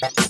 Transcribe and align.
Thank 0.00 0.20
you. 0.20 0.27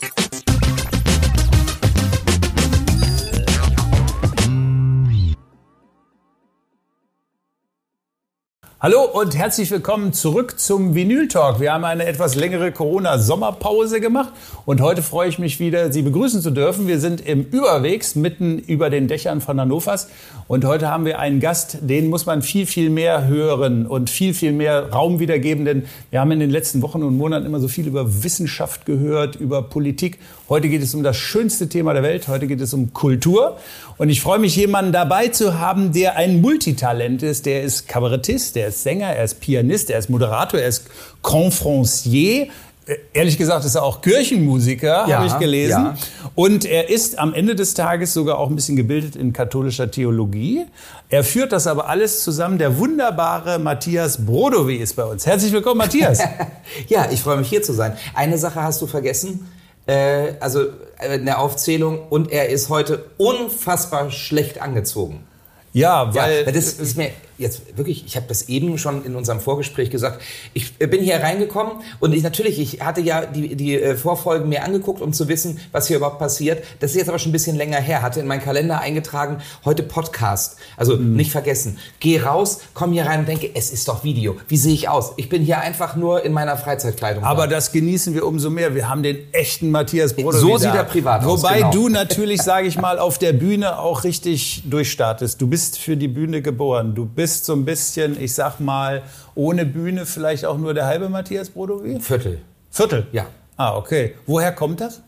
Hallo 8.81 9.03
und 9.03 9.37
herzlich 9.37 9.73
willkommen 9.73 10.13
zurück 10.13 10.61
zum 10.61 10.95
Vinyl 10.95 11.27
Talk. 11.27 11.59
Wir 11.59 11.73
haben 11.73 11.83
eine 11.83 12.07
etwas 12.07 12.37
längere 12.37 12.71
Corona-Sommerpause 12.71 14.01
gemacht 14.01 14.33
und 14.67 14.81
heute 14.81 15.03
freue 15.03 15.29
ich 15.29 15.41
mich 15.41 15.59
wieder, 15.59 15.93
Sie 15.93 16.03
begrüßen 16.03 16.41
zu 16.43 16.53
dürfen. 16.53 16.87
Wir 16.87 17.01
sind 17.01 17.21
im 17.21 17.43
Überwegs 17.43 18.15
mitten 18.15 18.61
über 18.61 18.89
den 18.89 19.09
Dächern 19.09 19.41
von 19.41 19.61
Hannovers 19.61 20.09
und 20.47 20.65
heute 20.65 20.89
haben 20.89 21.05
wir 21.07 21.19
einen 21.19 21.41
Gast, 21.41 21.79
den 21.81 22.09
muss 22.09 22.25
man 22.25 22.41
viel, 22.41 22.67
viel 22.67 22.89
mehr 22.89 23.27
hören 23.27 23.85
und 23.85 24.11
viel, 24.11 24.33
viel 24.33 24.53
mehr 24.53 24.93
Raum 24.93 25.19
wiedergeben, 25.19 25.65
denn 25.65 25.87
wir 26.11 26.21
haben 26.21 26.31
in 26.31 26.39
den 26.39 26.51
letzten 26.51 26.81
Wochen 26.81 27.03
und 27.03 27.17
Monaten 27.17 27.47
immer 27.47 27.59
so 27.59 27.67
viel 27.67 27.89
über 27.89 28.23
Wissenschaft 28.23 28.87
gehört, 28.87 29.35
über 29.35 29.61
Politik. 29.63 30.21
Heute 30.49 30.71
geht 30.71 30.83
es 30.83 30.95
um 30.95 31.03
das 31.03 31.19
schönste 31.19 31.69
Thema 31.69 31.93
der 31.93 32.03
Welt, 32.03 32.27
heute 32.27 32.47
geht 32.47 32.63
es 32.63 32.73
um 32.73 32.95
Kultur 32.95 33.59
und 33.99 34.09
ich 34.09 34.23
freue 34.23 34.39
mich, 34.39 34.57
jemanden 34.57 34.93
dabei 34.93 35.29
zu 35.29 35.59
haben, 35.59 35.93
der 35.93 36.17
ein 36.17 36.41
Multitalent 36.41 37.23
ist. 37.23 37.45
Der 37.45 37.63
ist 37.63 37.87
Kabarettist, 37.87 38.57
der 38.57 38.69
ist 38.69 38.83
Sänger, 38.83 39.09
er 39.09 39.25
ist 39.25 39.41
Pianist, 39.41 39.91
er 39.91 39.99
ist 39.99 40.09
Moderator, 40.09 40.59
er 40.59 40.69
ist 40.69 40.87
Confrancier. 41.21 42.47
Äh, 42.87 42.97
ehrlich 43.13 43.37
gesagt 43.37 43.67
ist 43.67 43.75
er 43.75 43.83
auch 43.83 44.01
Kirchenmusiker, 44.01 45.07
ja, 45.07 45.19
habe 45.19 45.27
ich 45.27 45.39
gelesen. 45.39 45.85
Ja. 45.85 45.97
Und 46.35 46.65
er 46.65 46.89
ist 46.89 47.19
am 47.19 47.35
Ende 47.35 47.55
des 47.55 47.75
Tages 47.75 48.15
sogar 48.15 48.39
auch 48.39 48.49
ein 48.49 48.57
bisschen 48.57 48.77
gebildet 48.77 49.17
in 49.17 49.35
katholischer 49.35 49.91
Theologie. 49.91 50.65
Er 51.11 51.25
führt 51.25 51.53
das 51.53 51.67
aber 51.67 51.91
alles 51.91 52.23
zusammen. 52.23 52.57
Der 52.57 52.79
wunderbare 52.79 53.59
Matthias 53.59 54.25
Brodowy 54.25 54.77
ist 54.77 54.97
bei 54.97 55.05
uns. 55.05 55.27
Herzlich 55.27 55.53
willkommen, 55.53 55.77
Matthias. 55.77 56.21
ja, 56.89 57.07
ich 57.13 57.21
freue 57.21 57.37
mich 57.37 57.51
hier 57.51 57.63
zu 57.63 57.75
sein. 57.75 57.99
Eine 58.15 58.39
Sache 58.39 58.63
hast 58.63 58.81
du 58.81 58.87
vergessen. 58.87 59.47
Äh, 59.89 60.35
also 60.41 60.67
äh, 60.99 61.09
eine 61.09 61.39
Aufzählung. 61.39 62.07
Und 62.09 62.31
er 62.31 62.51
ist 62.51 62.69
heute 62.69 63.07
unfassbar 63.17 64.11
schlecht 64.11 64.61
angezogen. 64.61 65.27
Ja, 65.73 66.15
weil 66.15 66.45
ja, 66.47 66.53
das 66.53 66.75
ist 66.75 66.97
mir 66.97 67.11
jetzt 67.39 67.77
wirklich, 67.77 68.05
ich 68.05 68.17
habe 68.17 68.27
das 68.29 68.49
eben 68.49 68.77
schon 68.79 69.05
in 69.05 69.15
unserem 69.15 69.41
Vorgespräch 69.41 69.91
gesagt. 69.91 70.21
Ich 70.55 70.75
bin 70.75 71.03
hier 71.03 71.17
reingekommen 71.17 71.75
und 72.01 72.13
ich 72.13 72.23
natürlich, 72.23 72.59
ich 72.59 72.81
hatte 72.81 73.01
ja 73.01 73.25
die, 73.27 73.55
die 73.55 73.81
äh, 73.81 73.97
Vorfolgen 73.97 74.49
mir 74.49 74.65
angeguckt, 74.65 75.01
um 75.01 75.13
zu 75.13 75.29
wissen, 75.29 75.61
was 75.73 75.87
hier 75.87 75.99
überhaupt 75.99 76.19
passiert. 76.19 76.65
Das 76.81 76.91
ist 76.91 76.97
jetzt 76.97 77.09
aber 77.09 77.19
schon 77.19 77.31
ein 77.31 77.33
bisschen 77.33 77.57
länger 77.57 77.79
her. 77.79 78.03
Hatte 78.03 78.21
in 78.21 78.27
meinen 78.27 78.43
Kalender 78.43 78.81
eingetragen, 78.81 79.39
heute 79.65 79.83
Podcast. 79.83 80.59
Also 80.77 80.97
mhm. 80.97 81.15
nicht 81.15 81.31
vergessen. 81.31 81.79
Geh 82.01 82.21
raus, 82.21 82.61
komm 82.75 82.93
hier 82.93 83.07
rein 83.07 83.21
und 83.21 83.29
denke, 83.29 83.51
es 83.55 83.71
ist 83.71 83.87
doch 83.89 84.03
Video. 84.03 84.37
Wie 84.49 84.57
sehe 84.57 84.75
ich 84.75 84.89
aus? 84.89 85.13
Ich 85.17 85.29
bin 85.29 85.43
hier 85.43 85.61
einfach 85.61 85.95
nur 85.95 86.25
in 86.25 86.33
meiner 86.33 86.57
Freizeitkleidung. 86.57 87.23
Aber 87.23 87.47
da. 87.47 87.55
das 87.55 87.71
genießen 87.73 88.15
wir 88.15 88.27
umso 88.27 88.51
mehr. 88.51 88.75
Wir 88.75 88.89
haben 88.89 89.03
den 89.03 89.33
echten 89.33 89.71
Matthias 89.71 90.15
Bruder. 90.15 90.39
So 90.39 90.59
sieht 90.59 90.75
er 90.75 90.85
privat 90.85 91.23
Wobei 91.25 91.33
aus. 91.33 91.43
Wobei 91.43 91.57
genau. 91.59 91.71
du 91.71 91.89
natürlich, 91.89 92.43
sage 92.43 92.67
ich 92.67 92.79
mal, 92.79 92.99
auf 92.99 93.19
der 93.19 93.33
Bühne 93.33 93.79
auch 93.79 94.03
richtig 94.03 94.65
durchstartest. 94.69 95.41
Du 95.41 95.47
bist 95.47 95.79
für 95.79 95.97
die 95.97 96.09
Bühne 96.09 96.43
geboren. 96.43 96.95
Du 96.95 97.05
bist 97.05 97.28
so 97.29 97.53
ein 97.53 97.65
bisschen 97.65 98.21
ich 98.21 98.35
sag 98.35 98.61
mal, 98.61 99.03
ohne 99.35 99.65
Bühne 99.65 100.07
vielleicht 100.07 100.45
auch 100.45 100.59
nur 100.59 100.75
der 100.75 100.87
halbe 100.87 101.09
Matthias 101.09 101.51
Brodowy? 101.51 102.01
Viertel. 102.01 102.41
Viertel? 102.71 103.07
Ja. 103.13 103.27
Ah, 103.57 103.77
okay. 103.77 104.15
Woher 104.27 104.53
kommt 104.53 104.81
das? 104.81 105.03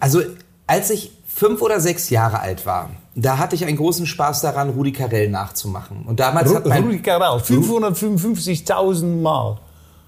Also, 0.00 0.22
als 0.66 0.90
ich 0.90 1.12
fünf 1.26 1.62
oder 1.62 1.80
sechs 1.80 2.10
Jahre 2.10 2.40
alt 2.40 2.66
war, 2.66 2.90
da 3.14 3.38
hatte 3.38 3.54
ich 3.54 3.64
einen 3.64 3.76
großen 3.76 4.06
Spaß 4.06 4.40
daran, 4.40 4.70
Rudi 4.70 4.92
Carell 4.92 5.28
nachzumachen. 5.28 6.04
Und 6.06 6.20
damals 6.20 6.50
Ru 6.50 6.56
hat 6.56 6.66
mein 6.66 6.82
Rudi 6.82 7.00
Carell, 7.00 7.38
555.000 7.38 9.20
Mal. 9.20 9.58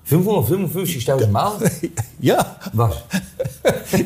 555.000 0.08 1.28
Mark? 1.28 1.62
ja. 2.20 2.56
Was? 2.72 2.94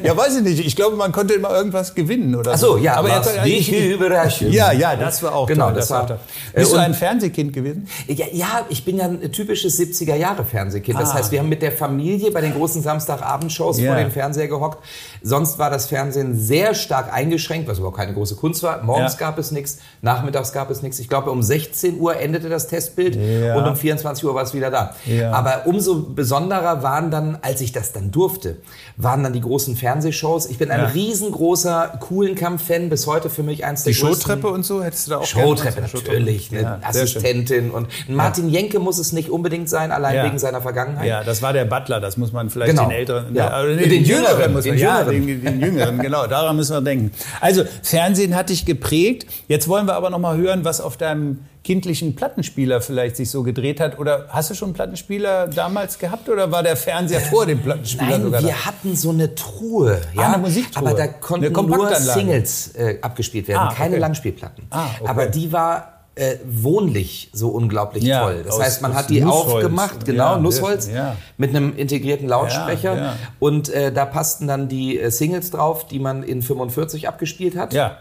ja, 0.02 0.16
weiß 0.16 0.36
ich 0.36 0.42
nicht. 0.42 0.66
Ich 0.66 0.74
glaube, 0.74 0.96
man 0.96 1.12
konnte 1.12 1.34
immer 1.34 1.50
irgendwas 1.50 1.94
gewinnen 1.94 2.34
oder 2.34 2.52
Ach 2.54 2.58
so. 2.58 2.78
ja. 2.78 2.94
Aber 2.94 3.10
was 3.10 3.26
er 3.26 3.44
dich 3.44 3.70
überraschen. 3.70 4.50
Ja, 4.50 4.72
ja, 4.72 4.96
das 4.96 5.22
war 5.22 5.34
auch 5.34 5.46
genau, 5.46 5.66
toll. 5.66 5.74
Das, 5.74 5.90
war, 5.90 6.06
toll. 6.06 6.18
Bist 6.54 6.72
du 6.72 6.78
ein 6.78 6.94
Fernsehkind 6.94 7.52
gewesen? 7.52 7.86
Ja, 8.06 8.26
ja, 8.32 8.66
ich 8.70 8.84
bin 8.84 8.96
ja 8.96 9.06
ein 9.06 9.30
typisches 9.30 9.78
70er 9.78 10.14
Jahre 10.14 10.44
Fernsehkind. 10.44 10.98
Das 10.98 11.10
ah. 11.10 11.14
heißt, 11.14 11.32
wir 11.32 11.40
haben 11.40 11.50
mit 11.50 11.60
der 11.60 11.72
Familie 11.72 12.30
bei 12.30 12.40
den 12.40 12.54
großen 12.54 12.80
Samstagabendshows 12.80 13.78
yeah. 13.78 13.92
vor 13.92 14.02
dem 14.02 14.10
Fernseher 14.10 14.48
gehockt. 14.48 14.82
Sonst 15.22 15.58
war 15.58 15.68
das 15.68 15.86
Fernsehen 15.86 16.38
sehr 16.38 16.74
stark 16.74 17.12
eingeschränkt, 17.12 17.68
was 17.68 17.76
überhaupt 17.76 17.98
keine 17.98 18.14
große 18.14 18.36
Kunst 18.36 18.62
war. 18.62 18.82
Morgens 18.82 19.14
ja. 19.14 19.18
gab 19.18 19.38
es 19.38 19.50
nichts, 19.50 19.78
nachmittags 20.00 20.52
gab 20.52 20.70
es 20.70 20.80
nichts. 20.80 20.98
Ich 20.98 21.08
glaube, 21.10 21.30
um 21.30 21.42
16 21.42 22.00
Uhr 22.00 22.16
endete 22.16 22.48
das 22.48 22.68
Testbild 22.68 23.16
ja. 23.16 23.56
und 23.56 23.66
um 23.66 23.76
24 23.76 24.24
Uhr 24.24 24.34
war 24.34 24.44
es 24.44 24.54
wieder 24.54 24.70
da. 24.70 24.94
Aber 25.30 25.66
umso 25.66 25.89
umso 25.90 26.12
besonderer 26.14 26.82
waren 26.82 27.10
dann, 27.10 27.38
als 27.42 27.60
ich 27.60 27.72
das 27.72 27.92
dann 27.92 28.10
durfte, 28.10 28.56
waren 28.96 29.22
dann 29.22 29.32
die 29.32 29.40
großen 29.40 29.76
Fernsehshows. 29.76 30.46
Ich 30.46 30.58
bin 30.58 30.70
ein 30.70 30.80
ja. 30.80 30.86
riesengroßer 30.86 31.98
Kuhlenkampf-Fan, 32.00 32.88
bis 32.88 33.06
heute 33.06 33.30
für 33.30 33.42
mich 33.42 33.64
eins 33.64 33.84
der 33.84 33.92
die 33.92 33.98
größten. 33.98 34.18
Die 34.18 34.22
Showtreppe 34.22 34.48
und 34.48 34.64
so 34.64 34.82
hättest 34.82 35.06
du 35.06 35.12
da 35.12 35.18
auch 35.18 35.26
Showtreppe 35.26 35.80
natürlich, 35.80 36.50
eine 36.52 36.62
ja, 36.62 36.78
Assistentin 36.82 37.70
und 37.70 37.88
Martin 38.08 38.48
ja. 38.48 38.60
Jenke 38.60 38.78
muss 38.78 38.98
es 38.98 39.12
nicht 39.12 39.30
unbedingt 39.30 39.68
sein, 39.68 39.92
allein 39.92 40.26
wegen 40.26 40.38
seiner 40.38 40.60
Vergangenheit. 40.60 41.06
Ja, 41.06 41.24
das 41.24 41.42
war 41.42 41.52
der 41.52 41.64
Butler, 41.64 42.00
das 42.00 42.16
muss 42.16 42.32
man 42.32 42.50
vielleicht 42.50 42.72
genau. 42.72 42.88
den 42.88 42.92
älteren, 42.92 43.34
ja. 43.34 43.64
nee, 43.64 43.76
den, 43.76 43.90
den, 43.90 44.04
Jüngeren, 44.04 44.52
muss 44.52 44.64
man, 44.64 44.74
den, 44.74 44.78
ja, 44.78 45.10
Jüngeren. 45.10 45.26
Den, 45.26 45.44
den 45.44 45.60
Jüngeren, 45.60 45.98
genau, 45.98 46.26
daran 46.26 46.56
müssen 46.56 46.74
wir 46.74 46.80
denken. 46.80 47.12
Also 47.40 47.64
Fernsehen 47.82 48.34
hat 48.34 48.50
dich 48.50 48.66
geprägt. 48.66 49.26
Jetzt 49.48 49.68
wollen 49.68 49.86
wir 49.86 49.94
aber 49.94 50.10
noch 50.10 50.18
mal 50.18 50.36
hören, 50.36 50.64
was 50.64 50.80
auf 50.80 50.96
deinem 50.96 51.40
kindlichen 51.62 52.14
Plattenspieler 52.14 52.80
vielleicht 52.80 53.16
sich 53.16 53.30
so 53.30 53.42
gedreht 53.42 53.80
hat? 53.80 53.98
Oder 53.98 54.26
hast 54.28 54.50
du 54.50 54.54
schon 54.54 54.68
einen 54.68 54.74
Plattenspieler 54.74 55.48
damals 55.48 55.98
gehabt 55.98 56.28
oder 56.28 56.50
war 56.50 56.62
der 56.62 56.76
Fernseher 56.76 57.20
vor 57.20 57.46
dem 57.46 57.60
Plattenspieler 57.60 58.10
Nein, 58.10 58.22
sogar? 58.22 58.42
wir 58.42 58.48
da? 58.48 58.66
hatten 58.66 58.96
so 58.96 59.10
eine 59.10 59.34
Truhe, 59.34 60.00
ja, 60.14 60.22
ah, 60.22 60.32
eine 60.32 60.38
Musiktruhe. 60.38 60.88
aber 60.88 60.96
da 60.96 61.06
konnten 61.08 61.52
nur 61.52 61.94
Singles 61.94 62.74
äh, 62.74 62.98
abgespielt 63.02 63.48
werden, 63.48 63.68
ah, 63.68 63.74
keine 63.74 63.92
okay. 63.92 64.00
Langspielplatten. 64.00 64.64
Ah, 64.70 64.86
okay. 65.00 65.08
Aber 65.08 65.26
die 65.26 65.52
war 65.52 66.00
äh, 66.14 66.36
wohnlich 66.44 67.30
so 67.32 67.48
unglaublich 67.48 68.04
ja, 68.04 68.22
toll. 68.22 68.42
Das 68.44 68.54
aus, 68.54 68.62
heißt, 68.62 68.82
man 68.82 68.94
hat 68.94 69.10
die 69.10 69.20
Nussholz. 69.20 69.54
aufgemacht, 69.54 70.04
genau, 70.04 70.34
ja, 70.34 70.38
Nussholz, 70.38 70.88
ja. 70.88 71.16
mit 71.36 71.50
einem 71.50 71.76
integrierten 71.76 72.28
Lautsprecher. 72.28 73.16
Und 73.38 73.68
äh, 73.68 73.92
da 73.92 74.04
passten 74.06 74.46
dann 74.46 74.68
die 74.68 74.98
äh, 74.98 75.10
Singles 75.10 75.50
drauf, 75.50 75.86
die 75.86 75.98
man 75.98 76.22
in 76.22 76.42
45 76.42 77.08
abgespielt 77.08 77.56
hat. 77.56 77.72
Ja. 77.72 77.98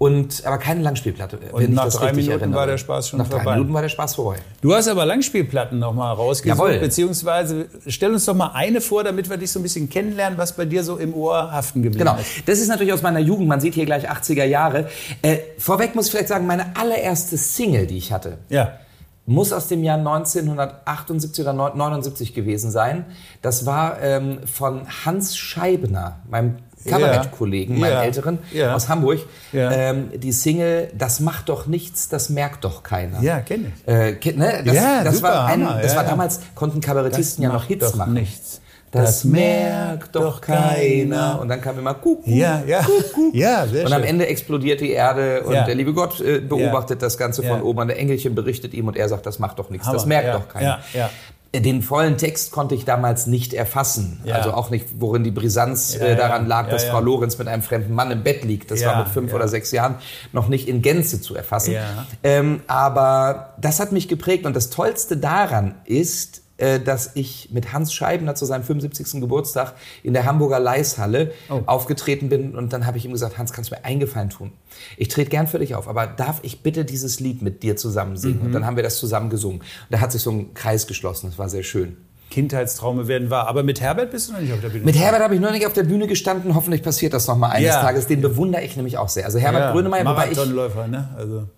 Und, 0.00 0.46
aber 0.46 0.56
keine 0.56 0.80
Langspielplatte. 0.80 1.38
Und 1.52 1.74
nach 1.74 1.90
drei 1.90 2.14
Minuten 2.14 2.30
erinnere. 2.30 2.58
war 2.58 2.66
der 2.66 2.78
Spaß 2.78 3.10
schon 3.10 3.18
nach 3.18 3.26
vorbei. 3.26 3.44
Nach 3.44 3.50
drei 3.50 3.56
Minuten 3.56 3.74
war 3.74 3.82
der 3.82 3.90
Spaß 3.90 4.14
vorbei. 4.14 4.38
Du 4.62 4.74
hast 4.74 4.88
aber 4.88 5.04
Langspielplatten 5.04 5.78
nochmal 5.78 6.14
rausgesucht, 6.14 6.58
Jawohl. 6.58 6.78
beziehungsweise 6.78 7.66
stell 7.86 8.10
uns 8.14 8.24
doch 8.24 8.32
mal 8.32 8.52
eine 8.54 8.80
vor, 8.80 9.04
damit 9.04 9.28
wir 9.28 9.36
dich 9.36 9.52
so 9.52 9.60
ein 9.60 9.62
bisschen 9.62 9.90
kennenlernen, 9.90 10.38
was 10.38 10.56
bei 10.56 10.64
dir 10.64 10.84
so 10.84 10.96
im 10.96 11.12
Ohr 11.12 11.52
haften 11.52 11.82
geblieben 11.82 12.06
genau. 12.06 12.18
ist. 12.18 12.48
Das 12.48 12.60
ist 12.60 12.68
natürlich 12.68 12.94
aus 12.94 13.02
meiner 13.02 13.18
Jugend, 13.18 13.46
man 13.46 13.60
sieht 13.60 13.74
hier 13.74 13.84
gleich 13.84 14.10
80er 14.10 14.44
Jahre. 14.44 14.88
Äh, 15.20 15.36
vorweg 15.58 15.94
muss 15.94 16.06
ich 16.06 16.12
vielleicht 16.12 16.28
sagen, 16.28 16.46
meine 16.46 16.76
allererste 16.76 17.36
Single, 17.36 17.86
die 17.86 17.98
ich 17.98 18.10
hatte, 18.10 18.38
ja. 18.48 18.78
muss 19.26 19.52
aus 19.52 19.68
dem 19.68 19.84
Jahr 19.84 19.98
1978 19.98 21.44
oder 21.44 21.52
79 21.52 22.32
gewesen 22.32 22.70
sein. 22.70 23.04
Das 23.42 23.66
war 23.66 24.00
ähm, 24.00 24.38
von 24.46 24.86
Hans 25.04 25.36
Scheibner, 25.36 26.20
meinem 26.30 26.56
Kabarettkollegen, 26.88 27.76
ja. 27.76 27.80
meinen 27.80 27.92
ja. 27.92 28.02
Älteren 28.04 28.38
ja. 28.52 28.74
aus 28.74 28.88
Hamburg, 28.88 29.20
ja. 29.52 29.70
ähm, 29.70 30.10
die 30.16 30.32
Single 30.32 30.90
Das 30.96 31.20
macht 31.20 31.48
doch 31.48 31.66
nichts, 31.66 32.08
das 32.08 32.30
merkt 32.30 32.64
doch 32.64 32.82
keiner. 32.82 33.20
Ja, 33.22 33.40
kenne 33.40 33.72
ich. 33.84 33.88
Äh, 33.88 34.32
ne? 34.36 34.62
Das, 34.64 34.74
ja, 34.74 35.04
das 35.04 35.16
super, 35.16 35.28
war, 35.28 35.46
ein, 35.46 35.60
das 35.60 35.92
ja, 35.92 35.96
war 35.96 36.04
damals, 36.04 36.40
konnten 36.54 36.80
Kabarettisten 36.80 37.42
ja 37.44 37.52
noch 37.52 37.64
Hits 37.64 37.90
doch 37.92 37.96
machen. 37.96 38.14
nichts. 38.14 38.60
Das, 38.92 39.04
Das 39.04 39.24
merkt 39.24 40.16
doch 40.16 40.40
keiner. 40.40 41.38
Und 41.40 41.48
dann 41.48 41.60
kam 41.60 41.78
immer 41.78 41.94
Kuckuck. 41.94 42.26
Ja, 42.26 42.60
ja. 42.66 42.82
Kuckuck. 42.82 43.34
Ja, 43.34 43.64
sehr 43.68 43.86
Und 43.86 43.92
am. 43.92 44.02
Ende 44.02 44.26
explodiert 44.26 44.80
die 44.80 44.90
Erde 44.90 45.44
und 45.44 45.52
Ja. 45.54 45.64
der 45.64 45.76
liebe 45.76 45.92
Gott 45.92 46.20
äh, 46.20 46.40
beobachtet 46.40 47.00
das 47.00 47.16
Ganze 47.16 47.42
von 47.42 47.58
Ja. 47.58 47.62
oben. 47.62 47.78
Und 47.78 47.88
der 47.88 47.98
Engelchen 48.00 48.34
berichtet 48.34 48.74
ihm 48.74 48.88
und 48.88 48.96
er 48.96 49.08
sagt, 49.08 49.26
das 49.26 49.38
macht 49.38 49.60
doch 49.60 49.70
nichts, 49.70 49.86
Hammer. 49.86 49.96
das 49.96 50.06
merkt 50.06 50.26
ja. 50.26 50.38
doch 50.38 50.48
keiner. 50.48 50.80
Ja, 50.92 51.00
ja. 51.02 51.10
Den 51.54 51.82
vollen 51.82 52.16
Text 52.16 52.52
konnte 52.52 52.76
ich 52.76 52.84
damals 52.84 53.26
nicht 53.26 53.54
erfassen. 53.54 54.20
Ja. 54.24 54.36
Also 54.36 54.52
auch 54.52 54.70
nicht, 54.70 54.86
worin 55.00 55.24
die 55.24 55.32
Brisanz 55.32 55.94
Ja, 55.94 56.06
äh, 56.06 56.16
daran 56.16 56.46
lag, 56.46 56.66
Ja, 56.66 56.72
dass. 56.72 56.84
Frau 56.84 57.00
Lorenz 57.00 57.38
mit 57.38 57.48
einem 57.48 57.62
fremden 57.62 57.92
Mann 57.94 58.10
im 58.12 58.22
Bett 58.22 58.44
liegt. 58.44 58.70
Das 58.70 58.84
war 58.84 58.98
mit 58.98 59.08
fünf 59.08 59.34
oder 59.34 59.48
sechs 59.48 59.72
Jahren 59.72 59.96
noch 60.32 60.48
nicht 60.48 60.68
in 60.68 60.80
Gänze 60.80 61.20
zu 61.20 61.34
erfassen. 61.34 61.74
Ähm, 62.22 62.62
aber 62.68 63.54
das 63.60 63.80
hat 63.80 63.90
mich 63.90 64.06
geprägt. 64.06 64.46
Und 64.46 64.54
das 64.54 64.70
Tollste 64.70 65.16
daran 65.16 65.74
ist, 65.84 66.42
dass 66.84 67.12
ich 67.14 67.48
mit 67.52 67.72
Hans 67.72 67.92
Scheibner 67.92 68.34
zu 68.34 68.44
seinem 68.44 68.62
75. 68.64 69.20
Geburtstag 69.20 69.74
in 70.02 70.12
der 70.12 70.24
Hamburger 70.26 70.60
Leishalle 70.60 71.32
Oh. 71.48 71.62
aufgetreten 71.66 72.28
bin. 72.28 72.54
Und 72.54 72.72
dann 72.72 72.86
habe 72.86 72.98
ich 72.98 73.04
ihm 73.04 73.12
gesagt, 73.12 73.38
Hans, 73.38 73.52
kannst 73.52 73.70
du 73.70 73.74
mir 73.76 73.84
einen 73.84 74.00
Gefallen 74.00 74.30
tun? 74.30 74.52
Ich 74.96 75.08
trete 75.08 75.30
gern 75.30 75.46
für 75.46 75.58
dich 75.58 75.74
auf, 75.74 75.88
aber 75.88 76.06
darf 76.06 76.40
ich 76.42 76.62
bitte 76.62 76.84
dieses 76.84 77.18
Lied 77.20 77.42
mit 77.42 77.62
dir 77.62 77.76
zusammen 77.76 78.16
singen? 78.16 78.40
Mhm. 78.40 78.46
Und 78.46 78.52
dann 78.52 78.66
haben 78.66 78.76
wir 78.76 78.82
das 78.82 78.98
zusammen 78.98 79.30
gesungen. 79.30 79.60
Und 79.60 79.66
da 79.90 80.00
hat 80.00 80.12
sich 80.12 80.22
so 80.22 80.30
ein 80.30 80.54
Kreis 80.54 80.86
geschlossen. 80.86 81.26
Das 81.30 81.38
war 81.38 81.48
sehr 81.48 81.62
schön. 81.62 81.96
Kindheitstraume 82.30 83.08
werden 83.08 83.28
wahr. 83.30 83.48
Aber 83.48 83.62
mit 83.64 83.80
Herbert 83.80 84.10
bist 84.12 84.28
du 84.28 84.34
noch 84.34 84.40
nicht 84.40 84.52
auf 84.52 84.60
der 84.60 84.68
Bühne. 84.68 84.84
Mit 84.84 84.96
Herbert 84.96 85.20
habe 85.22 85.34
ich 85.34 85.40
noch 85.40 85.50
nicht 85.50 85.66
auf 85.66 85.72
der 85.72 85.82
Bühne 85.82 86.06
gestanden. 86.06 86.54
Hoffentlich 86.54 86.82
passiert 86.82 87.12
das 87.12 87.26
noch 87.26 87.36
mal 87.36 87.48
eines 87.50 87.70
Ja. 87.70 87.80
Tages. 87.80 88.06
Den 88.06 88.20
bewundere 88.20 88.62
ich 88.62 88.76
nämlich 88.76 88.98
auch 88.98 89.08
sehr. 89.08 89.24
Also 89.24 89.38
Herbert 89.40 89.62
ja, 89.62 89.72
Grönemeyer, 89.72 90.04
wobei 90.06 90.30
ich 90.30 90.36
Marathonläufer, 90.36 90.86
ne? 90.86 91.08
Also. 91.16 91.48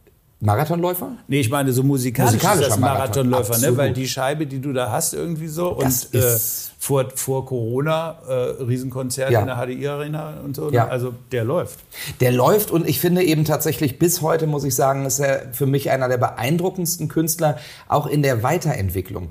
Marathonläufer? 0.43 1.13
Nee, 1.29 1.39
ich 1.39 1.51
meine 1.51 1.73
so 1.73 1.85
musikalisch 1.85 2.33
Musikalischer 2.33 2.63
ist 2.63 2.71
das 2.73 2.79
Marathonläufer, 2.81 3.51
Marathon. 3.51 3.71
ne? 3.71 3.77
weil 3.77 3.93
die 3.93 4.09
Scheibe, 4.09 4.47
die 4.47 4.61
du 4.61 4.73
da 4.73 4.91
hast 4.91 5.15
irgendwie 5.15 5.47
so 5.47 5.79
das 5.81 6.07
und 6.07 6.21
äh, 6.21 6.37
vor, 6.81 7.11
vor 7.15 7.47
Corona 7.47 8.19
äh, 8.29 8.33
Riesenkonzert 8.65 9.31
ja. 9.31 9.41
in 9.41 9.47
der 9.47 9.57
HDI 9.57 9.87
Arena 9.87 10.41
und 10.45 10.57
so, 10.57 10.67
ne? 10.67 10.75
ja. 10.75 10.89
also 10.89 11.15
der 11.31 11.45
läuft. 11.45 11.79
Der 12.21 12.33
läuft 12.33 12.73
und 12.73 12.89
ich 12.89 12.99
finde 12.99 13.23
eben 13.23 13.45
tatsächlich 13.45 14.01
bis 14.01 14.21
heute, 14.21 14.49
muss 14.49 14.65
ich 14.65 14.75
sagen, 14.75 15.07
ist 15.07 15.21
er 15.21 15.53
für 15.53 15.67
mich 15.67 15.93
einer 15.93 16.09
der 16.09 16.19
beeindruckendsten 16.19 17.07
Künstler, 17.07 17.59
auch 17.87 18.09
in 18.09 18.23
der 18.23 18.43
Weiterentwicklung. 18.43 19.31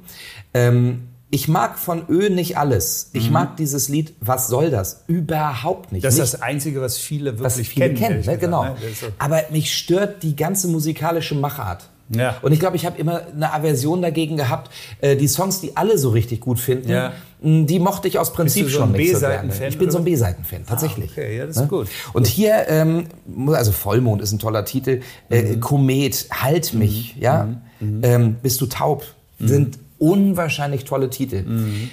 Ähm, 0.53 1.09
ich 1.31 1.47
mag 1.47 1.79
von 1.79 2.03
Ö 2.09 2.29
nicht 2.29 2.57
alles. 2.57 3.09
Ich 3.13 3.27
mhm. 3.27 3.33
mag 3.33 3.57
dieses 3.57 3.87
Lied, 3.87 4.13
was 4.19 4.47
soll 4.47 4.69
das? 4.69 5.03
Überhaupt 5.07 5.93
nicht. 5.93 6.03
Das 6.03 6.15
ist 6.15 6.33
das 6.33 6.41
Einzige, 6.41 6.81
was 6.81 6.97
viele 6.97 7.39
wirklich 7.39 7.45
was 7.45 7.67
viele 7.67 7.93
kennen. 7.93 7.97
kennen 7.97 8.25
ne? 8.25 8.37
Genau. 8.37 8.65
Ne? 8.65 8.75
Aber 9.17 9.41
mich 9.49 9.73
stört 9.73 10.23
die 10.23 10.35
ganze 10.35 10.67
musikalische 10.67 11.33
Machart. 11.35 11.85
Ja. 12.13 12.35
Und 12.41 12.51
ich 12.51 12.59
glaube, 12.59 12.75
ich 12.75 12.85
habe 12.85 12.99
immer 12.99 13.21
eine 13.33 13.53
Aversion 13.53 14.01
dagegen 14.01 14.35
gehabt, 14.35 14.69
äh, 14.99 15.15
die 15.15 15.29
Songs, 15.29 15.61
die 15.61 15.77
alle 15.77 15.97
so 15.97 16.09
richtig 16.09 16.41
gut 16.41 16.59
finden, 16.59 16.89
ja. 16.89 17.13
die 17.41 17.79
mochte 17.79 18.09
ich 18.09 18.19
aus 18.19 18.33
Prinzip 18.33 18.65
so 18.65 18.79
schon 18.79 18.91
nicht 18.91 19.13
so 19.13 19.19
gerne. 19.19 19.53
Ich 19.69 19.77
bin 19.77 19.89
so 19.89 19.99
ein 19.99 20.03
B-Seiten-Fan, 20.03 20.65
tatsächlich. 20.65 21.11
Ah, 21.11 21.21
okay, 21.21 21.37
ja, 21.37 21.45
das 21.45 21.55
ist 21.55 21.61
ne? 21.61 21.67
gut. 21.69 21.87
Und 22.11 22.27
hier, 22.27 22.67
ähm, 22.67 23.05
also 23.47 23.71
Vollmond 23.71 24.21
ist 24.21 24.33
ein 24.33 24.39
toller 24.39 24.65
Titel, 24.65 24.99
äh, 25.29 25.43
mhm. 25.43 25.59
Komet, 25.61 26.27
Halt 26.29 26.73
mich, 26.73 27.15
mhm. 27.15 27.21
ja, 27.21 27.47
mhm. 27.79 28.01
Ähm, 28.03 28.35
Bist 28.41 28.59
du 28.59 28.65
taub, 28.65 29.05
mhm. 29.39 29.47
sind 29.47 29.79
unwahrscheinlich 30.01 30.83
tolle 30.83 31.09
Titel. 31.09 31.43
Mhm. 31.43 31.89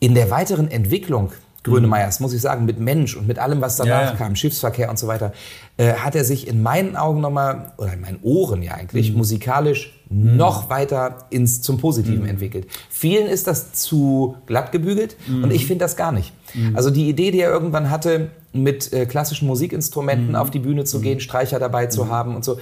In 0.00 0.14
der 0.14 0.30
weiteren 0.30 0.70
Entwicklung 0.70 1.32
Grönemeyers, 1.64 2.18
muss 2.18 2.32
ich 2.32 2.40
sagen, 2.40 2.64
mit 2.64 2.80
Mensch 2.80 3.16
und 3.16 3.28
mit 3.28 3.38
allem, 3.38 3.60
was 3.60 3.76
danach 3.76 4.00
ja, 4.00 4.10
ja. 4.10 4.14
kam, 4.16 4.34
Schiffsverkehr 4.34 4.90
und 4.90 4.98
so 4.98 5.06
weiter, 5.06 5.32
äh, 5.76 5.92
hat 5.92 6.16
er 6.16 6.24
sich 6.24 6.48
in 6.48 6.60
meinen 6.60 6.96
Augen 6.96 7.20
nochmal, 7.20 7.72
oder 7.78 7.92
in 7.92 8.00
meinen 8.00 8.18
Ohren 8.22 8.62
ja 8.62 8.72
eigentlich, 8.72 9.12
mhm. 9.12 9.18
musikalisch 9.18 9.96
mhm. 10.10 10.36
noch 10.36 10.70
weiter 10.70 11.26
ins, 11.30 11.62
zum 11.62 11.78
Positiven 11.78 12.24
mhm. 12.24 12.30
entwickelt. 12.30 12.66
Vielen 12.90 13.28
ist 13.28 13.46
das 13.46 13.72
zu 13.74 14.36
glatt 14.46 14.72
gebügelt 14.72 15.16
und 15.28 15.46
mhm. 15.46 15.50
ich 15.52 15.66
finde 15.66 15.84
das 15.84 15.96
gar 15.96 16.10
nicht. 16.10 16.32
Mhm. 16.54 16.74
Also 16.74 16.90
die 16.90 17.08
Idee, 17.08 17.30
die 17.30 17.40
er 17.40 17.52
irgendwann 17.52 17.90
hatte, 17.90 18.30
mit 18.52 18.92
äh, 18.92 19.06
klassischen 19.06 19.46
Musikinstrumenten 19.46 20.30
mhm. 20.30 20.34
auf 20.34 20.50
die 20.50 20.58
Bühne 20.58 20.82
zu 20.82 21.00
gehen, 21.00 21.20
Streicher 21.20 21.60
dabei 21.60 21.86
zu 21.86 22.08
haben 22.08 22.34
und 22.34 22.44
so, 22.44 22.58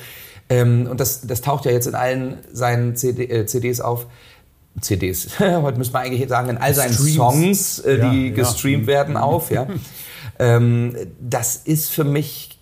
ähm, 0.50 0.88
und 0.91 1.00
das, 1.00 1.26
das 1.26 1.41
taucht 1.41 1.64
ja 1.64 1.70
jetzt 1.70 1.87
in 1.87 1.94
allen 1.94 2.38
seinen 2.52 2.97
CD, 2.97 3.25
äh, 3.25 3.47
CDs 3.47 3.81
auf, 3.81 4.06
CDs, 4.81 5.28
heute 5.38 5.78
müssen 5.78 5.93
wir 5.93 6.00
eigentlich 6.00 6.28
sagen, 6.28 6.50
in 6.50 6.58
all 6.58 6.75
seinen 6.75 6.93
Streams. 6.93 7.14
Songs, 7.14 7.78
äh, 7.81 8.11
die 8.11 8.28
ja, 8.28 8.34
gestreamt 8.34 8.82
ja. 8.82 8.88
werden, 8.88 9.17
auf. 9.17 9.50
Ja. 9.50 9.67
ähm, 10.38 10.94
das 11.20 11.56
ist 11.56 11.90
für 11.90 12.05
mich 12.05 12.58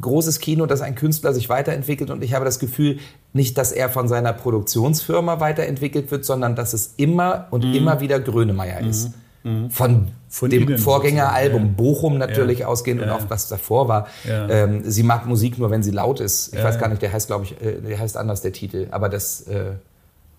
großes 0.00 0.40
Kino, 0.40 0.66
dass 0.66 0.82
ein 0.82 0.94
Künstler 0.94 1.32
sich 1.32 1.48
weiterentwickelt 1.48 2.10
und 2.10 2.22
ich 2.22 2.34
habe 2.34 2.44
das 2.44 2.58
Gefühl, 2.58 2.98
nicht, 3.32 3.56
dass 3.58 3.72
er 3.72 3.88
von 3.88 4.08
seiner 4.08 4.32
Produktionsfirma 4.32 5.40
weiterentwickelt 5.40 6.10
wird, 6.10 6.24
sondern 6.24 6.56
dass 6.56 6.72
es 6.72 6.94
immer 6.96 7.46
und 7.50 7.64
mhm. 7.64 7.74
immer 7.74 8.00
wieder 8.00 8.20
Grönemeyer 8.20 8.80
ist. 8.80 9.12
Mhm. 9.42 9.52
mhm. 9.52 9.70
Von, 9.70 10.08
von, 10.28 10.50
dem 10.50 10.78
Vorgängeralbum 10.78 11.62
ja. 11.62 11.72
Bochum 11.76 12.18
natürlich 12.18 12.60
ja. 12.60 12.66
ausgehend 12.66 13.00
ja. 13.00 13.06
und 13.06 13.12
auch 13.12 13.30
was 13.30 13.48
davor 13.48 13.88
war. 13.88 14.06
Ähm, 14.26 14.82
sie 14.84 15.02
mag 15.02 15.26
Musik 15.26 15.58
nur, 15.58 15.70
wenn 15.70 15.82
sie 15.82 15.92
laut 15.92 16.20
ist. 16.20 16.54
Ich 16.54 16.62
weiß 16.62 16.78
gar 16.78 16.88
nicht, 16.88 17.02
der 17.02 17.12
heißt, 17.12 17.28
glaube 17.28 17.44
ich, 17.44 17.52
äh, 17.62 17.80
der 17.80 17.98
heißt 17.98 18.16
anders, 18.16 18.42
der 18.42 18.52
Titel. 18.52 18.88
Aber 18.90 19.08
das... 19.08 19.42
Äh, 19.42 19.72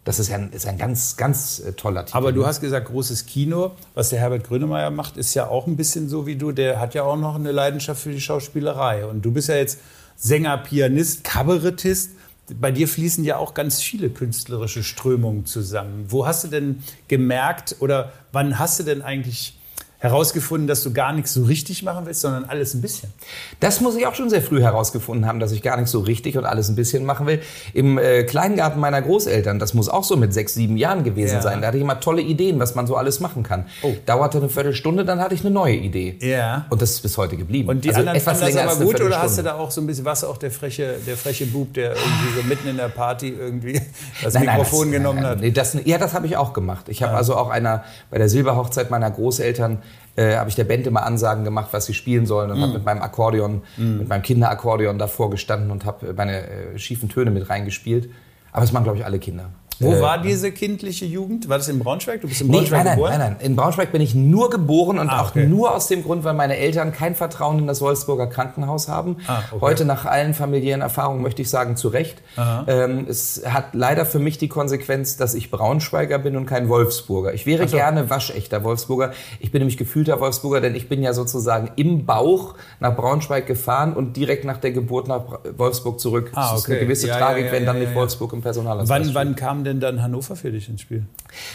das 0.04 0.18
ist 0.18 0.32
ein, 0.32 0.52
ist 0.52 0.66
ein 0.66 0.78
ganz, 0.78 1.16
ganz 1.16 1.60
äh, 1.60 1.74
toller 1.74 2.06
Titel. 2.06 2.18
Aber 2.18 2.32
du 2.32 2.46
hast 2.46 2.60
gesagt, 2.60 2.88
großes 2.88 3.28
Kino. 3.28 3.72
Was 3.94 4.10
der 4.10 4.20
Herbert 4.20 4.46
Grönemeyer 4.46 4.90
macht, 4.90 5.18
ist 5.18 5.34
ja 5.36 5.48
auch 5.48 5.68
ein 5.68 5.76
bisschen 5.76 6.10
so 6.10 6.26
wie 6.26 6.36
du. 6.36 6.52
Der 6.52 6.80
hat 6.80 6.96
ja 6.96 7.04
auch 7.04 7.18
noch 7.18 7.36
eine 7.36 7.52
Leidenschaft 7.52 8.02
für 8.02 8.12
die 8.12 8.22
Schauspielerei. 8.22 9.06
Und 9.06 9.22
du 9.24 9.32
bist 9.32 9.50
ja 9.50 9.56
jetzt 9.56 9.80
Sänger, 10.16 10.58
Pianist, 10.58 11.24
Kabarettist. 11.24 12.12
Bei 12.60 12.72
dir 12.72 12.88
fließen 12.88 13.24
ja 13.24 13.38
auch 13.38 13.54
ganz 13.54 13.82
viele 13.82 14.10
künstlerische 14.10 14.84
Strömungen 14.84 15.46
zusammen. 15.46 16.06
Wo 16.10 16.26
hast 16.26 16.44
du 16.44 16.48
denn 16.48 16.84
gemerkt 17.08 17.76
oder 17.80 18.12
wann 18.32 18.58
hast 18.58 18.80
du 18.80 18.84
denn 18.84 19.04
eigentlich 19.04 19.58
herausgefunden, 20.02 20.68
dass 20.68 20.82
du 20.82 20.92
gar 20.92 21.14
nichts 21.14 21.32
so 21.34 21.44
richtig 21.44 21.84
machen 21.84 22.08
willst, 22.08 22.22
sondern 22.22 22.46
alles 22.46 22.74
ein 22.74 22.82
bisschen? 22.82 23.14
Das 23.60 23.82
muss 23.82 23.96
ich 23.96 24.08
auch 24.08 24.16
schon 24.16 24.32
sehr 24.32 24.42
früh 24.42 24.60
herausgefunden 24.60 25.28
haben, 25.28 25.40
dass 25.40 25.52
ich 25.52 25.62
gar 25.62 25.78
nichts 25.78 25.92
so 25.92 26.00
richtig 26.00 26.40
und 26.40 26.46
alles 26.46 26.70
ein 26.70 26.76
bisschen 26.76 27.06
machen 27.06 27.28
will. 27.28 27.40
Im 27.76 28.00
äh, 28.00 28.24
Kleingarten 28.24 28.82
meiner 28.82 29.00
Großeltern, 29.00 29.60
das 29.60 29.76
muss 29.76 29.90
auch 29.90 30.04
so 30.04 30.18
mit 30.18 30.34
sechs, 30.34 30.56
sieben 30.56 30.76
Jahren 30.76 31.04
gewesen 31.04 31.36
ja. 31.36 31.42
sein. 31.44 31.62
Da 31.62 31.68
hatte 31.68 31.78
ich 31.78 31.84
immer 31.84 32.00
tolle 32.00 32.24
Ideen, 32.24 32.60
was 32.60 32.74
man 32.74 32.88
so 32.88 32.96
alles 32.96 33.20
machen 33.20 33.44
kann. 33.44 33.68
Oh. 33.84 33.94
Dauerte 34.08 34.40
eine 34.40 34.50
Viertelstunde, 34.50 35.06
dann 35.06 35.20
hatte 35.20 35.36
ich 35.36 35.42
eine 35.42 35.52
neue 35.52 35.76
Idee. 35.76 36.18
Ja. 36.20 36.66
Und 36.72 36.82
das 36.82 36.92
ist 36.92 37.02
bis 37.02 37.20
heute 37.20 37.38
geblieben. 37.38 37.70
Und 37.70 37.86
die 37.86 37.90
also 37.90 38.00
anderen 38.00 38.18
etwas 38.18 38.40
länger 38.40 38.64
das 38.64 38.78
aber 38.78 38.86
gut 38.86 39.02
oder 39.02 39.22
hast 39.22 39.38
du 39.38 39.44
da 39.44 39.54
auch 39.54 39.70
so 39.70 39.82
ein 39.82 39.88
bisschen, 39.88 40.06
was 40.06 40.24
auch 40.24 40.38
der 40.38 40.50
freche, 40.50 40.96
der 41.06 41.16
freche 41.16 41.46
Bub, 41.46 41.76
der 41.76 41.92
irgendwie 41.92 42.42
so 42.42 42.48
mitten 42.48 42.68
in 42.68 42.78
der 42.78 42.90
Party 42.90 43.30
irgendwie 43.30 43.80
das 44.24 44.34
nein, 44.34 44.46
Mikrofon 44.46 44.90
nein, 44.90 44.92
das, 44.92 44.98
genommen 44.98 45.22
nein, 45.22 45.32
hat? 45.32 45.40
Nee, 45.42 45.52
das, 45.52 45.78
ja, 45.86 46.00
das 46.00 46.16
habe 46.16 46.26
ich 46.26 46.38
auch 46.38 46.54
gemacht. 46.54 46.90
Ich 46.90 47.04
habe 47.04 47.14
ja. 47.14 47.18
also 47.20 47.36
auch 47.36 47.52
einer 47.52 47.84
bei 48.10 48.18
der 48.18 48.30
Silberhochzeit 48.30 48.90
meiner 48.90 49.12
Großeltern 49.12 49.78
äh, 50.16 50.36
habe 50.36 50.50
ich 50.50 50.56
der 50.56 50.66
Band 50.66 50.88
immer 50.88 51.04
Ansagen 51.04 51.44
gemacht, 51.44 51.70
was 51.72 51.86
sie 51.86 51.94
spielen 51.94 52.26
sollen 52.26 52.52
und 52.52 52.60
mm. 52.60 52.62
habe 52.62 52.74
mit 52.74 52.86
meinem 52.86 53.02
Akkordeon, 53.02 53.62
mm. 53.78 53.98
mit 54.00 54.10
meinem 54.10 54.22
Kinderakkordeon 54.22 54.98
davor 54.98 55.30
gestanden 55.30 55.72
und 55.72 55.86
habe 55.86 56.14
meine 56.14 56.48
äh, 56.48 56.80
schiefen 56.80 57.10
Töne 57.10 57.32
mit 57.32 57.50
reingespielt. 57.50 58.10
Aber 58.52 58.62
das 58.62 58.72
machen, 58.74 58.84
glaube 58.84 58.98
ich, 58.98 59.06
alle 59.06 59.20
Kinder. 59.20 59.50
Wo 59.82 59.94
äh, 59.94 60.02
war 60.02 60.22
diese 60.22 60.52
kindliche 60.52 61.06
Jugend? 61.06 61.50
War 61.50 61.58
das 61.58 61.68
in 61.68 61.80
Braunschweig? 61.80 62.22
Du 62.22 62.28
bist 62.28 62.42
in 62.42 62.48
Braunschweig 62.50 62.80
nee, 62.80 62.84
nein, 62.86 62.96
geboren? 62.96 63.12
Nein, 63.12 63.20
nein, 63.20 63.36
nein. 63.40 63.46
In 63.46 63.56
Braunschweig 63.56 63.92
bin 63.92 64.02
ich 64.02 64.14
nur 64.16 64.50
geboren 64.50 65.00
und 65.00 65.10
ah, 65.10 65.26
okay. 65.26 65.44
auch 65.44 65.50
nur 65.50 65.76
aus 65.76 65.88
dem 65.88 66.04
Grund, 66.04 66.24
weil 66.24 66.34
meine 66.34 66.58
Eltern 66.58 66.92
kein 66.92 67.16
Vertrauen 67.16 67.60
in 67.60 67.68
das 67.68 67.82
Wolfsburger 67.82 68.28
Krankenhaus 68.28 68.88
haben. 68.88 69.18
Ah, 69.28 69.40
okay. 69.52 69.62
Heute 69.62 69.86
nach 69.86 70.06
allen 70.06 70.34
familiären 70.34 70.82
Erfahrungen 70.82 71.22
möchte 71.22 71.42
ich 71.42 71.50
sagen, 71.50 71.76
zu 71.76 71.88
Recht. 71.88 72.22
Ähm, 72.68 73.06
es 73.10 73.44
hat 73.46 73.74
leider 73.74 74.06
für 74.06 74.20
mich 74.20 74.38
die 74.38 74.48
Konsequenz, 74.48 75.18
dass 75.18 75.34
ich 75.34 75.52
Braunschweiger 75.52 76.20
bin 76.20 76.36
und 76.36 76.46
kein 76.46 76.70
Wolfsburger. 76.70 77.34
Ich 77.34 77.46
wäre 77.46 77.68
so. 77.68 77.78
gerne 77.78 78.10
waschechter 78.10 78.64
Wolfsburger. 78.64 79.12
Ich 79.40 79.52
bin 79.52 79.60
nämlich 79.60 79.78
gefühlter 79.78 80.20
Wolfsburger, 80.20 80.62
denn 80.62 80.76
ich 80.76 80.90
bin 80.90 81.02
ja 81.02 81.14
sozusagen 81.14 81.72
im 81.76 82.06
Bauch 82.06 82.56
nach 82.80 82.96
Braunschweig 82.96 83.48
gefahren 83.48 83.94
und 83.94 84.18
direkt 84.18 84.46
nach 84.46 84.58
der 84.58 84.72
Geburt 84.72 85.08
nach 85.08 85.40
Wolfsburg 85.58 86.00
zurück. 86.00 86.32
Ah, 86.34 86.42
okay. 86.42 86.52
Das 86.52 86.60
ist 86.62 86.70
eine 86.70 86.80
gewisse 86.80 87.08
ja, 87.08 87.18
Tragik, 87.18 87.46
ja, 87.46 87.52
ja, 87.52 87.58
wenn 87.58 87.66
dann 87.66 87.80
nicht 87.80 87.96
Wolfsburg 87.96 88.34
im 88.34 88.42
Personal 88.42 88.82
Wann, 88.88 89.14
wann 89.14 89.36
kam 89.36 89.64
denn 89.64 89.71
dann 89.80 90.02
Hannover 90.02 90.36
für 90.36 90.52
dich 90.52 90.70
ins 90.70 90.82
Spiel? 90.82 91.06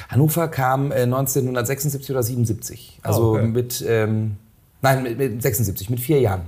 Hannover 0.09 0.49
kam 0.49 0.91
äh, 0.91 1.03
1976 1.03 2.11
oder 2.11 2.23
77. 2.23 3.01
Also 3.03 3.23
oh, 3.23 3.35
okay. 3.35 3.47
mit, 3.47 3.85
ähm, 3.87 4.37
nein, 4.83 5.03
mit, 5.03 5.19
mit 5.19 5.43
76, 5.43 5.91
mit 5.91 6.01
vier 6.01 6.21
Jahren. 6.21 6.43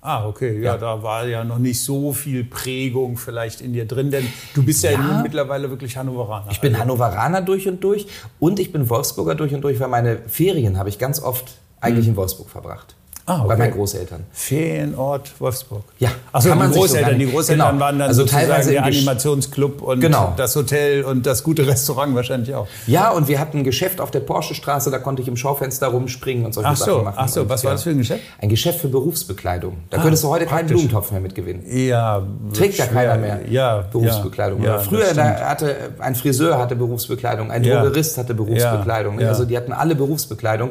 Ah, 0.00 0.26
okay. 0.26 0.58
Ja, 0.58 0.72
ja, 0.72 0.76
da 0.76 1.02
war 1.02 1.26
ja 1.26 1.44
noch 1.44 1.58
nicht 1.58 1.82
so 1.82 2.12
viel 2.12 2.44
Prägung 2.44 3.16
vielleicht 3.16 3.62
in 3.62 3.72
dir 3.72 3.86
drin, 3.86 4.10
denn 4.10 4.26
du 4.54 4.62
bist 4.62 4.84
ja, 4.84 4.90
ja 4.90 5.20
mittlerweile 5.22 5.70
wirklich 5.70 5.96
Hannoveraner. 5.96 6.50
Ich 6.50 6.60
bin 6.60 6.74
also. 6.74 6.82
Hannoveraner 6.82 7.40
durch 7.40 7.66
und 7.66 7.82
durch 7.82 8.06
und 8.38 8.60
ich 8.60 8.70
bin 8.70 8.90
Wolfsburger 8.90 9.34
durch 9.34 9.54
und 9.54 9.62
durch, 9.62 9.80
weil 9.80 9.88
meine 9.88 10.18
Ferien 10.26 10.78
habe 10.78 10.90
ich 10.90 10.98
ganz 10.98 11.22
oft 11.22 11.56
eigentlich 11.80 12.04
hm. 12.04 12.12
in 12.12 12.16
Wolfsburg 12.16 12.50
verbracht. 12.50 12.96
Ah, 13.26 13.38
okay. 13.38 13.48
Bei 13.48 13.56
meinen 13.56 13.72
Großeltern. 13.72 14.24
Ferienort 14.32 15.32
Wolfsburg. 15.40 15.84
Ja. 15.98 16.10
Achso, 16.30 16.54
die 16.54 16.72
Großeltern. 16.74 17.18
Die 17.18 17.30
Großeltern 17.30 17.70
genau. 17.70 17.84
waren 17.84 17.98
dann 17.98 18.08
also 18.08 18.22
sozusagen 18.22 18.68
der 18.68 18.84
Animationsclub 18.84 19.80
und 19.80 20.00
genau. 20.00 20.34
das 20.36 20.54
Hotel 20.56 21.04
und 21.04 21.24
das 21.24 21.42
gute 21.42 21.66
Restaurant 21.66 22.14
wahrscheinlich 22.14 22.54
auch. 22.54 22.66
Ja, 22.86 23.10
und 23.12 23.26
wir 23.26 23.40
hatten 23.40 23.58
ein 23.58 23.64
Geschäft 23.64 24.02
auf 24.02 24.10
der 24.10 24.20
Porsche-Straße, 24.20 24.90
da 24.90 24.98
konnte 24.98 25.22
ich 25.22 25.28
im 25.28 25.38
Schaufenster 25.38 25.86
rumspringen 25.86 26.44
und 26.44 26.52
solche 26.52 26.68
ach 26.68 26.76
so, 26.76 26.84
Sachen 26.84 27.04
machen. 27.04 27.14
Ach 27.16 27.28
so, 27.28 27.48
was 27.48 27.64
war 27.64 27.72
das 27.72 27.84
für 27.84 27.90
ein 27.90 27.98
Geschäft? 27.98 28.20
Ein 28.42 28.50
Geschäft 28.50 28.80
für 28.80 28.88
Berufsbekleidung. 28.88 29.78
Da 29.88 29.98
ah, 29.98 30.02
könntest 30.02 30.22
du 30.22 30.28
heute 30.28 30.44
praktisch. 30.44 30.68
keinen 30.68 30.68
Blumentopf 30.68 31.10
mehr 31.10 31.20
mitgewinnen. 31.20 31.62
Ja. 31.66 32.22
Trägt 32.52 32.76
ja 32.76 32.86
keiner 32.86 33.16
mehr 33.16 33.40
ja, 33.48 33.86
Berufsbekleidung. 33.90 34.62
Ja, 34.62 34.80
Früher 34.80 35.06
hatte 35.14 35.76
ein 35.98 36.14
Friseur 36.14 36.58
hatte 36.58 36.76
Berufsbekleidung, 36.76 37.50
ein 37.50 37.62
Drogerist 37.62 38.18
hatte 38.18 38.34
Berufsbekleidung. 38.34 39.18
Also 39.20 39.46
die 39.46 39.56
hatten 39.56 39.72
alle 39.72 39.94
Berufsbekleidung 39.94 40.70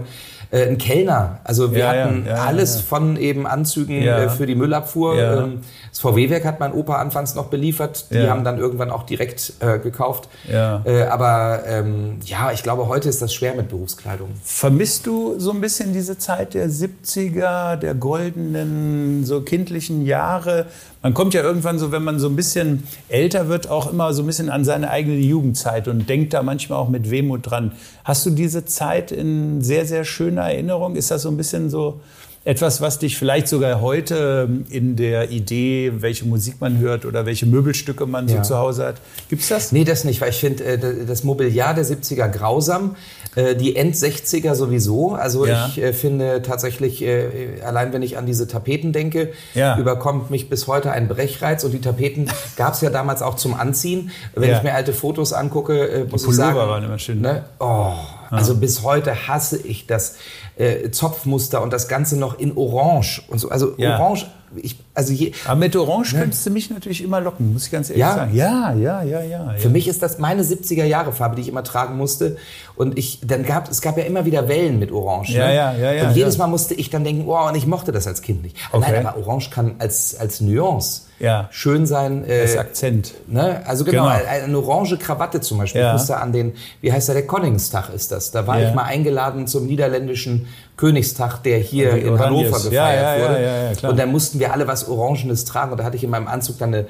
äh, 0.53 0.67
ein 0.67 0.77
Kellner. 0.77 1.39
Also 1.43 1.71
wir 1.71 1.79
ja, 1.79 1.87
hatten 1.87 2.25
ja, 2.27 2.35
ja, 2.35 2.43
alles 2.43 2.79
von 2.79 3.17
eben 3.17 3.47
Anzügen 3.47 4.03
äh, 4.03 4.29
für 4.29 4.45
die 4.45 4.53
Müllabfuhr. 4.53 5.17
Ähm, 5.17 5.61
das 5.89 5.99
VW-Werk 5.99 6.45
hat 6.45 6.59
mein 6.59 6.73
Opa 6.73 6.97
anfangs 6.97 7.33
noch 7.33 7.47
beliefert. 7.47 8.05
Die 8.11 8.29
haben 8.29 8.43
dann 8.43 8.59
irgendwann 8.59 8.91
auch 8.91 9.03
direkt 9.03 9.53
äh, 9.59 9.79
gekauft. 9.79 10.29
Äh, 10.47 11.03
aber 11.09 11.63
ähm, 11.65 12.19
ja, 12.25 12.51
ich 12.51 12.61
glaube, 12.61 12.87
heute 12.87 13.09
ist 13.09 13.21
das 13.21 13.33
schwer 13.33 13.55
mit 13.55 13.69
Berufskleidung. 13.69 14.29
Vermisst 14.43 15.07
du 15.07 15.39
so 15.39 15.51
ein 15.51 15.61
bisschen 15.61 15.93
diese 15.93 16.17
Zeit 16.17 16.53
der 16.53 16.69
70er, 16.69 17.75
der 17.75 17.95
goldenen, 17.95 19.25
so 19.25 19.41
kindlichen 19.41 20.05
Jahre? 20.05 20.67
Man 21.03 21.13
kommt 21.13 21.33
ja 21.33 21.43
irgendwann 21.43 21.79
so, 21.79 21.91
wenn 21.91 22.05
man 22.05 22.17
so 22.17 22.29
ein 22.29 22.37
bisschen 22.37 22.87
älter 23.09 23.49
wird, 23.49 23.69
auch 23.69 23.91
immer 23.91 24.13
so 24.13 24.23
ein 24.23 24.25
bisschen 24.25 24.49
an 24.49 24.63
seine 24.63 24.89
eigene 24.89 25.17
Jugendzeit 25.17 25.89
und 25.89 26.07
denkt 26.07 26.33
da 26.33 26.41
manchmal 26.43 26.79
auch 26.79 26.87
mit 26.87 27.11
Wehmut 27.11 27.41
dran. 27.43 27.73
Hast 28.05 28.25
du 28.25 28.29
diese 28.29 28.63
Zeit 28.63 29.11
in 29.11 29.61
sehr, 29.61 29.85
sehr 29.85 30.05
schöner 30.05 30.43
Erinnerung? 30.43 30.95
Ist 30.95 31.11
das 31.11 31.23
so 31.23 31.29
ein 31.29 31.35
bisschen 31.35 31.69
so 31.69 31.99
etwas, 32.45 32.81
was 32.81 32.99
dich 32.99 33.17
vielleicht 33.17 33.47
sogar 33.47 33.79
heute 33.79 34.49
in 34.69 34.97
der 34.97 35.31
Idee, 35.31 35.93
welche 35.99 36.25
Musik 36.25 36.59
man 36.59 36.77
hört 36.77 37.05
oder 37.05 37.25
welche 37.25 37.45
Möbelstücke 37.45 38.05
man 38.05 38.27
so 38.27 38.41
zu 38.41 38.57
Hause 38.57 38.85
hat? 38.85 38.95
Gibt 39.29 39.43
es 39.43 39.47
das? 39.47 39.71
Nee, 39.71 39.85
das 39.85 40.03
nicht, 40.03 40.19
weil 40.19 40.31
ich 40.31 40.39
finde 40.39 40.63
äh, 40.65 41.05
das 41.05 41.23
Mobiliar 41.23 41.73
der 41.73 41.85
70er 41.85 42.27
grausam, 42.27 42.97
äh, 43.35 43.55
die 43.55 43.77
End-60er 43.77 44.55
sowieso. 44.55 45.13
Also 45.13 45.45
ja. 45.45 45.67
ich 45.67 45.81
äh, 45.81 45.93
finde 45.93 46.41
tatsächlich, 46.41 47.01
äh, 47.01 47.61
allein 47.63 47.93
wenn 47.93 48.01
ich 48.01 48.17
an 48.17 48.25
diese 48.25 48.45
Tapeten 48.45 48.91
denke, 48.91 49.31
ja. 49.55 49.77
überkommt 49.77 50.29
mich 50.29 50.49
bis 50.49 50.67
heute 50.67 50.91
ein 50.91 51.07
Brechreiz. 51.07 51.63
Und 51.63 51.71
die 51.71 51.81
Tapeten 51.81 52.29
gab 52.57 52.73
es 52.73 52.81
ja 52.81 52.89
damals 52.89 53.21
auch 53.21 53.35
zum 53.35 53.53
Anziehen. 53.53 54.11
Wenn 54.35 54.49
ja. 54.49 54.57
ich 54.57 54.63
mir 54.63 54.73
alte 54.73 54.91
Fotos 54.91 55.31
angucke, 55.31 55.87
äh, 55.87 56.03
muss 56.09 56.27
ich 56.27 56.35
sagen... 56.35 56.57
waren 56.57 56.83
immer 56.83 56.99
schön. 56.99 57.21
Ne? 57.21 57.45
Oh, 57.59 57.93
also 58.37 58.55
bis 58.55 58.83
heute 58.83 59.27
hasse 59.27 59.57
ich 59.57 59.87
das 59.87 60.17
äh, 60.55 60.89
Zopfmuster 60.91 61.61
und 61.61 61.73
das 61.73 61.87
Ganze 61.87 62.17
noch 62.17 62.39
in 62.39 62.55
Orange 62.57 63.21
und 63.27 63.39
so. 63.39 63.49
Also 63.49 63.73
ja. 63.77 63.97
Orange, 63.97 64.27
ich, 64.55 64.77
also 64.93 65.13
je, 65.13 65.33
Aber 65.45 65.55
mit 65.55 65.75
Orange 65.75 66.13
ne? 66.13 66.21
könntest 66.21 66.45
du 66.45 66.49
mich 66.51 66.69
natürlich 66.69 67.03
immer 67.03 67.21
locken, 67.21 67.53
muss 67.53 67.65
ich 67.65 67.71
ganz 67.71 67.89
ehrlich 67.89 68.01
ja? 68.01 68.15
sagen. 68.15 68.35
Ja, 68.35 68.73
ja, 68.73 69.03
ja, 69.03 69.21
ja. 69.21 69.53
Für 69.57 69.63
ja. 69.63 69.69
mich 69.69 69.87
ist 69.87 70.01
das 70.03 70.19
meine 70.19 70.43
70er 70.43 70.85
Jahre 70.85 71.11
Farbe, 71.11 71.35
die 71.35 71.41
ich 71.41 71.47
immer 71.47 71.63
tragen 71.63 71.97
musste. 71.97 72.37
Und 72.75 72.97
ich, 72.97 73.19
dann 73.23 73.43
gab 73.43 73.69
es 73.69 73.81
gab 73.81 73.97
ja 73.97 74.03
immer 74.03 74.25
wieder 74.25 74.47
Wellen 74.47 74.79
mit 74.79 74.91
Orange. 74.91 75.33
Ja, 75.33 75.47
ne? 75.47 75.55
ja, 75.55 75.73
ja, 75.73 75.91
ja. 75.91 76.07
Und 76.07 76.15
jedes 76.15 76.37
Mal 76.37 76.47
musste 76.47 76.73
ich 76.73 76.89
dann 76.89 77.03
denken, 77.03 77.25
oh, 77.27 77.47
und 77.47 77.55
ich 77.55 77.67
mochte 77.67 77.91
das 77.91 78.07
als 78.07 78.21
Kind 78.21 78.43
nicht. 78.43 78.57
Okay. 78.71 78.91
Nein, 78.91 79.05
aber 79.05 79.17
Orange 79.17 79.49
kann 79.49 79.75
als, 79.79 80.15
als 80.15 80.41
Nuance 80.41 81.03
ja. 81.23 81.47
schön 81.51 81.85
sein. 81.85 82.25
Äh, 82.25 82.41
das 82.41 82.57
Akzent. 82.57 83.13
Ne? 83.27 83.61
Also 83.65 83.85
genau, 83.85 84.03
genau, 84.03 84.15
eine 84.27 84.57
orange 84.57 84.97
Krawatte 84.97 85.41
zum 85.41 85.57
Beispiel. 85.57 85.81
Ja. 85.81 85.87
Ich 85.87 85.93
musste 85.93 86.17
an 86.17 86.31
den, 86.31 86.53
wie 86.81 86.91
heißt 86.91 87.07
der, 87.07 87.15
der 87.15 87.27
Konningstag 87.27 87.89
ist 87.93 88.11
das. 88.11 88.31
Da 88.31 88.45
war 88.45 88.61
ich 88.61 88.73
mal 88.73 88.83
eingeladen 88.83 89.47
zum 89.47 89.65
niederländischen 89.65 90.47
Königstag, 90.75 91.43
der 91.43 91.59
hier 91.59 91.91
in 91.91 92.09
Oranges. 92.09 92.25
Hannover 92.25 92.69
gefeiert 92.69 93.77
wurde. 93.83 93.89
Und 93.91 93.99
da 93.99 94.05
mussten 94.05 94.39
wir 94.39 94.53
alle 94.53 94.67
was 94.67 94.87
Orangenes 94.87 95.45
tragen. 95.45 95.71
Und 95.71 95.77
da 95.77 95.83
hatte 95.83 95.97
ich 95.97 96.03
in 96.03 96.09
meinem 96.09 96.27
Anzug 96.27 96.57
dann 96.57 96.73
eine 96.73 96.87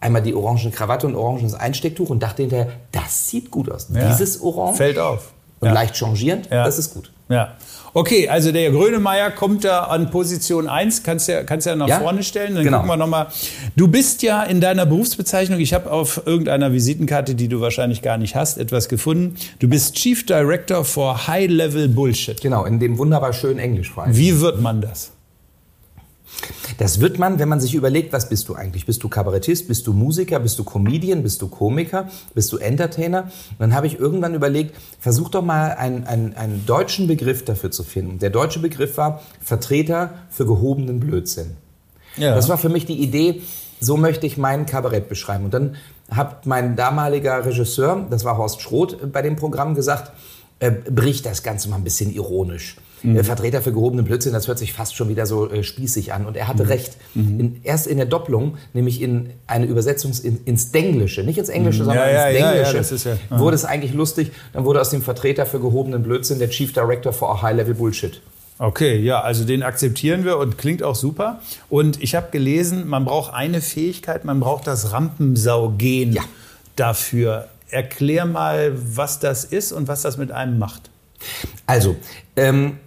einmal 0.00 0.22
die 0.22 0.34
orangen 0.34 0.70
Krawatte 0.70 1.06
und 1.06 1.16
orangenes 1.16 1.54
Einstecktuch 1.54 2.10
und 2.10 2.22
dachte 2.22 2.42
hinterher, 2.42 2.68
das 2.92 3.28
sieht 3.28 3.50
gut 3.50 3.70
aus. 3.70 3.88
Dieses 3.88 4.40
Orange. 4.42 4.76
Fällt 4.76 4.98
auf. 4.98 5.32
Und 5.60 5.72
leicht 5.72 5.96
changierend, 5.96 6.48
das 6.50 6.78
ist 6.78 6.92
gut. 6.92 7.10
Ja. 7.28 7.54
Okay, 7.96 8.28
also 8.28 8.50
der 8.50 8.72
Grönemeyer 8.72 9.30
kommt 9.30 9.64
da 9.64 9.84
an 9.84 10.10
Position 10.10 10.68
1, 10.68 11.04
kannst 11.04 11.28
ja, 11.28 11.44
kannst 11.44 11.64
ja 11.68 11.76
nach 11.76 11.86
ja? 11.86 12.00
vorne 12.00 12.24
stellen. 12.24 12.56
Dann 12.56 12.64
genau. 12.64 12.78
gucken 12.78 12.90
wir 12.90 12.96
nochmal. 12.96 13.28
Du 13.76 13.86
bist 13.86 14.22
ja 14.22 14.42
in 14.42 14.60
deiner 14.60 14.84
Berufsbezeichnung, 14.84 15.60
ich 15.60 15.72
habe 15.72 15.92
auf 15.92 16.22
irgendeiner 16.26 16.72
Visitenkarte, 16.72 17.36
die 17.36 17.46
du 17.46 17.60
wahrscheinlich 17.60 18.02
gar 18.02 18.18
nicht 18.18 18.34
hast, 18.34 18.58
etwas 18.58 18.88
gefunden. 18.88 19.36
Du 19.60 19.68
bist 19.68 19.94
Chief 19.94 20.26
Director 20.26 20.84
for 20.84 21.28
High 21.28 21.48
Level 21.48 21.88
Bullshit. 21.88 22.40
Genau, 22.40 22.64
in 22.64 22.80
dem 22.80 22.98
wunderbar 22.98 23.32
schönen 23.32 23.60
Englisch. 23.60 23.92
Wie 24.06 24.40
wird 24.40 24.60
man 24.60 24.80
das? 24.80 25.12
Das 26.78 27.00
wird 27.00 27.18
man, 27.18 27.38
wenn 27.38 27.48
man 27.48 27.60
sich 27.60 27.74
überlegt, 27.74 28.12
was 28.12 28.28
bist 28.28 28.48
du 28.48 28.54
eigentlich? 28.54 28.86
Bist 28.86 29.02
du 29.02 29.08
Kabarettist? 29.08 29.68
Bist 29.68 29.86
du 29.86 29.92
Musiker? 29.92 30.40
Bist 30.40 30.58
du 30.58 30.64
Comedian? 30.64 31.22
Bist 31.22 31.40
du 31.42 31.48
Komiker? 31.48 32.08
Bist 32.34 32.52
du 32.52 32.58
Entertainer? 32.58 33.22
Und 33.22 33.60
dann 33.60 33.74
habe 33.74 33.86
ich 33.86 33.98
irgendwann 33.98 34.34
überlegt, 34.34 34.74
versuch 34.98 35.28
doch 35.28 35.42
mal 35.42 35.72
einen, 35.72 36.04
einen, 36.04 36.34
einen 36.34 36.66
deutschen 36.66 37.06
Begriff 37.06 37.44
dafür 37.44 37.70
zu 37.70 37.84
finden. 37.84 38.18
Der 38.18 38.30
deutsche 38.30 38.58
Begriff 38.58 38.96
war 38.96 39.22
Vertreter 39.40 40.14
für 40.30 40.46
gehobenen 40.46 41.00
Blödsinn. 41.00 41.56
Ja. 42.16 42.34
Das 42.34 42.48
war 42.48 42.58
für 42.58 42.68
mich 42.68 42.86
die 42.86 43.00
Idee, 43.00 43.42
so 43.80 43.96
möchte 43.96 44.26
ich 44.26 44.36
mein 44.36 44.66
Kabarett 44.66 45.08
beschreiben. 45.08 45.44
Und 45.44 45.54
dann 45.54 45.76
hat 46.10 46.46
mein 46.46 46.76
damaliger 46.76 47.44
Regisseur, 47.44 48.06
das 48.10 48.24
war 48.24 48.36
Horst 48.36 48.60
Schroth, 48.60 49.12
bei 49.12 49.22
dem 49.22 49.36
Programm 49.36 49.74
gesagt, 49.74 50.12
äh, 50.58 50.70
bricht 50.70 51.26
das 51.26 51.42
Ganze 51.42 51.68
mal 51.68 51.76
ein 51.76 51.84
bisschen 51.84 52.12
ironisch 52.12 52.76
mhm. 53.12 53.24
Vertreter 53.24 53.62
für 53.62 53.72
gehobenen 53.72 54.04
Blödsinn, 54.04 54.32
das 54.32 54.48
hört 54.48 54.58
sich 54.58 54.72
fast 54.72 54.96
schon 54.96 55.08
wieder 55.08 55.26
so 55.26 55.50
äh, 55.50 55.62
spießig 55.62 56.12
an. 56.12 56.26
Und 56.26 56.36
er 56.36 56.48
hatte 56.48 56.64
mhm. 56.64 56.68
recht. 56.70 56.96
Mhm. 57.14 57.40
In, 57.40 57.60
erst 57.62 57.86
in 57.86 57.96
der 57.96 58.06
Doppelung, 58.06 58.56
nämlich 58.72 59.00
in 59.00 59.30
eine 59.46 59.66
Übersetzung 59.66 60.12
in, 60.22 60.40
ins 60.44 60.72
Denglische, 60.72 61.22
nicht 61.22 61.38
ins 61.38 61.48
Englische, 61.48 61.82
mhm. 61.82 61.86
sondern 61.86 62.08
ja, 62.08 62.28
ins 62.28 62.38
ja, 62.38 62.52
Denglische, 62.52 63.18
ja, 63.30 63.38
wurde 63.38 63.54
es 63.54 63.64
eigentlich 63.64 63.94
lustig. 63.94 64.32
Dann 64.52 64.64
wurde 64.64 64.80
aus 64.80 64.90
dem 64.90 65.02
Vertreter 65.02 65.46
für 65.46 65.60
gehobenen 65.60 66.02
Blödsinn 66.02 66.38
der 66.38 66.50
Chief 66.50 66.72
Director 66.72 67.12
for 67.12 67.42
High-Level 67.42 67.74
Bullshit. 67.74 68.20
Okay, 68.58 69.00
ja, 69.00 69.20
also 69.20 69.44
den 69.44 69.64
akzeptieren 69.64 70.24
wir 70.24 70.38
und 70.38 70.58
klingt 70.58 70.82
auch 70.82 70.94
super. 70.94 71.40
Und 71.68 72.00
ich 72.02 72.14
habe 72.14 72.28
gelesen, 72.30 72.86
man 72.86 73.04
braucht 73.04 73.34
eine 73.34 73.60
Fähigkeit, 73.60 74.24
man 74.24 74.38
braucht 74.38 74.66
das 74.66 74.92
Rampensau-Gen 74.92 76.12
ja. 76.12 76.22
dafür. 76.76 77.48
Erklär 77.68 78.26
mal, 78.26 78.72
was 78.76 79.18
das 79.18 79.44
ist 79.44 79.72
und 79.72 79.88
was 79.88 80.02
das 80.02 80.18
mit 80.18 80.30
einem 80.30 80.58
macht. 80.60 80.90
Also, 81.66 81.96
ähm, 82.36 82.78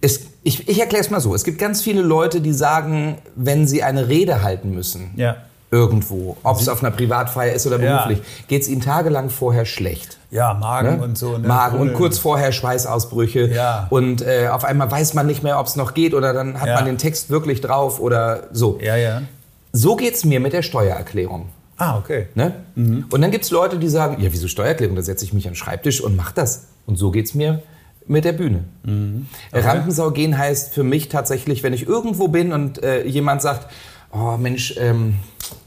es, 0.00 0.20
ich, 0.42 0.68
ich 0.68 0.80
erkläre 0.80 1.02
es 1.02 1.10
mal 1.10 1.20
so. 1.20 1.34
Es 1.34 1.44
gibt 1.44 1.58
ganz 1.58 1.82
viele 1.82 2.02
Leute, 2.02 2.40
die 2.40 2.52
sagen, 2.52 3.18
wenn 3.36 3.66
sie 3.66 3.82
eine 3.82 4.08
Rede 4.08 4.42
halten 4.42 4.70
müssen, 4.70 5.10
ja. 5.16 5.36
irgendwo, 5.70 6.36
ob 6.42 6.60
es 6.60 6.68
auf 6.68 6.82
einer 6.82 6.90
Privatfeier 6.90 7.52
ist 7.52 7.66
oder 7.66 7.78
beruflich, 7.78 8.18
ja. 8.18 8.24
geht 8.48 8.62
es 8.62 8.68
ihnen 8.68 8.80
tagelang 8.80 9.28
vorher 9.30 9.66
schlecht. 9.66 10.18
Ja, 10.30 10.54
Magen 10.54 10.98
ne? 10.98 11.02
und 11.02 11.18
so. 11.18 11.36
Ne? 11.36 11.46
Magen 11.46 11.78
und 11.78 11.92
kurz 11.94 12.18
vorher 12.18 12.52
Schweißausbrüche. 12.52 13.48
Ja. 13.48 13.88
Und 13.90 14.22
äh, 14.22 14.48
auf 14.48 14.64
einmal 14.64 14.90
weiß 14.90 15.14
man 15.14 15.26
nicht 15.26 15.42
mehr, 15.42 15.58
ob 15.58 15.66
es 15.66 15.76
noch 15.76 15.92
geht 15.92 16.14
oder 16.14 16.32
dann 16.32 16.60
hat 16.60 16.68
ja. 16.68 16.74
man 16.76 16.86
den 16.86 16.98
Text 16.98 17.30
wirklich 17.30 17.60
drauf 17.60 18.00
oder 18.00 18.44
so. 18.52 18.78
Ja, 18.80 18.96
ja. 18.96 19.22
So 19.72 19.96
geht's 19.96 20.24
mir 20.24 20.40
mit 20.40 20.52
der 20.52 20.62
Steuererklärung. 20.62 21.50
Ah, 21.76 21.96
okay. 21.98 22.28
Ne? 22.34 22.54
Mhm. 22.74 23.06
Und 23.10 23.20
dann 23.22 23.30
gibt's 23.30 23.50
Leute, 23.50 23.78
die 23.78 23.88
sagen, 23.88 24.20
ja, 24.20 24.32
wieso 24.32 24.48
Steuererklärung? 24.48 24.96
Da 24.96 25.02
setze 25.02 25.24
ich 25.24 25.32
mich 25.32 25.46
an 25.46 25.52
den 25.52 25.56
Schreibtisch 25.56 26.00
und 26.00 26.16
mach 26.16 26.32
das. 26.32 26.66
Und 26.86 26.96
so 26.96 27.10
geht's 27.10 27.34
mir 27.34 27.62
mit 28.10 28.24
der 28.24 28.32
Bühne. 28.32 28.64
Mhm. 28.82 29.26
Okay. 29.52 29.66
Rampensau 29.66 30.10
gehen 30.10 30.36
heißt 30.36 30.74
für 30.74 30.82
mich 30.82 31.08
tatsächlich, 31.08 31.62
wenn 31.62 31.72
ich 31.72 31.86
irgendwo 31.86 32.28
bin 32.28 32.52
und 32.52 32.82
äh, 32.82 33.06
jemand 33.06 33.40
sagt, 33.40 33.70
oh 34.12 34.36
Mensch, 34.36 34.74
ähm, 34.78 35.14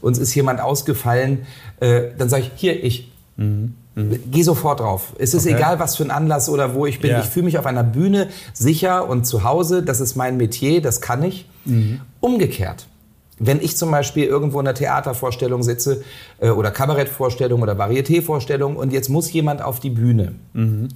uns 0.02 0.18
ist 0.18 0.34
jemand 0.34 0.60
ausgefallen, 0.60 1.46
äh, 1.80 2.02
dann 2.18 2.28
sage 2.28 2.42
ich, 2.42 2.50
hier, 2.54 2.84
ich. 2.84 3.10
Mhm. 3.36 3.74
Mhm. 3.94 4.18
Geh 4.30 4.42
sofort 4.42 4.80
drauf. 4.80 5.14
Es 5.18 5.32
ist 5.32 5.46
okay. 5.46 5.56
egal, 5.56 5.78
was 5.78 5.96
für 5.96 6.04
ein 6.04 6.10
Anlass 6.10 6.48
oder 6.48 6.74
wo 6.74 6.84
ich 6.84 7.00
bin. 7.00 7.12
Ja. 7.12 7.20
Ich 7.20 7.26
fühle 7.26 7.46
mich 7.46 7.58
auf 7.58 7.64
einer 7.64 7.84
Bühne 7.84 8.28
sicher 8.52 9.08
und 9.08 9.24
zu 9.24 9.44
Hause. 9.44 9.82
Das 9.82 10.00
ist 10.00 10.14
mein 10.14 10.36
Metier, 10.36 10.82
das 10.82 11.00
kann 11.00 11.22
ich. 11.22 11.48
Mhm. 11.64 12.00
Umgekehrt. 12.20 12.86
Wenn 13.38 13.60
ich 13.60 13.76
zum 13.76 13.90
Beispiel 13.90 14.24
irgendwo 14.24 14.60
in 14.60 14.66
einer 14.66 14.74
Theatervorstellung 14.74 15.62
sitze 15.62 16.04
äh, 16.40 16.50
oder 16.50 16.70
Kabarettvorstellung 16.70 17.62
oder 17.62 17.78
Varietévorstellung 17.78 18.76
und 18.76 18.92
jetzt 18.92 19.08
muss 19.08 19.32
jemand 19.32 19.62
auf 19.62 19.80
die 19.80 19.90
Bühne. 19.90 20.34
Mhm 20.52 20.88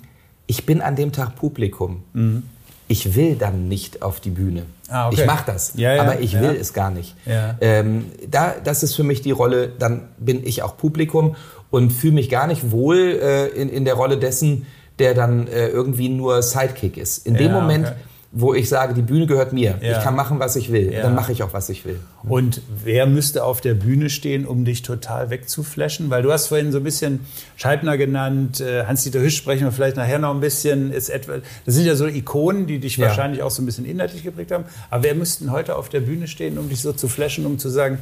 ich 0.48 0.66
bin 0.66 0.80
an 0.80 0.96
dem 0.96 1.12
Tag 1.12 1.36
Publikum. 1.36 2.02
Mhm. 2.14 2.42
Ich 2.88 3.14
will 3.14 3.36
dann 3.36 3.68
nicht 3.68 4.02
auf 4.02 4.18
die 4.18 4.30
Bühne. 4.30 4.64
Ah, 4.88 5.08
okay. 5.08 5.20
Ich 5.20 5.26
mache 5.26 5.44
das, 5.46 5.74
ja, 5.76 5.94
ja, 5.94 6.02
aber 6.02 6.20
ich 6.20 6.32
ja. 6.32 6.40
will 6.40 6.56
es 6.58 6.72
gar 6.72 6.90
nicht. 6.90 7.14
Ähm, 7.60 8.06
da, 8.26 8.54
das 8.64 8.82
ist 8.82 8.94
für 8.94 9.04
mich 9.04 9.20
die 9.20 9.30
Rolle, 9.30 9.68
dann 9.68 10.08
bin 10.16 10.44
ich 10.44 10.62
auch 10.62 10.78
Publikum 10.78 11.36
und 11.70 11.92
fühle 11.92 12.14
mich 12.14 12.30
gar 12.30 12.46
nicht 12.46 12.70
wohl 12.70 12.96
äh, 13.22 13.48
in, 13.48 13.68
in 13.68 13.84
der 13.84 13.94
Rolle 13.94 14.16
dessen, 14.16 14.66
der 14.98 15.12
dann 15.12 15.46
äh, 15.48 15.68
irgendwie 15.68 16.08
nur 16.08 16.42
Sidekick 16.42 16.96
ist. 16.96 17.26
In 17.26 17.34
dem 17.34 17.52
Moment 17.52 17.88
okay 17.88 17.96
wo 18.30 18.52
ich 18.52 18.68
sage, 18.68 18.92
die 18.92 19.02
Bühne 19.02 19.26
gehört 19.26 19.54
mir. 19.54 19.78
Ja. 19.80 19.98
Ich 19.98 20.04
kann 20.04 20.14
machen, 20.14 20.38
was 20.38 20.54
ich 20.54 20.70
will. 20.70 20.92
Ja. 20.92 21.02
Dann 21.02 21.14
mache 21.14 21.32
ich 21.32 21.42
auch, 21.42 21.54
was 21.54 21.70
ich 21.70 21.86
will. 21.86 21.98
Und 22.24 22.60
wer 22.84 23.06
müsste 23.06 23.42
auf 23.42 23.62
der 23.62 23.72
Bühne 23.72 24.10
stehen, 24.10 24.46
um 24.46 24.66
dich 24.66 24.82
total 24.82 25.30
wegzuflashen? 25.30 26.10
Weil 26.10 26.22
du 26.22 26.30
hast 26.30 26.48
vorhin 26.48 26.70
so 26.70 26.78
ein 26.78 26.84
bisschen 26.84 27.20
Scheibner 27.56 27.96
genannt, 27.96 28.60
äh, 28.60 28.84
Hans-Dieter 28.84 29.20
Hüsch 29.20 29.36
sprechen 29.36 29.64
wir 29.64 29.72
vielleicht 29.72 29.96
nachher 29.96 30.18
noch 30.18 30.34
ein 30.34 30.40
bisschen. 30.40 30.92
Ist 30.92 31.08
etwa, 31.08 31.38
das 31.64 31.74
sind 31.74 31.86
ja 31.86 31.96
so 31.96 32.06
Ikonen, 32.06 32.66
die 32.66 32.78
dich 32.78 32.98
ja. 32.98 33.06
wahrscheinlich 33.06 33.42
auch 33.42 33.50
so 33.50 33.62
ein 33.62 33.66
bisschen 33.66 33.86
inhaltlich 33.86 34.22
geprägt 34.22 34.52
haben. 34.52 34.64
Aber 34.90 35.04
wer 35.04 35.14
müsste 35.14 35.50
heute 35.50 35.76
auf 35.76 35.88
der 35.88 36.00
Bühne 36.00 36.28
stehen, 36.28 36.58
um 36.58 36.68
dich 36.68 36.82
so 36.82 36.92
zu 36.92 37.08
flashen, 37.08 37.46
um 37.46 37.58
zu 37.58 37.70
sagen, 37.70 37.98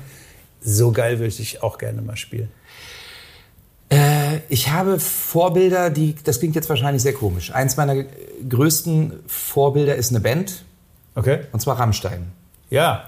so 0.60 0.90
geil 0.90 1.20
würde 1.20 1.34
ich 1.38 1.62
auch 1.62 1.78
gerne 1.78 2.02
mal 2.02 2.16
spielen? 2.16 2.48
Äh, 3.88 4.38
ich 4.48 4.70
habe 4.70 4.98
Vorbilder, 4.98 5.90
die, 5.90 6.14
das 6.24 6.38
klingt 6.38 6.54
jetzt 6.54 6.68
wahrscheinlich 6.68 7.02
sehr 7.02 7.12
komisch. 7.12 7.52
Eins 7.52 7.76
meiner 7.76 8.04
größten 8.48 9.12
Vorbilder 9.26 9.96
ist 9.96 10.10
eine 10.10 10.20
Band. 10.20 10.64
Okay. 11.14 11.40
Und 11.52 11.60
zwar 11.60 11.78
Rammstein. 11.78 12.26
Ja. 12.70 13.04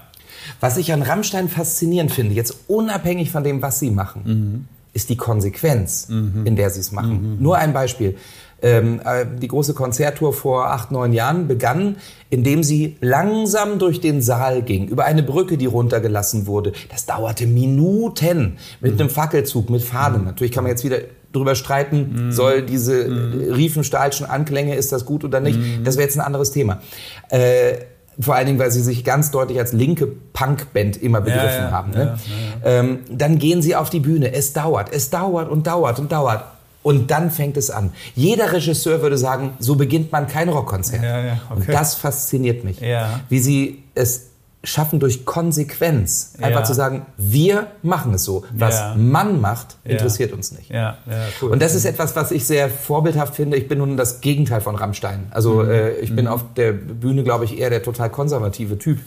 Was 0.59 0.77
ich 0.77 0.93
an 0.93 1.01
Rammstein 1.01 1.49
faszinierend 1.49 2.11
finde, 2.11 2.33
jetzt 2.33 2.55
unabhängig 2.67 3.31
von 3.31 3.43
dem, 3.43 3.61
was 3.61 3.79
sie 3.79 3.91
machen, 3.91 4.21
mhm. 4.25 4.67
ist 4.93 5.09
die 5.09 5.17
Konsequenz, 5.17 6.07
mhm. 6.09 6.45
in 6.45 6.55
der 6.55 6.69
sie 6.69 6.79
es 6.79 6.91
machen. 6.91 7.35
Mhm. 7.35 7.43
Nur 7.43 7.57
ein 7.57 7.73
Beispiel. 7.73 8.17
Ähm, 8.61 8.99
äh, 9.05 9.25
die 9.41 9.47
große 9.47 9.73
Konzerttour 9.73 10.33
vor 10.33 10.67
acht, 10.67 10.91
neun 10.91 11.13
Jahren 11.13 11.47
begann, 11.47 11.95
indem 12.29 12.63
sie 12.63 12.97
langsam 12.99 13.79
durch 13.79 14.01
den 14.01 14.21
Saal 14.21 14.61
ging, 14.61 14.87
über 14.87 15.05
eine 15.05 15.23
Brücke, 15.23 15.57
die 15.57 15.65
runtergelassen 15.65 16.45
wurde. 16.45 16.73
Das 16.89 17.05
dauerte 17.05 17.47
Minuten 17.47 18.57
mit 18.81 18.95
mhm. 18.95 18.99
einem 18.99 19.09
Fackelzug, 19.09 19.69
mit 19.69 19.81
Fahnen. 19.81 20.21
Mhm. 20.21 20.27
Natürlich 20.27 20.51
kann 20.51 20.63
man 20.63 20.71
jetzt 20.71 20.83
wieder 20.83 20.99
drüber 21.31 21.55
streiten, 21.55 22.27
mhm. 22.27 22.31
soll 22.31 22.63
diese 22.63 23.07
mhm. 23.07 23.53
Riefenstahlschen 23.53 24.25
Anklänge, 24.25 24.75
ist 24.75 24.91
das 24.91 25.05
gut 25.05 25.23
oder 25.23 25.39
nicht? 25.39 25.59
Mhm. 25.59 25.83
Das 25.83 25.95
wäre 25.97 26.07
jetzt 26.07 26.17
ein 26.17 26.25
anderes 26.25 26.51
Thema. 26.51 26.81
Äh, 27.29 27.77
vor 28.19 28.35
allen 28.35 28.47
Dingen, 28.47 28.59
weil 28.59 28.71
sie 28.71 28.81
sich 28.81 29.05
ganz 29.05 29.31
deutlich 29.31 29.59
als 29.59 29.71
linke 29.71 30.05
Punkband 30.05 31.01
immer 31.01 31.21
begriffen 31.21 31.47
ja, 31.47 31.65
ja, 31.65 31.71
haben. 31.71 31.91
Ne? 31.91 32.17
Ja, 32.63 32.79
ähm, 32.79 32.99
dann 33.09 33.39
gehen 33.39 33.61
sie 33.61 33.75
auf 33.75 33.89
die 33.89 34.01
Bühne. 34.01 34.33
Es 34.33 34.51
dauert, 34.51 34.91
es 34.91 35.09
dauert 35.09 35.49
und 35.49 35.67
dauert 35.67 35.99
und 35.99 36.11
dauert. 36.11 36.43
Und 36.81 37.11
dann 37.11 37.29
fängt 37.29 37.57
es 37.57 37.69
an. 37.69 37.91
Jeder 38.15 38.53
Regisseur 38.53 39.01
würde 39.01 39.17
sagen, 39.17 39.53
so 39.59 39.75
beginnt 39.75 40.11
man 40.11 40.27
kein 40.27 40.47
Rockkonzert. 40.47 41.03
Ja, 41.03 41.19
ja, 41.23 41.33
okay. 41.49 41.59
Und 41.59 41.69
das 41.69 41.95
fasziniert 41.95 42.63
mich. 42.63 42.79
Ja. 42.79 43.19
Wie 43.27 43.39
sie 43.39 43.83
es 43.95 44.28
schaffen 44.61 44.99
durch 44.99 45.23
Konsequenz. 45.25 46.33
Einfach 46.41 46.59
Ja. 46.61 46.65
zu 46.65 46.73
sagen, 46.73 47.05
wir 47.17 47.67
machen 47.81 48.13
es 48.13 48.25
so. 48.25 48.43
Was 48.51 48.75
Ja. 48.75 48.95
man 48.97 49.39
macht, 49.39 49.77
interessiert 49.85 50.33
uns 50.33 50.51
nicht. 50.51 50.69
Ja, 50.69 50.97
ja, 51.09 51.13
cool. 51.41 51.51
Und 51.51 51.61
das 51.61 51.75
ist 51.75 51.85
etwas, 51.85 52.15
was 52.17 52.31
ich 52.31 52.45
sehr 52.45 52.69
vorbildhaft 52.69 53.35
finde. 53.35 53.55
Ich 53.55 53.69
bin 53.69 53.77
nun 53.77 53.95
das 53.95 54.19
Gegenteil 54.19 54.59
von 54.59 54.75
Rammstein. 54.75 55.27
Also 55.31 55.63
Mhm. 55.63 55.69
äh, 55.71 55.89
ich 55.99 56.13
bin 56.13 56.27
auf 56.27 56.43
der 56.57 56.73
Bühne, 56.73 57.23
glaube 57.23 57.45
ich, 57.45 57.57
eher 57.57 57.69
der 57.69 57.83
total 57.83 58.09
konservative 58.09 58.77
Typ. 58.77 58.99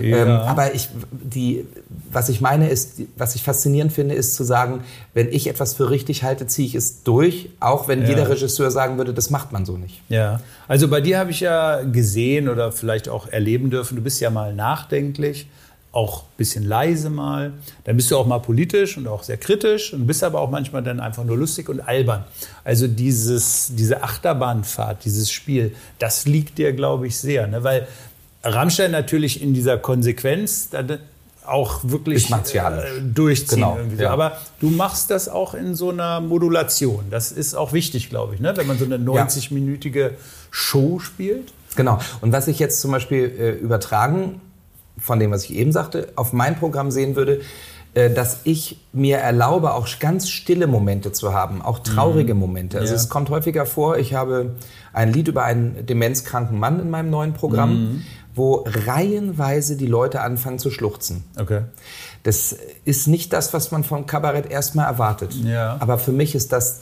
Ja. 0.00 0.18
Ähm, 0.18 0.28
aber 0.28 0.74
ich, 0.74 0.90
die, 1.10 1.64
was 2.12 2.28
ich 2.28 2.42
meine 2.42 2.68
ist, 2.68 3.00
was 3.16 3.34
ich 3.34 3.42
faszinierend 3.42 3.92
finde, 3.94 4.14
ist 4.14 4.34
zu 4.34 4.44
sagen, 4.44 4.80
wenn 5.14 5.28
ich 5.32 5.46
etwas 5.48 5.72
für 5.72 5.88
richtig 5.88 6.22
halte, 6.22 6.46
ziehe 6.46 6.68
ich 6.68 6.74
es 6.74 7.02
durch, 7.02 7.48
auch 7.60 7.88
wenn 7.88 8.02
Ja. 8.02 8.08
jeder 8.10 8.28
Regisseur 8.28 8.70
sagen 8.70 8.98
würde, 8.98 9.14
das 9.14 9.30
macht 9.30 9.52
man 9.52 9.64
so 9.64 9.78
nicht. 9.78 10.02
Ja, 10.10 10.40
also 10.68 10.86
bei 10.88 11.00
dir 11.00 11.18
habe 11.18 11.30
ich 11.30 11.40
ja 11.40 11.82
gesehen 11.82 12.50
oder 12.50 12.72
vielleicht 12.72 13.08
auch 13.08 13.26
erleben 13.28 13.70
dürfen, 13.70 13.96
du 13.96 14.02
bist 14.02 14.20
ja 14.20 14.28
mal 14.28 14.54
nachdenklich, 14.54 14.97
auch 15.92 16.22
ein 16.22 16.36
bisschen 16.36 16.64
leise 16.64 17.10
mal. 17.10 17.52
Dann 17.84 17.96
bist 17.96 18.10
du 18.10 18.16
auch 18.16 18.26
mal 18.26 18.38
politisch 18.38 18.96
und 18.96 19.08
auch 19.08 19.22
sehr 19.22 19.36
kritisch 19.36 19.92
und 19.92 20.06
bist 20.06 20.22
aber 20.22 20.40
auch 20.40 20.50
manchmal 20.50 20.82
dann 20.82 21.00
einfach 21.00 21.24
nur 21.24 21.36
lustig 21.36 21.68
und 21.68 21.80
albern. 21.80 22.24
Also 22.64 22.86
dieses, 22.86 23.72
diese 23.74 24.02
Achterbahnfahrt, 24.02 25.04
dieses 25.04 25.30
Spiel, 25.30 25.74
das 25.98 26.26
liegt 26.26 26.58
dir, 26.58 26.72
glaube 26.72 27.06
ich, 27.06 27.18
sehr. 27.18 27.46
Ne? 27.46 27.64
Weil 27.64 27.88
Rammstein 28.44 28.90
natürlich 28.90 29.42
in 29.42 29.54
dieser 29.54 29.78
Konsequenz 29.78 30.70
dann 30.70 30.98
auch 31.44 31.80
wirklich 31.82 32.30
äh, 32.30 33.00
durchziehen. 33.02 33.56
Genau, 33.56 33.78
ja. 33.96 34.10
Aber 34.10 34.36
du 34.60 34.68
machst 34.68 35.10
das 35.10 35.30
auch 35.30 35.54
in 35.54 35.74
so 35.74 35.90
einer 35.90 36.20
Modulation. 36.20 37.06
Das 37.10 37.32
ist 37.32 37.54
auch 37.54 37.72
wichtig, 37.72 38.10
glaube 38.10 38.34
ich, 38.34 38.40
ne? 38.40 38.54
wenn 38.54 38.66
man 38.66 38.78
so 38.78 38.84
eine 38.84 38.98
90-minütige 38.98 40.10
Show 40.50 40.98
spielt. 40.98 41.54
Genau. 41.74 41.98
Und 42.20 42.32
was 42.32 42.48
ich 42.48 42.58
jetzt 42.58 42.82
zum 42.82 42.90
Beispiel 42.90 43.24
äh, 43.24 43.50
übertragen 43.52 44.42
von 45.00 45.18
dem, 45.18 45.30
was 45.30 45.44
ich 45.44 45.54
eben 45.54 45.72
sagte, 45.72 46.08
auf 46.16 46.32
mein 46.32 46.56
Programm 46.58 46.90
sehen 46.90 47.16
würde, 47.16 47.40
äh, 47.94 48.10
dass 48.10 48.40
ich 48.44 48.78
mir 48.92 49.18
erlaube, 49.18 49.72
auch 49.74 49.88
ganz 49.98 50.28
stille 50.28 50.66
Momente 50.66 51.12
zu 51.12 51.32
haben, 51.32 51.62
auch 51.62 51.78
traurige 51.80 52.34
Momente. 52.34 52.78
Also 52.78 52.92
Ja. 52.92 52.96
es 53.00 53.08
kommt 53.08 53.30
häufiger 53.30 53.66
vor, 53.66 53.96
ich 53.96 54.14
habe 54.14 54.56
ein 54.92 55.12
Lied 55.12 55.28
über 55.28 55.44
einen 55.44 55.86
demenzkranken 55.86 56.58
Mann 56.58 56.80
in 56.80 56.90
meinem 56.90 57.10
neuen 57.10 57.32
Programm, 57.32 58.04
wo 58.34 58.64
reihenweise 58.66 59.76
die 59.76 59.86
Leute 59.86 60.20
anfangen 60.20 60.58
zu 60.58 60.70
schluchzen. 60.70 61.24
Okay. 61.38 61.62
Das 62.22 62.54
ist 62.84 63.08
nicht 63.08 63.32
das, 63.32 63.52
was 63.54 63.70
man 63.70 63.84
vom 63.84 64.06
Kabarett 64.06 64.50
erstmal 64.50 64.86
erwartet. 64.86 65.32
Ja. 65.34 65.76
Aber 65.80 65.98
für 65.98 66.12
mich 66.12 66.34
ist 66.34 66.52
das 66.52 66.80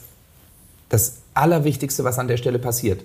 das 0.89 1.17
Allerwichtigste, 1.37 2.03
was 2.03 2.19
an 2.19 2.27
der 2.27 2.37
Stelle 2.37 2.59
passiert. 2.59 3.03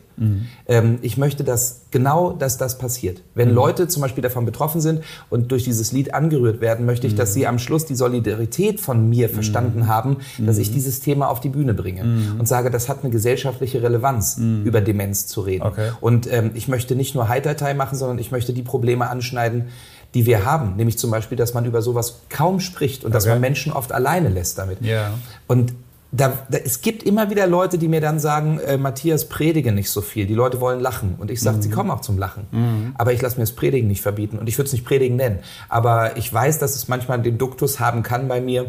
Ähm, 0.67 0.99
ich 1.03 1.17
möchte, 1.19 1.45
dass 1.45 1.83
genau, 1.91 2.33
dass 2.33 2.59
das 2.59 2.79
passiert. 2.79 3.23
Wenn 3.35 3.51
Leute 3.51 3.89
zum 3.89 4.03
Beispiel 4.03 4.23
davon 4.23 4.45
betroffen 4.45 4.81
sind 4.81 5.03
und 5.31 5.53
durch 5.53 5.65
dieses 5.65 5.93
Lied 5.93 6.15
angerührt 6.15 6.61
werden, 6.61 6.87
möchte 6.87 7.07
ich, 7.07 7.15
dass 7.15 7.35
sie 7.35 7.47
am 7.47 7.59
Schluss 7.59 7.87
die 7.87 7.95
Solidarität 7.95 8.81
von 8.81 9.09
mir 9.09 9.29
verstanden 9.29 9.87
haben, 9.87 10.19
dass 10.39 10.59
ich 10.59 10.73
dieses 10.73 11.01
Thema 11.01 11.29
auf 11.29 11.41
die 11.41 11.49
Bühne 11.51 11.75
bringe 11.75 12.03
und 12.39 12.47
sage, 12.49 12.71
das 12.71 12.89
hat 12.89 12.99
eine 13.03 13.11
gesellschaftliche 13.11 13.83
Relevanz, 13.83 14.39
über 14.65 14.81
Demenz 14.81 15.27
zu 15.27 15.43
reden. 15.43 15.63
Okay. 15.65 15.91
Und 16.01 16.31
ähm, 16.33 16.51
ich 16.55 16.69
möchte 16.69 16.95
nicht 16.97 17.15
nur 17.15 17.29
Heitertei 17.29 17.75
machen, 17.75 17.97
sondern 17.99 18.19
ich 18.19 18.31
möchte 18.31 18.53
die 18.53 18.63
Probleme 18.63 19.09
anschneiden, 19.09 19.67
die 20.15 20.27
wir 20.27 20.45
haben. 20.45 20.77
Nämlich 20.77 20.99
zum 20.99 21.11
Beispiel, 21.11 21.39
dass 21.39 21.55
man 21.55 21.65
über 21.65 21.81
sowas 21.83 22.21
kaum 22.29 22.61
spricht 22.61 23.05
und 23.05 23.15
dass 23.15 23.25
Okay. 23.25 23.33
man 23.33 23.41
Menschen 23.41 23.73
oft 23.73 23.93
alleine 23.93 24.29
lässt 24.29 24.59
damit. 24.59 24.83
Ja. 24.83 25.13
Und 25.49 25.73
da, 26.15 26.39
da, 26.51 26.59
es 26.59 26.83
gibt 26.83 27.03
immer 27.03 27.31
wieder 27.31 27.47
Leute, 27.47 27.79
die 27.79 27.89
mir 27.89 28.03
dann 28.03 28.21
sagen, 28.21 28.61
äh, 28.61 28.77
Matthias, 28.77 29.29
predige 29.31 29.73
nicht 29.73 29.89
so 29.91 30.03
viel. 30.03 30.27
Die 30.27 30.35
Leute 30.35 30.61
wollen 30.61 30.79
lachen. 30.81 31.15
Und 31.19 31.31
ich 31.31 31.41
sage, 31.41 31.63
sie 31.63 31.71
kommen 31.71 31.91
auch 31.91 32.03
zum 32.03 32.19
Lachen. 32.19 32.93
Aber 32.99 33.13
ich 33.15 33.23
lasse 33.23 33.37
mir 33.37 33.43
das 33.45 33.53
Predigen 33.53 33.89
nicht 33.89 34.03
verbieten. 34.03 34.39
Und 34.39 34.47
ich 34.49 34.59
würde 34.59 34.67
es 34.67 34.73
nicht 34.73 34.85
Predigen 34.85 35.17
nennen. 35.17 35.39
Aber 35.71 36.17
ich 36.19 36.33
weiß, 36.33 36.59
dass 36.59 36.77
es 36.77 36.87
manchmal 36.87 37.23
den 37.23 37.39
Duktus 37.39 37.81
haben 37.81 38.03
kann 38.03 38.29
bei 38.29 38.41
mir. 38.43 38.67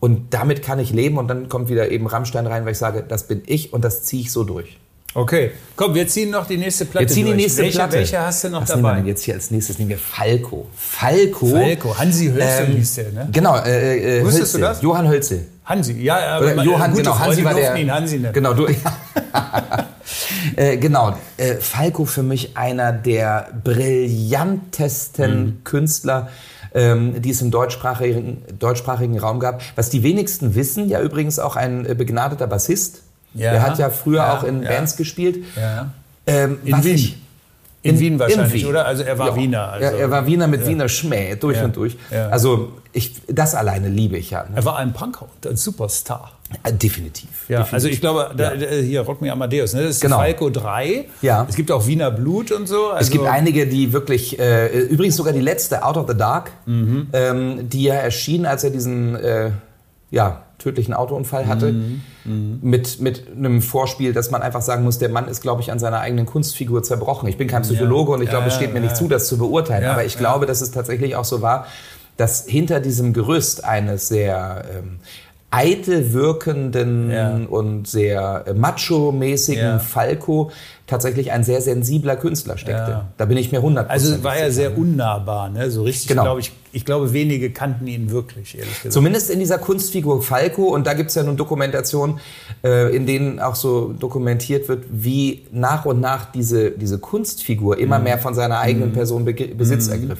Und 0.00 0.32
damit 0.32 0.62
kann 0.62 0.78
ich 0.78 0.90
leben. 0.90 1.18
Und 1.18 1.28
dann 1.28 1.50
kommt 1.50 1.68
wieder 1.68 1.90
eben 1.90 2.06
Rammstein 2.06 2.46
rein, 2.46 2.64
weil 2.64 2.72
ich 2.72 2.78
sage, 2.78 3.04
das 3.06 3.24
bin 3.28 3.42
ich 3.44 3.74
und 3.74 3.84
das 3.84 4.02
ziehe 4.04 4.22
ich 4.22 4.32
so 4.32 4.42
durch. 4.44 4.78
Okay, 5.16 5.52
komm, 5.76 5.94
wir 5.94 6.08
ziehen 6.08 6.30
noch 6.30 6.46
die 6.46 6.56
nächste 6.56 6.86
Platte 6.86 7.06
Wir 7.06 7.14
ziehen 7.14 7.26
die 7.26 7.32
durch. 7.32 7.42
nächste 7.42 7.62
welche, 7.62 7.78
Platte. 7.78 7.96
Welche 7.98 8.18
hast 8.20 8.42
du 8.42 8.48
noch 8.48 8.62
Was 8.62 8.70
dabei? 8.70 9.00
jetzt 9.04 9.22
hier 9.22 9.34
als 9.34 9.50
nächstes? 9.52 9.78
Nehmen 9.78 9.90
wir 9.90 9.98
Falco. 9.98 10.66
Falco. 10.74 11.46
Falco, 11.46 11.96
Hansi 11.96 12.26
Hölzel 12.26 12.66
Ähm, 12.66 12.76
hieß 12.76 12.94
der, 12.94 13.12
ne? 13.12 13.28
Genau, 13.30 13.56
äh, 13.58 14.18
äh, 14.18 14.24
Wusstest 14.24 14.54
du 14.54 14.58
Hölzel. 14.58 14.60
das? 14.62 14.82
Johann 14.82 15.08
Hölzel. 15.08 15.46
Hansi, 15.64 16.02
ja, 16.02 16.16
aber 16.36 16.46
Oder 16.46 16.54
meine 16.56 16.70
Johann, 16.70 16.90
gute 16.90 17.02
genau, 17.04 17.18
Hansi 17.18 17.44
war 17.44 17.54
der. 17.54 17.74
ihn 17.76 17.90
Hansi 17.92 18.18
nennen. 18.18 18.32
Genau, 18.34 18.52
du. 18.52 18.66
äh, 20.56 20.76
genau, 20.76 21.16
äh, 21.36 21.54
Falco 21.54 22.04
für 22.04 22.22
mich 22.22 22.56
einer 22.56 22.92
der 22.92 23.48
brillantesten 23.64 25.44
Mhm. 25.44 25.64
Künstler, 25.64 26.28
ähm, 26.74 27.20
die 27.22 27.30
es 27.30 27.40
im 27.40 27.50
deutschsprachigen, 27.50 28.42
deutschsprachigen 28.58 29.18
Raum 29.18 29.40
gab. 29.40 29.62
Was 29.76 29.90
die 29.90 30.02
wenigsten 30.02 30.54
wissen, 30.54 30.88
ja 30.88 31.00
übrigens 31.00 31.38
auch 31.38 31.56
ein 31.56 31.86
äh, 31.86 31.94
begnadeter 31.94 32.46
Bassist. 32.46 33.00
Ja. 33.32 33.52
Der 33.52 33.62
hat 33.62 33.78
ja 33.78 33.90
früher 33.90 34.18
Ja, 34.18 34.36
auch 34.38 34.44
in. 34.44 34.62
Bands 34.62 34.96
gespielt. 34.96 35.44
Ja. 35.56 35.90
Ähm, 36.26 36.58
In 36.64 36.84
Wien. 36.84 36.94
ich- 36.94 37.18
In, 37.84 37.98
Wien 38.00 38.18
wahrscheinlich, 38.18 38.52
Wien. 38.62 38.66
oder? 38.66 38.86
Also 38.86 39.02
er 39.02 39.18
war 39.18 39.28
Ja. 39.28 39.36
Wiener. 39.36 39.68
Also, 39.72 39.84
er, 39.84 39.98
er 39.98 40.10
war 40.10 40.26
Wiener 40.26 40.46
mit 40.46 40.66
Wiener 40.66 40.88
Schmäh, 40.88 41.36
durch 41.36 41.58
Ja. 41.58 41.64
und 41.64 41.76
durch. 41.76 41.96
Ja. 42.10 42.28
Also 42.28 42.72
ich, 42.92 43.12
das 43.28 43.54
alleine 43.54 43.88
liebe 43.88 44.16
ich 44.16 44.30
ja. 44.30 44.42
Ne? 44.44 44.56
er 44.56 44.64
war 44.64 44.76
ein 44.78 44.92
Punker 44.92 45.26
und 45.34 45.46
ein 45.50 45.56
Superstar. 45.56 46.32
Äh, 46.62 46.72
Definitiv. 46.72 47.28
Ja, 47.48 47.58
definitiv. 47.58 47.74
also 47.74 47.88
ich 47.88 48.00
glaube, 48.00 48.30
da, 48.36 48.54
Ja. 48.54 48.56
da- 48.66 48.76
hier 48.76 49.00
Rock 49.02 49.20
Me 49.20 49.30
Amadeus, 49.32 49.74
ne? 49.74 49.82
das 49.82 49.96
ist 49.96 50.00
Genau. 50.00 50.16
Falco 50.16 50.48
3. 50.50 51.04
Ja. 51.20 51.46
Es 51.48 51.56
gibt 51.56 51.70
auch 51.72 51.86
Wiener 51.86 52.10
Blut 52.10 52.52
und 52.52 52.66
so. 52.66 52.88
Also, 52.90 53.00
Es 53.00 53.10
gibt 53.10 53.26
einige, 53.26 53.66
die 53.66 53.92
wirklich, 53.92 54.38
äh, 54.38 54.68
übrigens 54.78 55.16
sogar 55.16 55.32
die 55.32 55.40
letzte, 55.40 55.84
Out 55.84 55.96
of 55.96 56.06
the 56.08 56.16
Dark, 56.16 56.52
Mhm. 56.66 57.08
ähm, 57.12 57.68
die 57.68 57.82
ja 57.84 57.94
erschien, 57.94 58.46
als 58.46 58.64
er 58.64 58.70
diesen 58.70 59.14
äh, 59.16 59.50
ja, 60.10 60.42
tödlichen 60.58 60.94
Autounfall 60.94 61.46
hatte, 61.46 61.72
Mhm. 61.72 62.58
mit, 62.62 63.00
mit 63.00 63.24
einem 63.36 63.60
Vorspiel, 63.60 64.12
dass 64.12 64.30
man 64.30 64.40
einfach 64.42 64.62
sagen 64.62 64.82
muss, 64.84 64.98
der 64.98 65.08
Mann 65.10 65.28
ist, 65.28 65.42
glaube 65.42 65.60
ich, 65.60 65.70
an 65.70 65.78
seiner 65.78 66.00
eigenen 66.00 66.24
Kunstfigur 66.26 66.82
zerbrochen. 66.82 67.28
Ich 67.28 67.36
bin 67.36 67.48
kein 67.48 67.62
Psychologe 67.62 68.12
und 68.12 68.20
ich 68.22 68.26
Ja, 68.26 68.32
glaube, 68.32 68.46
es 68.46 68.54
ja, 68.54 68.60
steht 68.60 68.70
mir 68.72 68.78
ja, 68.78 68.82
nicht 68.84 68.92
ja. 68.92 68.96
zu, 68.96 69.08
das 69.08 69.28
zu 69.28 69.36
beurteilen. 69.36 69.82
Ja, 69.84 69.92
Aber 69.92 70.04
ich 70.04 70.14
ja. 70.14 70.20
glaube, 70.20 70.46
dass 70.46 70.60
es 70.60 70.70
tatsächlich 70.70 71.16
auch 71.16 71.24
so 71.24 71.42
war, 71.42 71.66
dass 72.16 72.44
hinter 72.46 72.80
diesem 72.80 73.12
Gerüst 73.12 73.64
eines 73.64 74.08
sehr 74.08 74.64
ähm, 74.78 75.00
eitel 75.50 76.12
wirkenden 76.12 77.10
Ja. 77.10 77.36
und 77.48 77.86
sehr 77.86 78.44
äh, 78.46 78.54
macho-mäßigen 78.54 79.62
Ja. 79.62 79.78
Falco 79.78 80.50
tatsächlich 80.86 81.32
ein 81.32 81.44
sehr 81.44 81.60
sensibler 81.60 82.16
Künstler 82.16 82.56
steckte. 82.58 82.90
Ja. 82.90 83.08
Da 83.16 83.24
bin 83.24 83.36
ich 83.36 83.52
mir 83.52 83.58
100 83.58 83.88
Also 83.90 84.22
war 84.24 84.36
er 84.36 84.50
sehr 84.50 84.76
unnahbar, 84.76 85.48
ne? 85.48 85.70
so 85.70 85.82
richtig, 85.82 86.08
Genau. 86.08 86.22
glaube 86.22 86.40
ich. 86.40 86.52
Ich 86.74 86.84
glaube, 86.84 87.12
wenige 87.12 87.50
kannten 87.50 87.86
ihn 87.86 88.10
wirklich, 88.10 88.58
ehrlich 88.58 88.74
gesagt. 88.74 88.92
Zumindest 88.92 89.30
in 89.30 89.38
dieser 89.38 89.58
Kunstfigur 89.58 90.22
Falco. 90.22 90.64
Und 90.74 90.86
da 90.86 90.94
gibt's 90.94 91.14
ja 91.14 91.22
nun 91.22 91.36
Dokumentationen, 91.36 92.18
äh, 92.64 92.94
in 92.94 93.06
denen 93.06 93.38
auch 93.38 93.54
so 93.54 93.92
dokumentiert 93.98 94.68
wird, 94.68 94.84
wie 94.90 95.42
nach 95.52 95.84
und 95.84 96.00
nach 96.00 96.32
diese, 96.32 96.72
diese 96.72 96.98
Kunstfigur 96.98 97.78
immer 97.78 97.98
Mhm. 97.98 98.04
mehr 98.04 98.18
von 98.18 98.34
seiner 98.34 98.58
eigenen 98.58 98.92
Person 98.92 99.24
Be 99.24 99.32
Besitz 99.32 99.88
ergriff. 99.88 100.18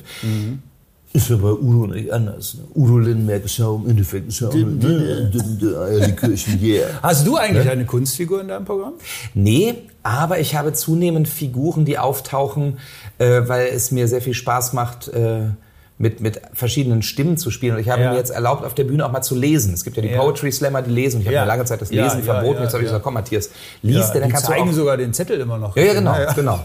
Ist 1.12 1.28
ja 1.30 1.36
bei 1.36 1.52
Udo 1.52 1.86
nicht 1.86 2.12
anders. 2.12 2.54
Ne? 2.54 2.62
Udo 2.74 2.98
Lindenberg 2.98 3.44
ist 3.44 3.58
ja 3.58 3.72
im 3.72 3.88
Endeffekt 3.88 4.26
ist 4.28 4.40
ja 4.40 4.48
auch, 4.48 4.54
ne? 4.54 5.30
Eierlikörchen, 5.62 6.60
yeah. 6.60 6.86
Hast 7.02 7.24
du 7.26 7.36
eigentlich 7.36 7.68
eine 7.68 7.84
Kunstfigur 7.84 8.40
in 8.40 8.48
deinem 8.48 8.64
Programm? 8.64 8.94
Nee, 9.32 9.74
aber 10.02 10.40
ich 10.40 10.56
habe 10.56 10.72
zunehmend 10.72 11.28
Figuren, 11.28 11.84
die 11.84 11.98
auftauchen, 11.98 12.78
äh, 13.18 13.42
weil 13.46 13.68
es 13.68 13.92
mir 13.92 14.08
sehr 14.08 14.22
viel 14.22 14.34
Spaß 14.34 14.72
macht, 14.72 15.06
äh, 15.08 15.50
mit, 15.96 16.20
mit 16.20 16.40
verschiedenen 16.52 17.02
Stimmen 17.02 17.36
zu 17.36 17.50
spielen. 17.52 17.76
Und 17.76 17.80
ich 17.80 17.88
habe 17.88 18.02
Ja. 18.02 18.10
mir 18.10 18.16
jetzt 18.18 18.30
erlaubt, 18.30 18.64
auf 18.64 18.74
der 18.74 18.82
Bühne 18.84 19.06
auch 19.06 19.12
mal 19.12 19.22
zu 19.22 19.36
lesen. 19.36 19.72
Es 19.72 19.84
gibt 19.84 19.96
ja 19.96 20.02
die 20.02 20.08
Ja. 20.08 20.18
Poetry 20.20 20.50
Slammer, 20.50 20.82
die 20.82 20.90
lesen. 20.90 21.20
Ich 21.20 21.26
habe 21.26 21.34
Ja. 21.36 21.42
mir 21.42 21.46
lange 21.46 21.64
Zeit 21.66 21.80
das 21.80 21.90
Lesen 21.90 22.22
verboten. 22.24 22.62
jetzt 22.62 22.72
habe 22.72 22.82
ich 22.82 22.88
gesagt, 22.88 23.04
komm 23.04 23.14
Matthias, 23.14 23.50
lies, 23.82 24.10
denn 24.10 24.22
dann 24.22 24.30
kannst 24.32 24.48
du 24.48 24.52
zeigen 24.52 24.72
sogar 24.72 24.96
den 24.96 25.12
Zettel 25.14 25.38
immer 25.40 25.56
noch. 25.58 25.76
Ja, 25.76 25.84
ja, 25.84 25.94
genau, 25.94 26.16
genau. 26.34 26.58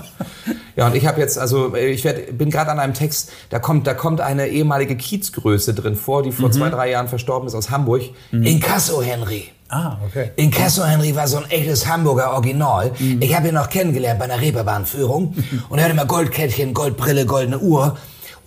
Ja, 0.76 0.88
und 0.88 0.96
ich 0.96 1.06
habe 1.06 1.20
jetzt, 1.22 1.38
also 1.38 1.76
ich 1.76 2.04
werd, 2.06 2.38
bin 2.38 2.50
gerade 2.50 2.72
an 2.72 2.80
einem 2.80 2.94
Text, 2.94 3.32
da 3.52 3.60
kommt, 3.60 3.86
da 3.86 3.94
kommt 3.94 4.20
eine 4.22 4.48
ehemalige 4.48 4.96
Kiezgröße 4.96 5.74
drin 5.76 5.96
vor, 5.96 6.24
die 6.24 6.32
vor 6.32 6.48
Mhm. 6.50 6.54
zwei, 6.54 6.70
drei 6.70 6.90
Jahren 6.90 7.08
verstorben 7.08 7.48
ist 7.48 7.54
aus 7.54 7.70
Hamburg. 7.70 8.02
Inkasso 8.32 9.02
Henry. 9.02 9.50
Ah, 9.68 9.98
okay. 10.08 10.32
Inkasso 10.38 10.84
Henry 10.86 11.16
war 11.16 11.28
so 11.28 11.38
ein 11.38 11.46
echtes 11.52 11.86
Hamburger 11.88 12.34
Original. 12.34 12.92
Mhm. 12.98 13.22
Ich 13.22 13.36
habe 13.36 13.50
ihn 13.50 13.54
noch 13.54 13.70
kennengelernt 13.70 14.18
bei 14.18 14.26
einer 14.26 14.42
Reeperbahnführung. 14.42 15.36
Und 15.70 15.78
er 15.78 15.84
hatte 15.84 15.94
immer 15.94 16.06
Goldkettchen, 16.06 16.74
Goldbrille, 16.74 17.28
goldene 17.28 17.60
Uhr. 17.60 17.96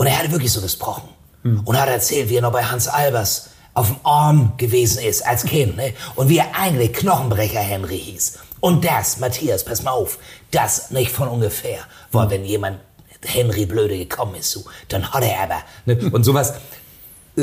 Und 0.03 0.09
er 0.09 0.19
hatte 0.19 0.33
wirklich 0.33 0.51
so 0.51 0.61
gesprochen. 0.61 1.09
Mhm. 1.45 1.61
Und 1.61 1.81
hat 1.81 1.89
erzählt, 1.89 2.29
wie 2.29 2.35
er 2.35 2.43
noch 2.43 2.51
bei 2.51 2.65
Hans 2.65 2.89
Albers 2.89 3.51
auf 3.73 3.87
dem 3.87 3.99
Arm 4.03 4.55
gewesen 4.57 5.01
ist 5.01 5.25
als 5.25 5.45
Kind. 5.45 5.77
Ne? 5.77 5.95
Und 6.17 6.29
wie 6.29 6.39
er 6.39 6.57
eigentlich 6.57 6.93
Knochenbrecher 6.93 7.61
Henry 7.61 8.01
hieß. 8.01 8.41
Und 8.59 8.85
das, 8.85 9.19
Matthias, 9.21 9.65
pass 9.65 9.85
mal 9.85 9.93
auf, 9.93 10.19
das 10.51 10.91
nicht 10.91 11.13
von 11.13 11.29
ungefähr. 11.29 11.79
Weil 12.11 12.31
wenn 12.31 12.45
jemand 12.45 12.81
Henry 13.25 13.65
Blöde 13.65 13.97
gekommen 13.97 14.35
ist, 14.35 14.51
so, 14.51 14.65
dann 14.89 15.09
hat 15.09 15.23
er 15.23 15.41
aber... 15.41 15.63
Ne? 15.87 16.11
Und 16.11 16.25
sowas. 16.25 16.55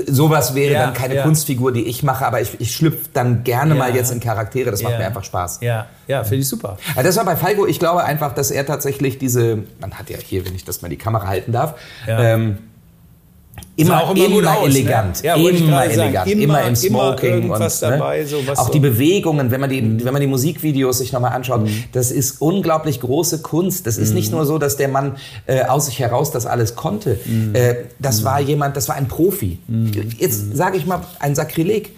Sowas 0.07 0.53
wäre 0.55 0.73
Ja, 0.73 0.85
dann 0.85 0.93
keine 0.93 1.15
ja. 1.15 1.23
Kunstfigur, 1.23 1.71
die 1.71 1.85
ich 1.85 2.03
mache, 2.03 2.25
aber 2.25 2.41
ich, 2.41 2.59
ich 2.61 2.75
schlüpfe 2.75 3.09
dann 3.13 3.43
gerne 3.43 3.73
Ja. 3.73 3.79
mal 3.79 3.95
jetzt 3.95 4.11
in 4.11 4.19
Charaktere. 4.19 4.69
Das 4.71 4.83
macht 4.83 4.97
mir 4.99 5.05
einfach 5.05 5.23
Spaß. 5.23 5.59
Ja, 5.61 5.87
ja, 6.07 6.23
finde 6.23 6.41
ich 6.41 6.47
super. 6.49 6.77
Ja, 6.95 7.01
das 7.03 7.17
war 7.17 7.25
bei 7.25 7.35
Falco, 7.35 7.65
ich 7.65 7.79
glaube 7.79 8.03
einfach, 8.03 8.33
dass 8.33 8.51
er 8.51 8.65
tatsächlich 8.65 9.17
diese, 9.17 9.63
man 9.81 9.93
hat 9.95 10.09
ja 10.09 10.17
hier, 10.17 10.45
wenn 10.45 10.53
ich 10.55 10.63
das 10.63 10.81
mal 10.83 10.89
die 10.89 10.97
Kamera 10.97 11.27
halten 11.27 11.51
darf, 11.51 11.75
ähm, 12.07 12.59
immer, 13.75 14.03
auch 14.03 14.15
immer 14.15 14.25
immer, 14.39 14.57
aus, 14.57 14.67
elegant, 14.67 15.23
ne? 15.23 15.27
Ja, 15.27 15.35
immer 15.35 15.51
gerade 15.51 15.89
sagen. 15.89 16.01
elegant, 16.01 16.27
Immer- 16.31 16.43
immer, 16.43 16.59
im 16.61 16.67
immer 16.67 16.75
Smoking 16.75 17.29
irgendwas 17.33 17.81
und 17.83 17.89
dabei, 17.91 18.25
so 18.25 18.37
was 18.47 18.59
auch 18.59 18.67
so- 18.67 18.73
die 18.73 18.79
Bewegungen, 18.79 19.51
wenn 19.51 19.61
man 19.61 19.69
die, 19.69 20.03
wenn 20.05 20.13
man 20.13 20.21
die 20.21 20.27
Musikvideos 20.27 20.97
sich 20.99 21.11
nochmal 21.13 21.33
anschaut, 21.33 21.61
Mhm. 21.63 21.83
das 21.91 22.11
ist 22.11 22.41
unglaublich 22.41 22.99
große 22.99 23.41
Kunst. 23.41 23.87
Das 23.87 23.97
ist 23.97 24.13
nicht 24.13 24.31
nur 24.31 24.45
so, 24.45 24.57
dass 24.57 24.77
der 24.77 24.87
Mann 24.89 25.17
äh, 25.45 25.63
aus 25.63 25.85
sich 25.87 25.99
heraus 25.99 26.31
das 26.31 26.45
alles 26.45 26.75
konnte. 26.75 27.19
Mhm. 27.25 27.55
Äh, 27.55 27.75
das 27.99 28.23
war 28.23 28.39
jemand, 28.39 28.75
das 28.77 28.87
war 28.89 28.95
ein 28.95 29.07
Profi. 29.07 29.59
Jetzt 30.17 30.55
sage 30.55 30.77
ich 30.77 30.85
mal 30.85 31.01
ein 31.19 31.35
Sakrileg. 31.35 31.91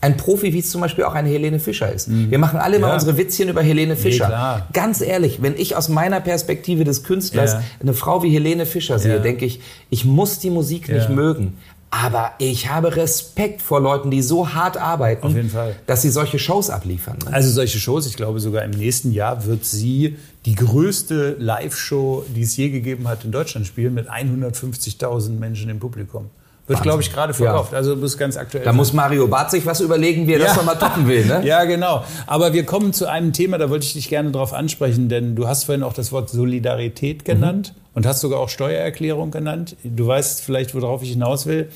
Ein 0.00 0.16
Profi, 0.16 0.52
wie 0.52 0.60
es 0.60 0.70
zum 0.70 0.80
Beispiel 0.80 1.02
auch 1.04 1.14
eine 1.14 1.28
Helene 1.28 1.58
Fischer 1.58 1.92
ist. 1.92 2.08
Wir 2.08 2.38
machen 2.38 2.58
alle 2.60 2.76
immer 2.76 2.86
Mhm. 2.86 2.90
Ja. 2.90 2.94
unsere 2.94 3.16
Witzchen 3.18 3.48
über 3.48 3.62
Helene 3.62 3.96
Fischer. 3.96 4.26
klar. 4.26 4.68
Ganz 4.72 5.00
ehrlich, 5.00 5.42
wenn 5.42 5.56
ich 5.56 5.74
aus 5.74 5.88
meiner 5.88 6.20
Perspektive 6.20 6.84
des 6.84 7.02
Künstlers 7.02 7.52
Ja. 7.54 7.62
eine 7.80 7.94
Frau 7.94 8.22
wie 8.22 8.30
Helene 8.30 8.64
Fischer 8.64 8.98
sehe, 9.00 9.16
Ja. 9.16 9.18
denke 9.18 9.44
ich, 9.44 9.60
ich 9.90 10.04
muss 10.04 10.38
die 10.38 10.50
Musik 10.50 10.88
nicht 10.88 11.10
mögen. 11.10 11.58
Aber 11.90 12.32
ich 12.38 12.68
habe 12.70 12.94
Respekt 12.96 13.62
vor 13.62 13.80
Leuten, 13.80 14.10
die 14.10 14.20
so 14.20 14.52
hart 14.52 14.76
arbeiten, 14.76 15.50
dass 15.86 16.02
sie 16.02 16.10
solche 16.10 16.38
Shows 16.38 16.68
abliefern. 16.68 17.16
ne? 17.24 17.32
Also 17.32 17.50
solche 17.50 17.78
Shows, 17.80 18.06
ich 18.06 18.14
glaube 18.14 18.40
sogar 18.40 18.62
im 18.62 18.72
nächsten 18.72 19.10
Jahr 19.10 19.46
wird 19.46 19.64
sie 19.64 20.16
die 20.44 20.54
größte 20.54 21.36
Live-Show, 21.38 22.24
die 22.36 22.42
es 22.42 22.54
je 22.58 22.68
gegeben 22.68 23.08
hat 23.08 23.24
in 23.24 23.32
Deutschland 23.32 23.66
spielen, 23.66 23.94
mit 23.94 24.06
150.000 24.10 25.40
Menschen 25.40 25.70
im 25.70 25.78
Publikum. 25.78 26.26
Wird, 26.68 26.82
glaube 26.82 27.02
ich, 27.02 27.12
gerade 27.12 27.34
verkauft. 27.34 27.74
Also 27.74 27.94
du 27.94 28.00
bist 28.02 28.18
ganz 28.18 28.36
aktuell. 28.36 28.64
Da 28.64 28.72
muss 28.72 28.92
Mario 28.92 29.26
Barth 29.26 29.50
sich 29.50 29.64
was 29.66 29.80
überlegen, 29.80 30.26
wie 30.26 30.34
er 30.34 30.38
das 30.38 30.56
nochmal 30.56 30.78
toppen 30.78 31.08
will. 31.08 31.24
Ne? 31.24 31.42
Ja, 31.48 31.64
genau. 31.64 32.04
Aber 32.26 32.52
wir 32.52 32.64
kommen 32.66 32.92
zu 32.92 33.06
einem 33.06 33.32
Thema, 33.32 33.56
da 33.58 33.70
wollte 33.70 33.86
ich 33.86 33.94
dich 33.94 34.08
gerne 34.10 34.30
drauf 34.30 34.52
ansprechen, 34.52 35.08
denn 35.08 35.34
du 35.34 35.48
hast 35.48 35.64
vorhin 35.64 35.82
auch 35.82 35.94
das 35.94 36.12
Wort 36.12 36.28
Solidarität 36.28 37.24
genannt 37.24 37.74
und 37.94 38.06
hast 38.06 38.20
sogar 38.20 38.38
auch 38.40 38.50
Steuererklärung 38.50 39.30
genannt. 39.30 39.76
Du 39.82 40.06
weißt 40.06 40.42
vielleicht, 40.42 40.74
worauf 40.74 41.02
ich 41.02 41.10
hinaus 41.10 41.46
will. 41.46 41.70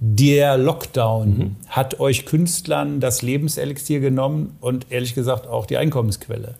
Der 0.00 0.58
Lockdown 0.58 1.54
hat 1.68 2.00
euch 2.00 2.26
Künstlern 2.26 2.98
das 2.98 3.22
Lebenselixier 3.22 4.00
genommen 4.00 4.56
und 4.60 4.86
ehrlich 4.90 5.14
gesagt 5.14 5.46
auch 5.46 5.64
die 5.66 5.76
Einkommensquelle. 5.76 6.56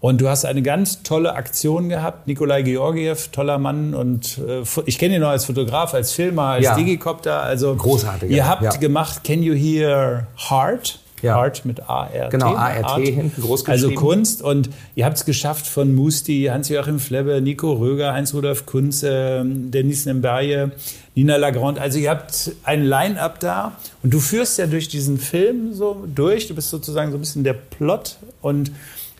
Und 0.00 0.20
du 0.20 0.28
hast 0.28 0.44
eine 0.44 0.62
ganz 0.62 1.02
tolle 1.02 1.34
Aktion 1.34 1.88
gehabt. 1.88 2.26
Nikolai 2.26 2.62
Georgiev, 2.62 3.28
toller 3.28 3.58
Mann. 3.58 3.94
Und 3.94 4.38
äh, 4.46 4.62
ich 4.84 4.98
kenne 4.98 5.16
ihn 5.16 5.20
noch 5.22 5.30
als 5.30 5.46
Fotograf, 5.46 5.94
als 5.94 6.12
Filmer, 6.12 6.42
als 6.44 6.64
Ja. 6.64 6.76
Digicopter. 6.76 7.42
Also 7.42 7.74
Großartiger, 7.74 8.32
Ihr 8.32 8.46
habt 8.46 8.62
ja. 8.62 8.70
gemacht 8.72 9.24
Can 9.24 9.42
You 9.42 9.54
Hear 9.54 10.26
Heart? 10.50 11.00
Ja. 11.22 11.36
Heart 11.38 11.64
mit 11.64 11.88
A-R-T. 11.88 12.28
Genau, 12.30 12.54
ART 12.54 13.00
hinten 13.00 13.40
groß 13.40 13.66
Also 13.66 13.86
geschrieben. 13.88 14.00
Kunst. 14.00 14.42
Und 14.42 14.68
ihr 14.94 15.06
habt 15.06 15.16
es 15.16 15.24
geschafft 15.24 15.66
von 15.66 15.94
Musti, 15.94 16.48
Hans-Joachim 16.52 16.98
Flebbe, 17.00 17.40
Nico 17.40 17.72
Röger, 17.72 18.12
Heinz-Rudolf 18.12 18.66
Kunze, 18.66 19.42
Denis 19.46 20.04
Nembaye, 20.04 20.70
Nina 21.14 21.36
Lagrande. 21.36 21.80
Also 21.80 21.98
ihr 21.98 22.10
habt 22.10 22.52
ein 22.64 22.84
Line-Up 22.84 23.40
da. 23.40 23.72
Und 24.02 24.12
du 24.12 24.20
führst 24.20 24.58
ja 24.58 24.66
durch 24.66 24.88
diesen 24.88 25.18
Film 25.18 25.72
so 25.72 26.04
durch. 26.14 26.48
Du 26.48 26.54
bist 26.54 26.68
sozusagen 26.68 27.10
so 27.10 27.16
ein 27.16 27.20
bisschen 27.20 27.44
der 27.44 27.54
Plot. 27.54 28.18
Und 28.42 28.70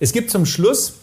es 0.00 0.12
gibt 0.12 0.30
zum 0.30 0.46
Schluss 0.46 0.94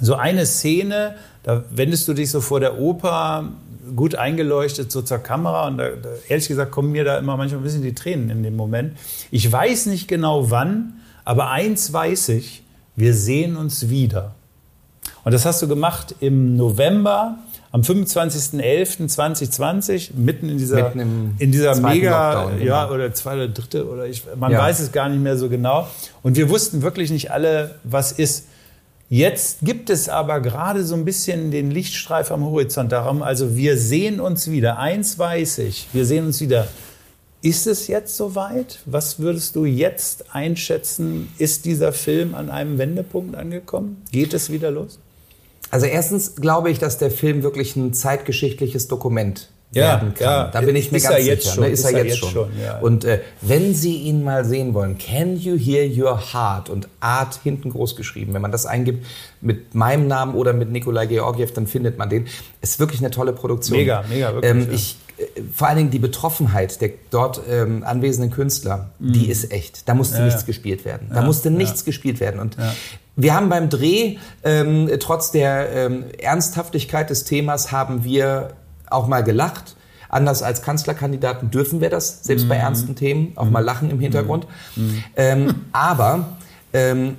so 0.00 0.14
eine 0.14 0.46
Szene, 0.46 1.16
da 1.42 1.64
wendest 1.70 2.08
du 2.08 2.14
dich 2.14 2.30
so 2.30 2.40
vor 2.40 2.60
der 2.60 2.78
Oper 2.78 3.48
gut 3.96 4.14
eingeleuchtet 4.14 4.92
so 4.92 5.02
zur 5.02 5.18
Kamera 5.18 5.66
und 5.66 5.78
da, 5.78 5.90
ehrlich 6.28 6.48
gesagt 6.48 6.70
kommen 6.70 6.92
mir 6.92 7.04
da 7.04 7.18
immer 7.18 7.36
manchmal 7.36 7.60
ein 7.60 7.64
bisschen 7.64 7.82
die 7.82 7.94
Tränen 7.94 8.30
in 8.30 8.42
dem 8.42 8.56
Moment. 8.56 8.96
Ich 9.30 9.50
weiß 9.50 9.86
nicht 9.86 10.08
genau 10.08 10.50
wann, 10.50 11.00
aber 11.24 11.50
eins 11.50 11.92
weiß 11.92 12.30
ich, 12.30 12.62
wir 12.96 13.14
sehen 13.14 13.56
uns 13.56 13.88
wieder. 13.88 14.34
Und 15.24 15.32
das 15.32 15.44
hast 15.44 15.60
du 15.62 15.68
gemacht 15.68 16.14
im 16.20 16.56
November, 16.56 17.38
am 17.72 17.82
25.11.2020, 17.82 20.10
mitten 20.16 20.48
in 20.48 20.58
dieser, 20.58 20.92
Mitten 20.94 21.34
in 21.38 21.52
dieser 21.52 21.76
mega, 21.80 22.42
Lockdown, 22.42 22.62
ja, 22.66 22.84
genau. 22.84 22.94
oder 22.94 23.14
zwei 23.14 23.34
oder 23.34 23.48
dritte, 23.48 23.88
oder 23.88 24.06
ich, 24.06 24.22
man 24.36 24.52
Ja. 24.52 24.58
weiß 24.58 24.80
es 24.80 24.92
gar 24.92 25.08
nicht 25.08 25.22
mehr 25.22 25.36
so 25.36 25.48
genau. 25.48 25.88
Und 26.22 26.36
wir 26.36 26.48
wussten 26.48 26.82
wirklich 26.82 27.10
nicht 27.10 27.30
alle, 27.30 27.76
was 27.84 28.12
ist. 28.12 28.46
Jetzt 29.08 29.58
gibt 29.62 29.90
es 29.90 30.08
aber 30.08 30.40
gerade 30.40 30.84
so 30.84 30.94
ein 30.94 31.04
bisschen 31.04 31.50
den 31.50 31.70
Lichtstreif 31.72 32.30
am 32.30 32.44
Horizont 32.44 32.92
darum. 32.92 33.22
Also 33.22 33.56
wir 33.56 33.76
sehen 33.76 34.20
uns 34.20 34.48
wieder. 34.50 34.78
Eins 34.78 35.18
weiß 35.18 35.58
ich, 35.58 35.88
wir 35.92 36.06
sehen 36.06 36.26
uns 36.26 36.40
wieder. 36.40 36.68
Ist 37.42 37.66
es 37.66 37.88
jetzt 37.88 38.16
soweit? 38.16 38.78
Was 38.84 39.18
würdest 39.18 39.56
du 39.56 39.64
jetzt 39.64 40.32
einschätzen? 40.34 41.28
Ist 41.38 41.64
dieser 41.64 41.92
Film 41.92 42.34
an 42.34 42.50
einem 42.50 42.78
Wendepunkt 42.78 43.34
angekommen? 43.34 44.02
Geht 44.12 44.34
es 44.34 44.50
wieder 44.50 44.70
los? 44.70 44.98
Also 45.70 45.86
erstens 45.86 46.36
glaube 46.36 46.70
ich, 46.70 46.78
dass 46.78 46.98
der 46.98 47.10
Film 47.10 47.42
wirklich 47.42 47.76
ein 47.76 47.92
zeitgeschichtliches 47.92 48.88
Dokument 48.88 49.48
Ja, 49.72 49.82
werden 49.82 50.14
kann. 50.14 50.24
ja. 50.26 50.44
Da 50.48 50.60
bin 50.62 50.74
ich 50.74 50.90
mir 50.90 50.96
Ist 50.98 51.04
ganz 51.04 51.16
er 51.16 51.22
jetzt 51.24 51.42
sicher. 51.44 51.54
schon, 51.54 51.64
ne? 51.64 51.70
Ist, 51.70 51.84
er 51.84 52.04
jetzt 52.04 52.16
schon. 52.18 52.30
schon, 52.30 52.48
ja. 52.60 52.78
Und 52.80 53.04
äh, 53.04 53.20
wenn 53.40 53.72
Sie 53.72 53.94
ihn 53.98 54.24
mal 54.24 54.44
sehen 54.44 54.74
wollen, 54.74 54.98
Can 54.98 55.36
You 55.36 55.56
Hear 55.56 55.86
Your 55.86 56.32
Heart 56.34 56.70
und 56.70 56.88
Art 56.98 57.38
hinten 57.44 57.70
groß 57.70 57.94
geschrieben. 57.94 58.34
Wenn 58.34 58.42
man 58.42 58.50
das 58.50 58.66
eingibt 58.66 59.06
mit 59.40 59.74
meinem 59.76 60.08
Namen 60.08 60.34
oder 60.34 60.52
mit 60.54 60.70
Nikolai 60.72 61.06
Georgiev, 61.06 61.52
dann 61.52 61.68
findet 61.68 61.98
man 61.98 62.10
den. 62.10 62.26
Ist 62.60 62.80
wirklich 62.80 63.00
eine 63.00 63.12
tolle 63.12 63.32
Produktion. 63.32 63.78
Mega, 63.78 64.02
mega, 64.08 64.34
wirklich, 64.34 64.50
Ähm, 64.50 64.66
ja. 64.66 64.72
ich, 64.74 64.96
äh, 65.18 65.40
vor 65.54 65.68
allen 65.68 65.76
Dingen 65.76 65.90
die 65.92 66.00
Betroffenheit 66.00 66.80
der 66.80 66.90
dort 67.12 67.40
ähm, 67.48 67.84
anwesenden 67.84 68.32
Künstler, 68.32 68.90
die 68.98 69.30
ist 69.30 69.52
echt. 69.52 69.88
Da 69.88 69.94
musste 69.94 70.14
Mhm. 70.16 70.18
Ja, 70.22 70.24
nichts 70.26 70.40
ja. 70.42 70.46
gespielt 70.46 70.84
werden. 70.84 71.10
Da 71.14 71.22
musste 71.22 71.48
nichts 71.52 71.84
gespielt 71.84 72.18
werden. 72.18 72.40
Und 72.40 72.56
wir 73.16 73.34
haben 73.34 73.48
beim 73.48 73.68
Dreh, 73.68 74.16
ähm, 74.44 74.90
trotz 75.00 75.30
der 75.30 75.70
ähm, 75.72 76.04
Ernsthaftigkeit 76.18 77.10
des 77.10 77.24
Themas, 77.24 77.72
haben 77.72 78.04
wir 78.04 78.54
auch 78.88 79.06
mal 79.06 79.22
gelacht. 79.22 79.76
Anders 80.08 80.42
als 80.42 80.62
Kanzlerkandidaten 80.62 81.50
dürfen 81.50 81.80
wir 81.80 81.90
das, 81.90 82.24
selbst 82.24 82.44
Mhm. 82.44 82.48
bei 82.48 82.56
ernsten 82.56 82.96
Themen, 82.96 83.32
auch 83.36 83.48
mal 83.48 83.62
lachen 83.62 83.90
im 83.90 84.00
Hintergrund. 84.00 84.46
Ähm, 85.16 85.66
aber 85.72 86.36
ähm, 86.72 87.16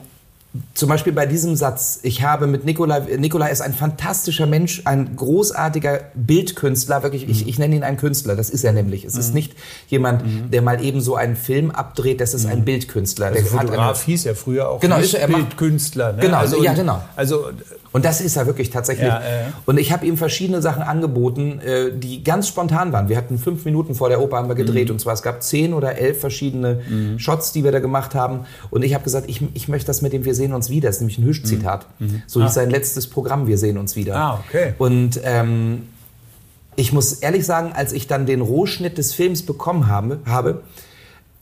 zum 0.73 0.89
Beispiel 0.89 1.13
bei 1.13 1.25
diesem 1.25 1.55
Satz, 1.55 1.99
ich 2.03 2.23
habe 2.23 2.45
mit 2.45 2.65
Nikolai, 2.65 2.99
Nikolai 3.17 3.51
ist 3.51 3.61
ein 3.61 3.73
fantastischer 3.73 4.47
Mensch, 4.47 4.81
ein 4.83 5.15
großartiger 5.15 6.01
Bildkünstler, 6.13 7.03
wirklich, 7.03 7.29
ich, 7.29 7.47
ich 7.47 7.57
nenne 7.57 7.75
ihn 7.75 7.83
einen 7.83 7.95
Künstler, 7.95 8.35
das 8.35 8.49
ist 8.49 8.65
er 8.65 8.73
nämlich. 8.73 9.05
Es 9.05 9.15
ist 9.15 9.33
nicht 9.33 9.53
jemand, 9.87 10.23
der 10.51 10.61
mal 10.61 10.83
eben 10.83 10.99
so 10.99 11.15
einen 11.15 11.37
Film 11.37 11.71
abdreht, 11.71 12.19
das 12.19 12.33
ist 12.33 12.45
ein 12.47 12.65
Bildkünstler. 12.65 13.31
Der 13.31 13.43
Der 13.43 13.45
Fotograf 13.45 14.03
hieß 14.03 14.25
ja 14.25 14.33
früher 14.33 14.69
auch 14.69 14.81
Genau, 14.81 14.97
ist 14.97 15.13
er, 15.13 15.21
er 15.21 15.27
Bildkünstler. 15.27 16.13
Ne? 16.13 16.21
Genau, 16.21 16.37
also, 16.37 16.61
ja, 16.61 16.73
genau. 16.73 17.01
Also 17.15 17.51
und 17.93 18.05
das 18.05 18.21
ist 18.21 18.37
er 18.37 18.45
wirklich 18.45 18.69
tatsächlich. 18.69 19.07
Ja, 19.07 19.19
ja. 19.21 19.53
Und 19.65 19.77
ich 19.77 19.91
habe 19.91 20.05
ihm 20.05 20.15
verschiedene 20.17 20.61
Sachen 20.61 20.81
angeboten, 20.81 21.59
äh, 21.59 21.91
die 21.93 22.23
ganz 22.23 22.47
spontan 22.47 22.93
waren. 22.93 23.09
Wir 23.09 23.17
hatten 23.17 23.37
fünf 23.37 23.65
Minuten 23.65 23.95
vor 23.95 24.09
der 24.09 24.21
Oper 24.21 24.37
haben 24.37 24.47
wir 24.47 24.55
gedreht 24.55 24.87
Mhm. 24.87 24.93
und 24.93 24.99
zwar 24.99 25.13
es 25.13 25.21
gab 25.21 25.43
zehn 25.43 25.73
oder 25.73 25.97
elf 25.97 26.19
verschiedene 26.19 26.81
Shots, 27.17 27.51
die 27.51 27.63
wir 27.63 27.71
da 27.71 27.79
gemacht 27.79 28.15
haben. 28.15 28.41
Und 28.69 28.83
ich 28.83 28.93
habe 28.93 29.03
gesagt, 29.03 29.29
ich, 29.29 29.41
ich 29.53 29.67
möchte 29.67 29.87
das 29.87 30.01
mit 30.01 30.13
dem 30.13 30.23
Wir 30.25 30.35
sehen 30.35 30.53
uns 30.53 30.69
wieder. 30.69 30.87
Das 30.89 30.97
ist 30.97 31.01
nämlich 31.01 31.17
ein 31.17 31.25
Hüsch-Zitat. 31.25 31.85
So 32.27 32.41
hieß 32.41 32.53
sein 32.53 32.69
letztes 32.69 33.07
Programm 33.07 33.47
Wir 33.47 33.57
sehen 33.57 33.77
uns 33.77 33.95
wieder. 33.95 34.13
Mhm. 34.13 34.21
Ah, 34.21 34.39
okay. 34.47 34.73
Und 34.77 35.19
ähm, 35.23 35.83
ich 36.77 36.93
muss 36.93 37.13
ehrlich 37.13 37.45
sagen, 37.45 37.73
als 37.75 37.91
ich 37.91 38.07
dann 38.07 38.25
den 38.25 38.41
Rohschnitt 38.41 38.97
des 38.97 39.13
Films 39.13 39.43
bekommen 39.45 39.87
habe, 39.87 40.19
habe 40.25 40.61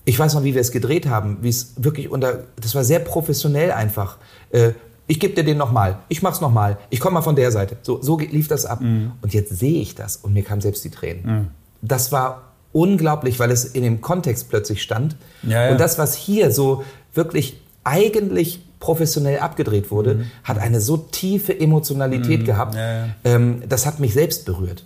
ich 0.06 0.18
weiß 0.18 0.34
noch, 0.34 0.44
wie 0.44 0.56
wir 0.56 0.62
es 0.62 0.72
gedreht 0.72 1.08
haben, 1.08 1.38
wie 1.42 1.50
es 1.50 1.74
wirklich 1.78 2.10
unter, 2.10 2.46
das 2.60 2.74
war 2.74 2.84
sehr 2.84 3.00
professionell 3.00 3.72
einfach. 3.72 4.18
Äh, 4.50 4.72
ich 5.10 5.20
gebe 5.20 5.34
dir 5.34 5.44
den 5.44 5.58
nochmal, 5.58 5.98
ich 6.08 6.22
mach's 6.22 6.40
nochmal, 6.40 6.78
ich 6.92 7.00
komme 7.00 7.16
mal 7.16 7.22
von 7.24 7.36
der 7.36 7.52
Seite. 7.52 7.78
So, 7.82 8.00
so 8.02 8.18
lief 8.20 8.48
das 8.48 8.66
ab. 8.66 8.80
Mhm. 8.80 9.12
Und 9.22 9.34
jetzt 9.34 9.58
sehe 9.58 9.82
ich 9.82 9.96
das 9.96 10.16
und 10.18 10.34
mir 10.34 10.44
kamen 10.44 10.62
selbst 10.62 10.84
die 10.86 10.92
Tränen. 10.92 11.50
Das 11.82 12.12
war 12.12 12.44
unglaublich, 12.72 13.40
weil 13.40 13.50
es 13.50 13.66
in 13.66 13.82
dem 13.84 14.02
Kontext 14.02 14.50
plötzlich 14.50 14.84
stand. 14.84 15.16
Ja, 15.44 15.66
ja. 15.66 15.72
Und 15.72 15.80
das, 15.80 15.98
was 15.98 16.14
hier 16.16 16.52
so 16.52 16.84
wirklich 17.16 17.60
eigentlich 17.84 18.62
professionell 18.80 19.40
abgedreht 19.40 19.90
wurde, 19.90 20.26
hat 20.44 20.60
eine 20.60 20.80
so 20.80 20.96
tiefe 20.98 21.60
Emotionalität 21.60 22.46
gehabt. 22.46 22.76
Mhm. 22.76 22.80
Ja, 22.80 22.94
ja. 22.94 23.06
Ähm, 23.24 23.64
das 23.68 23.88
hat 23.88 24.00
mich 24.00 24.14
selbst 24.14 24.46
berührt. 24.46 24.86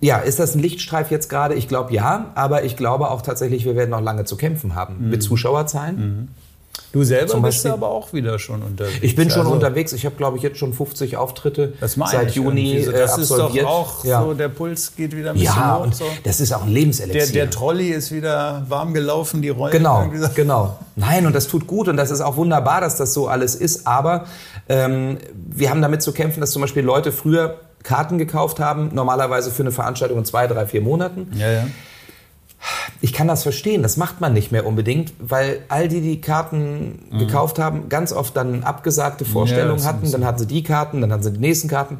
Ja, 0.00 0.18
ist 0.18 0.40
das 0.40 0.56
ein 0.56 0.58
Lichtstreif 0.60 1.10
jetzt 1.12 1.28
gerade? 1.30 1.54
Ich 1.54 1.68
glaube 1.68 1.94
ja, 1.94 2.32
aber 2.34 2.64
ich 2.64 2.76
glaube 2.76 3.10
auch 3.10 3.22
tatsächlich, 3.22 3.64
wir 3.64 3.76
werden 3.76 3.90
noch 3.90 4.02
lange 4.02 4.24
zu 4.24 4.36
kämpfen 4.36 4.74
haben 4.74 5.04
Mhm. 5.04 5.10
mit 5.10 5.22
Zuschauerzahlen. 5.22 6.28
Du 6.92 7.02
selber 7.04 7.40
bist 7.40 7.64
aber 7.66 7.88
auch 7.88 8.12
wieder 8.12 8.38
schon 8.38 8.62
unterwegs. 8.62 8.98
Ich 9.02 9.16
bin 9.16 9.30
schon 9.30 9.40
Also, 9.40 9.52
unterwegs. 9.52 9.92
Ich 9.92 10.04
habe, 10.04 10.14
glaube 10.16 10.36
ich, 10.36 10.42
jetzt 10.42 10.58
schon 10.58 10.72
50 10.72 11.16
Auftritte 11.16 11.72
Das 11.80 11.94
seit 11.94 12.32
Juni 12.34 12.82
so. 12.82 12.90
äh, 12.90 12.98
Das 12.98 13.18
ist 13.18 13.32
absolviert. 13.32 13.64
doch 13.64 13.70
auch 13.70 14.04
ja. 14.04 14.22
so, 14.22 14.34
der 14.34 14.48
Puls 14.48 14.94
geht 14.96 15.16
wieder 15.16 15.30
ein 15.30 15.34
bisschen 15.38 15.54
ja, 15.54 15.78
hoch. 15.78 15.84
und 15.84 15.94
So. 15.94 16.04
das 16.24 16.40
ist 16.40 16.52
auch 16.52 16.62
ein 16.62 16.66
Der, 16.66 16.74
Lebenselixier. 16.74 17.32
der 17.32 17.50
Trolley 17.50 17.88
ist 17.90 18.12
wieder 18.12 18.64
warm 18.68 18.92
gelaufen, 18.94 19.42
die 19.42 19.48
Rollen. 19.50 19.72
Genau, 19.72 20.10
genau. 20.34 20.76
Nein, 20.96 21.26
und 21.26 21.34
das 21.34 21.48
tut 21.48 21.66
gut 21.66 21.88
und 21.88 21.96
das 21.96 22.10
ist 22.10 22.20
auch 22.20 22.36
wunderbar, 22.36 22.80
dass 22.80 22.96
das 22.96 23.14
so 23.14 23.26
alles 23.28 23.54
ist. 23.54 23.86
Aber 23.86 24.26
ähm, 24.68 25.18
wir 25.34 25.70
haben 25.70 25.82
damit 25.82 26.02
zu 26.02 26.12
kämpfen, 26.12 26.40
dass 26.40 26.50
zum 26.52 26.62
Beispiel 26.62 26.82
Leute 26.84 27.12
früher 27.12 27.56
Karten 27.82 28.16
gekauft 28.18 28.60
haben, 28.60 28.90
normalerweise 28.94 29.50
für 29.50 29.62
eine 29.62 29.72
Veranstaltung 29.72 30.18
in 30.18 30.24
zwei, 30.24 30.46
drei, 30.46 30.66
vier 30.66 30.80
Monaten. 30.82 31.30
Ja, 31.36 31.50
ja. 31.50 31.66
Ich 33.02 33.12
kann 33.12 33.26
das 33.26 33.42
verstehen. 33.42 33.82
Das 33.82 33.96
macht 33.96 34.20
man 34.20 34.32
nicht 34.32 34.52
mehr 34.52 34.64
unbedingt, 34.64 35.12
weil 35.18 35.64
all 35.68 35.88
die, 35.88 36.00
die 36.00 36.20
Karten 36.20 37.00
mhm. 37.10 37.18
gekauft 37.18 37.58
haben, 37.58 37.88
ganz 37.88 38.12
oft 38.12 38.36
dann 38.36 38.62
abgesagte 38.62 39.24
Vorstellungen 39.24 39.80
ja, 39.80 39.86
hatten. 39.86 40.10
Dann 40.10 40.24
hatten 40.24 40.38
sie 40.38 40.46
die 40.46 40.62
Karten, 40.62 41.00
dann 41.00 41.12
hatten 41.12 41.24
sie 41.24 41.32
die 41.32 41.40
nächsten 41.40 41.68
Karten. 41.68 41.98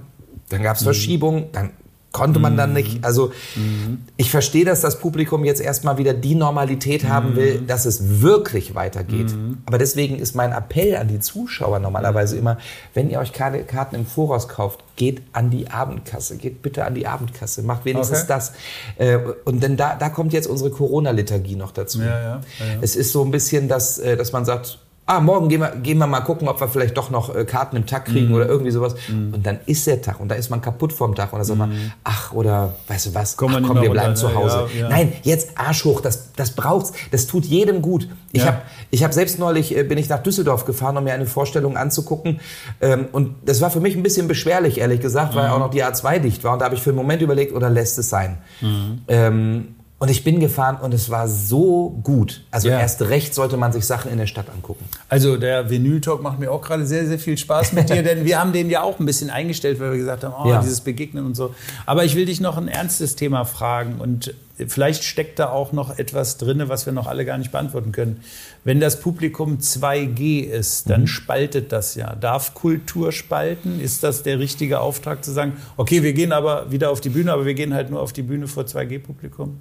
Dann 0.49 0.63
gab 0.63 0.77
es 0.77 0.83
mhm. 0.83 0.87
Verschiebungen, 0.87 1.47
dann 1.51 1.71
konnte 2.13 2.39
man 2.39 2.57
dann 2.57 2.73
nicht. 2.73 2.99
Mhm. 2.99 3.05
Also 3.05 3.33
mhm. 3.57 4.03
ich 4.17 4.31
verstehe, 4.31 4.65
dass 4.65 4.81
das 4.81 4.99
Publikum 5.01 5.45
jetzt 5.45 5.61
erstmal 5.61 5.99
wieder 5.99 6.15
die 6.15 6.35
Normalität 6.35 7.09
haben 7.09 7.37
will, 7.37 7.61
mhm. 7.61 7.67
dass 7.67 7.87
es 7.87 8.21
wirklich 8.21 8.75
weitergeht. 8.75 9.35
Aber 9.67 9.79
deswegen 9.79 10.19
ist 10.19 10.35
mein 10.35 10.53
Appell 10.53 10.97
an 10.97 11.09
die 11.09 11.19
Zuschauer 11.21 11.79
normalerweise 11.79 12.37
immer, 12.37 12.59
wenn 12.95 13.11
ihr 13.11 13.19
euch 13.19 13.33
keine 13.33 13.65
Karten 13.65 13.97
im 13.97 14.07
Voraus 14.07 14.49
kauft, 14.49 14.81
geht 14.97 15.23
an 15.33 15.51
die 15.51 15.71
Abendkasse. 15.71 16.37
Geht 16.37 16.63
bitte 16.63 16.85
an 16.85 16.95
die 16.95 17.07
Abendkasse. 17.07 17.63
Macht 17.63 17.85
wenigstens 17.85 18.19
okay. 18.19 18.29
das. 18.29 18.53
Äh, 18.99 19.19
und 19.45 19.63
denn 19.63 19.77
da, 19.77 19.97
da 19.97 20.11
kommt 20.11 20.33
jetzt 20.33 20.47
unsere 20.47 20.71
Corona-Liturgie 20.71 21.57
noch 21.57 21.73
dazu. 21.73 22.01
Ja, 22.01 22.07
ja, 22.07 22.21
ja, 22.21 22.41
es 22.83 22.95
ist 22.95 23.13
so 23.13 23.25
ein 23.25 23.31
bisschen, 23.31 23.69
dass, 23.69 23.99
äh, 23.99 24.17
dass 24.17 24.33
man 24.33 24.45
sagt, 24.45 24.79
ah, 25.07 25.21
morgen 25.21 25.49
gehen 25.49 25.61
wir, 25.61 25.71
gehen 25.71 25.99
wir 25.99 26.07
mal 26.07 26.21
gucken, 26.21 26.49
ob 26.49 26.61
wir 26.61 26.69
vielleicht 26.69 26.97
doch 26.97 27.11
noch 27.11 27.35
äh, 27.35 27.45
Karten 27.45 27.77
im 27.77 27.87
Tag 27.87 28.05
kriegen 28.05 28.31
mm. 28.31 28.35
oder 28.35 28.49
irgendwie 28.49 28.71
sowas. 28.71 28.95
Mm. 29.09 29.35
Und 29.35 29.45
dann 29.45 29.59
ist 29.67 29.87
der 29.87 30.01
Tag 30.01 30.21
und 30.21 30.29
da 30.29 30.37
ist 30.37 30.49
man 30.51 30.61
kaputt 30.61 30.93
vorm 30.93 31.15
Tag 31.15 31.33
und 31.33 31.39
dann 31.39 31.47
sagt 31.47 31.59
man, 31.59 31.71
mhm. 31.71 31.93
ach, 32.05 32.33
oder 32.33 32.75
weißt 32.87 33.07
du 33.07 33.15
was, 33.15 33.37
komm, 33.37 33.55
ach, 33.55 33.63
komm 33.67 33.81
wir 33.81 33.91
bleiben 33.91 34.15
zu 34.15 34.35
Hause. 34.35 34.69
Ja, 34.75 34.83
ja. 34.83 34.89
Nein, 34.89 35.13
jetzt 35.23 35.51
Arsch 35.57 35.85
hoch, 35.85 36.01
das, 36.01 36.33
das 36.35 36.53
braucht's, 36.53 36.93
das 37.11 37.27
tut 37.27 37.45
jedem 37.45 37.83
gut. 37.83 38.09
Ich 38.33 38.43
ja. 38.43 38.49
habe 38.49 38.63
ich 38.91 39.03
hab 39.03 39.13
selbst 39.13 39.39
neulich, 39.39 39.77
äh, 39.77 39.83
bin 39.83 39.99
ich 39.99 40.09
nach 40.09 40.23
Düsseldorf 40.23 40.65
gefahren, 40.65 40.97
um 40.97 41.05
mir 41.05 41.15
eine 41.15 41.27
Vorstellung 41.27 41.77
anzugucken 41.77 42.41
ähm, 42.81 43.07
und 43.13 43.35
das 43.45 43.61
war 43.61 43.71
für 43.71 43.81
mich 43.81 43.97
ein 43.97 44.03
bisschen 44.03 44.29
beschwerlich, 44.29 44.79
ehrlich 44.79 45.01
gesagt, 45.01 45.35
weil 45.35 45.49
mhm. 45.49 45.55
auch 45.55 45.59
noch 45.59 45.71
die 45.71 45.85
A2 45.85 46.21
dicht 46.21 46.45
war 46.45 46.53
und 46.53 46.61
da 46.61 46.67
habe 46.67 46.77
ich 46.77 46.83
für 46.83 46.91
einen 46.91 46.97
Moment 46.97 47.23
überlegt, 47.23 47.53
oder 47.53 47.71
lässt 47.71 47.99
es 47.99 48.09
sein. 48.09 48.39
Mhm. 48.61 49.03
Ähm, 49.09 49.75
und 50.03 50.09
ich 50.09 50.25
bin 50.25 50.41
gefahren 50.41 50.79
und 50.83 50.93
es 50.93 51.11
war 51.11 51.29
so 51.29 51.97
gut. 52.03 52.43
Also 52.51 52.69
ja. 52.69 52.81
erst 52.81 53.03
recht 53.03 53.37
sollte 53.37 53.57
man 53.57 53.71
sich 53.73 53.87
Sachen 53.87 54.11
in 54.11 54.19
der 54.19 54.27
Stadt 54.27 54.47
angucken. 54.53 54.85
Also 55.09 55.37
der 55.37 55.71
Vinyl-Talk 55.71 56.21
macht 56.21 56.41
mir 56.41 56.51
auch 56.51 56.61
gerade 56.61 56.85
sehr, 56.87 57.07
sehr 57.07 57.21
viel 57.21 57.39
Spaß 57.39 57.73
mit 57.73 57.89
dir, 57.89 58.03
denn 58.03 58.25
wir 58.25 58.41
haben 58.41 58.53
den 58.53 58.69
ja 58.69 58.83
auch 58.83 58.99
ein 58.99 59.07
bisschen 59.07 59.31
eingestellt, 59.31 59.79
weil 59.79 59.93
wir 59.93 59.99
gesagt 59.99 60.25
haben, 60.25 60.35
oh, 60.37 60.51
ja. 60.51 60.61
dieses 60.61 60.81
Begegnen 60.81 61.25
und 61.25 61.37
so. 61.37 61.55
Aber 61.87 62.05
ich 62.05 62.17
will 62.17 62.27
dich 62.27 62.41
noch 62.41 62.57
ein 62.57 62.67
ernstes 62.67 63.15
Thema 63.15 63.45
fragen 63.45 64.01
und 64.01 64.35
vielleicht 64.67 65.05
steckt 65.05 65.39
da 65.39 65.51
auch 65.51 65.71
noch 65.71 65.97
etwas 65.97 66.37
drin, 66.37 66.65
was 66.67 66.85
wir 66.85 66.93
noch 66.93 67.07
alle 67.07 67.25
gar 67.25 67.39
nicht 67.39 67.53
beantworten 67.53 67.93
können. 67.93 68.25
Wenn 68.65 68.81
das 68.81 68.99
Publikum 68.99 69.59
2G 69.59 70.41
ist, 70.41 70.91
dann 70.91 71.03
mhm. 71.03 71.07
spaltet 71.07 71.71
das 71.71 71.95
ja. 71.95 72.17
Darf 72.17 72.55
Kultur 72.55 73.13
spalten? 73.13 73.81
Ist 73.81 74.03
das 74.03 74.25
der 74.25 74.41
richtige 74.41 74.81
Auftrag 74.81 75.25
zu 75.25 75.31
sagen, 75.31 75.53
okay, 75.77 76.03
wir 76.03 76.13
gehen 76.13 76.33
aber 76.33 76.73
wieder 76.73 76.91
auf 76.91 77.01
die 77.01 77.11
Bühne, 77.11 77.33
aber 77.33 77.47
wir 77.47 77.55
gehen 77.55 77.73
halt 77.73 77.91
nur 77.91 78.01
auf 78.01 78.13
die 78.13 78.23
Bühne 78.23 78.49
vor 78.49 78.65
2G-Publikum? 78.65 79.61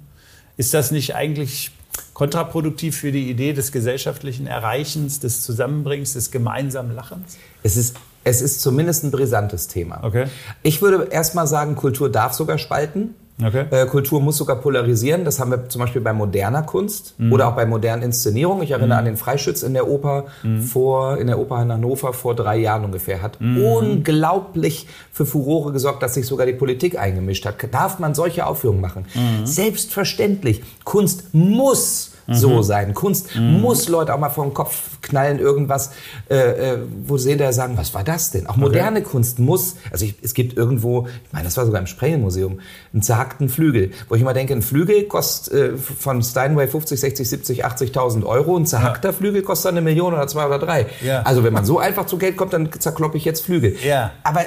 Ist 0.62 0.74
das 0.74 0.92
nicht 0.92 1.16
eigentlich 1.16 1.72
kontraproduktiv 2.14 2.96
für 2.96 3.10
die 3.10 3.28
Idee 3.28 3.52
des 3.52 3.72
gesellschaftlichen 3.72 4.46
Erreichens, 4.46 5.18
des 5.18 5.42
Zusammenbringens, 5.42 6.12
des 6.12 6.30
gemeinsamen 6.30 6.94
Lachens? 6.94 7.36
Es 7.64 7.76
ist, 7.76 7.96
es 8.22 8.40
ist 8.40 8.60
zumindest 8.60 9.02
ein 9.02 9.10
brisantes 9.10 9.66
Thema. 9.66 10.04
Okay. 10.04 10.26
Ich 10.62 10.80
würde 10.80 11.08
erstmal 11.10 11.48
sagen, 11.48 11.74
Kultur 11.74 12.12
darf 12.12 12.34
sogar 12.34 12.58
spalten. 12.58 13.16
Okay. 13.44 13.64
Äh, 13.70 13.86
Kultur 13.86 14.20
muss 14.20 14.36
sogar 14.36 14.56
polarisieren. 14.56 15.24
Das 15.24 15.40
haben 15.40 15.50
wir 15.50 15.68
zum 15.68 15.80
Beispiel 15.80 16.00
bei 16.00 16.12
moderner 16.12 16.62
Kunst 16.62 17.14
mhm. 17.18 17.32
oder 17.32 17.48
auch 17.48 17.56
bei 17.56 17.66
modernen 17.66 18.02
Inszenierungen. 18.02 18.62
Ich 18.62 18.70
erinnere 18.70 18.94
mhm. 18.94 18.98
an 18.98 19.04
den 19.04 19.16
Freischütz 19.16 19.62
in 19.62 19.74
der 19.74 19.88
Oper 19.88 20.26
mhm. 20.42 20.62
vor, 20.62 21.18
in 21.18 21.26
der 21.26 21.38
Oper 21.38 21.62
in 21.62 21.72
Hannover 21.72 22.12
vor 22.12 22.34
drei 22.34 22.58
Jahren 22.58 22.84
ungefähr. 22.84 23.22
Hat 23.22 23.40
mhm. 23.40 23.64
unglaublich 23.64 24.86
für 25.10 25.26
Furore 25.26 25.72
gesorgt, 25.72 26.02
dass 26.02 26.14
sich 26.14 26.26
sogar 26.26 26.46
die 26.46 26.52
Politik 26.52 26.98
eingemischt 26.98 27.46
hat. 27.46 27.56
Darf 27.72 27.98
man 27.98 28.14
solche 28.14 28.46
Aufführungen 28.46 28.80
machen? 28.80 29.06
Mhm. 29.14 29.46
Selbstverständlich. 29.46 30.62
Kunst 30.84 31.32
muss 31.32 32.11
so 32.28 32.50
mhm. 32.50 32.62
sein. 32.62 32.94
Kunst 32.94 33.34
mhm. 33.36 33.60
muss 33.60 33.88
Leute 33.88 34.14
auch 34.14 34.18
mal 34.18 34.30
vor 34.30 34.44
den 34.44 34.54
Kopf 34.54 35.00
knallen, 35.02 35.38
irgendwas, 35.38 35.92
äh, 36.30 36.36
äh, 36.36 36.78
wo 37.04 37.18
sie 37.18 37.36
da 37.36 37.52
sagen, 37.52 37.76
was 37.76 37.94
war 37.94 38.04
das 38.04 38.30
denn? 38.30 38.46
Auch 38.46 38.56
moderne 38.56 39.00
okay. 39.00 39.08
Kunst 39.10 39.38
muss, 39.38 39.76
also 39.90 40.04
ich, 40.04 40.14
es 40.22 40.34
gibt 40.34 40.56
irgendwo, 40.56 41.06
ich 41.06 41.32
meine, 41.32 41.44
das 41.44 41.56
war 41.56 41.66
sogar 41.66 41.80
im 41.80 41.86
Sprengelmuseum, 41.86 42.60
einen 42.92 43.02
zerhackten 43.02 43.48
Flügel, 43.48 43.92
wo 44.08 44.14
ich 44.14 44.20
immer 44.20 44.34
denke, 44.34 44.54
ein 44.54 44.62
Flügel 44.62 45.04
kostet 45.04 45.54
äh, 45.54 45.76
von 45.76 46.22
Steinway 46.22 46.68
50, 46.68 47.00
60, 47.00 47.28
70, 47.28 47.66
80.000 47.66 48.24
Euro, 48.24 48.56
ein 48.56 48.66
zerhackter 48.66 49.10
ja. 49.10 49.14
Flügel 49.14 49.42
kostet 49.42 49.72
eine 49.72 49.80
Million 49.80 50.14
oder 50.14 50.26
zwei 50.26 50.46
oder 50.46 50.58
drei. 50.58 50.86
Ja. 51.04 51.22
Also 51.22 51.44
wenn 51.44 51.52
man 51.52 51.64
so 51.64 51.78
einfach 51.78 52.06
zu 52.06 52.18
Geld 52.18 52.36
kommt, 52.36 52.52
dann 52.52 52.70
zerkloppe 52.72 53.16
ich 53.16 53.24
jetzt 53.24 53.44
Flügel. 53.44 53.76
Ja. 53.84 54.12
Aber 54.22 54.42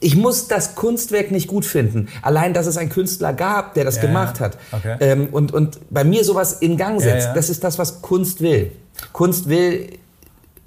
ich 0.00 0.16
muss 0.16 0.48
das 0.48 0.74
Kunstwerk 0.74 1.30
nicht 1.30 1.48
gut 1.48 1.64
finden. 1.64 2.08
Allein, 2.22 2.54
dass 2.54 2.66
es 2.66 2.76
einen 2.76 2.90
Künstler 2.90 3.32
gab, 3.32 3.74
der 3.74 3.84
das 3.84 3.96
ja, 3.96 4.02
gemacht 4.02 4.40
hat. 4.40 4.56
Okay. 4.72 4.96
Ähm, 5.00 5.28
und, 5.32 5.52
und 5.52 5.78
bei 5.90 6.04
mir 6.04 6.24
sowas 6.24 6.54
in 6.54 6.76
Gang 6.76 7.00
setzt. 7.00 7.24
Ja, 7.24 7.28
ja. 7.30 7.34
Das 7.34 7.50
ist 7.50 7.64
das, 7.64 7.78
was 7.78 8.00
Kunst 8.02 8.40
will. 8.40 8.72
Kunst 9.12 9.48
will 9.48 9.98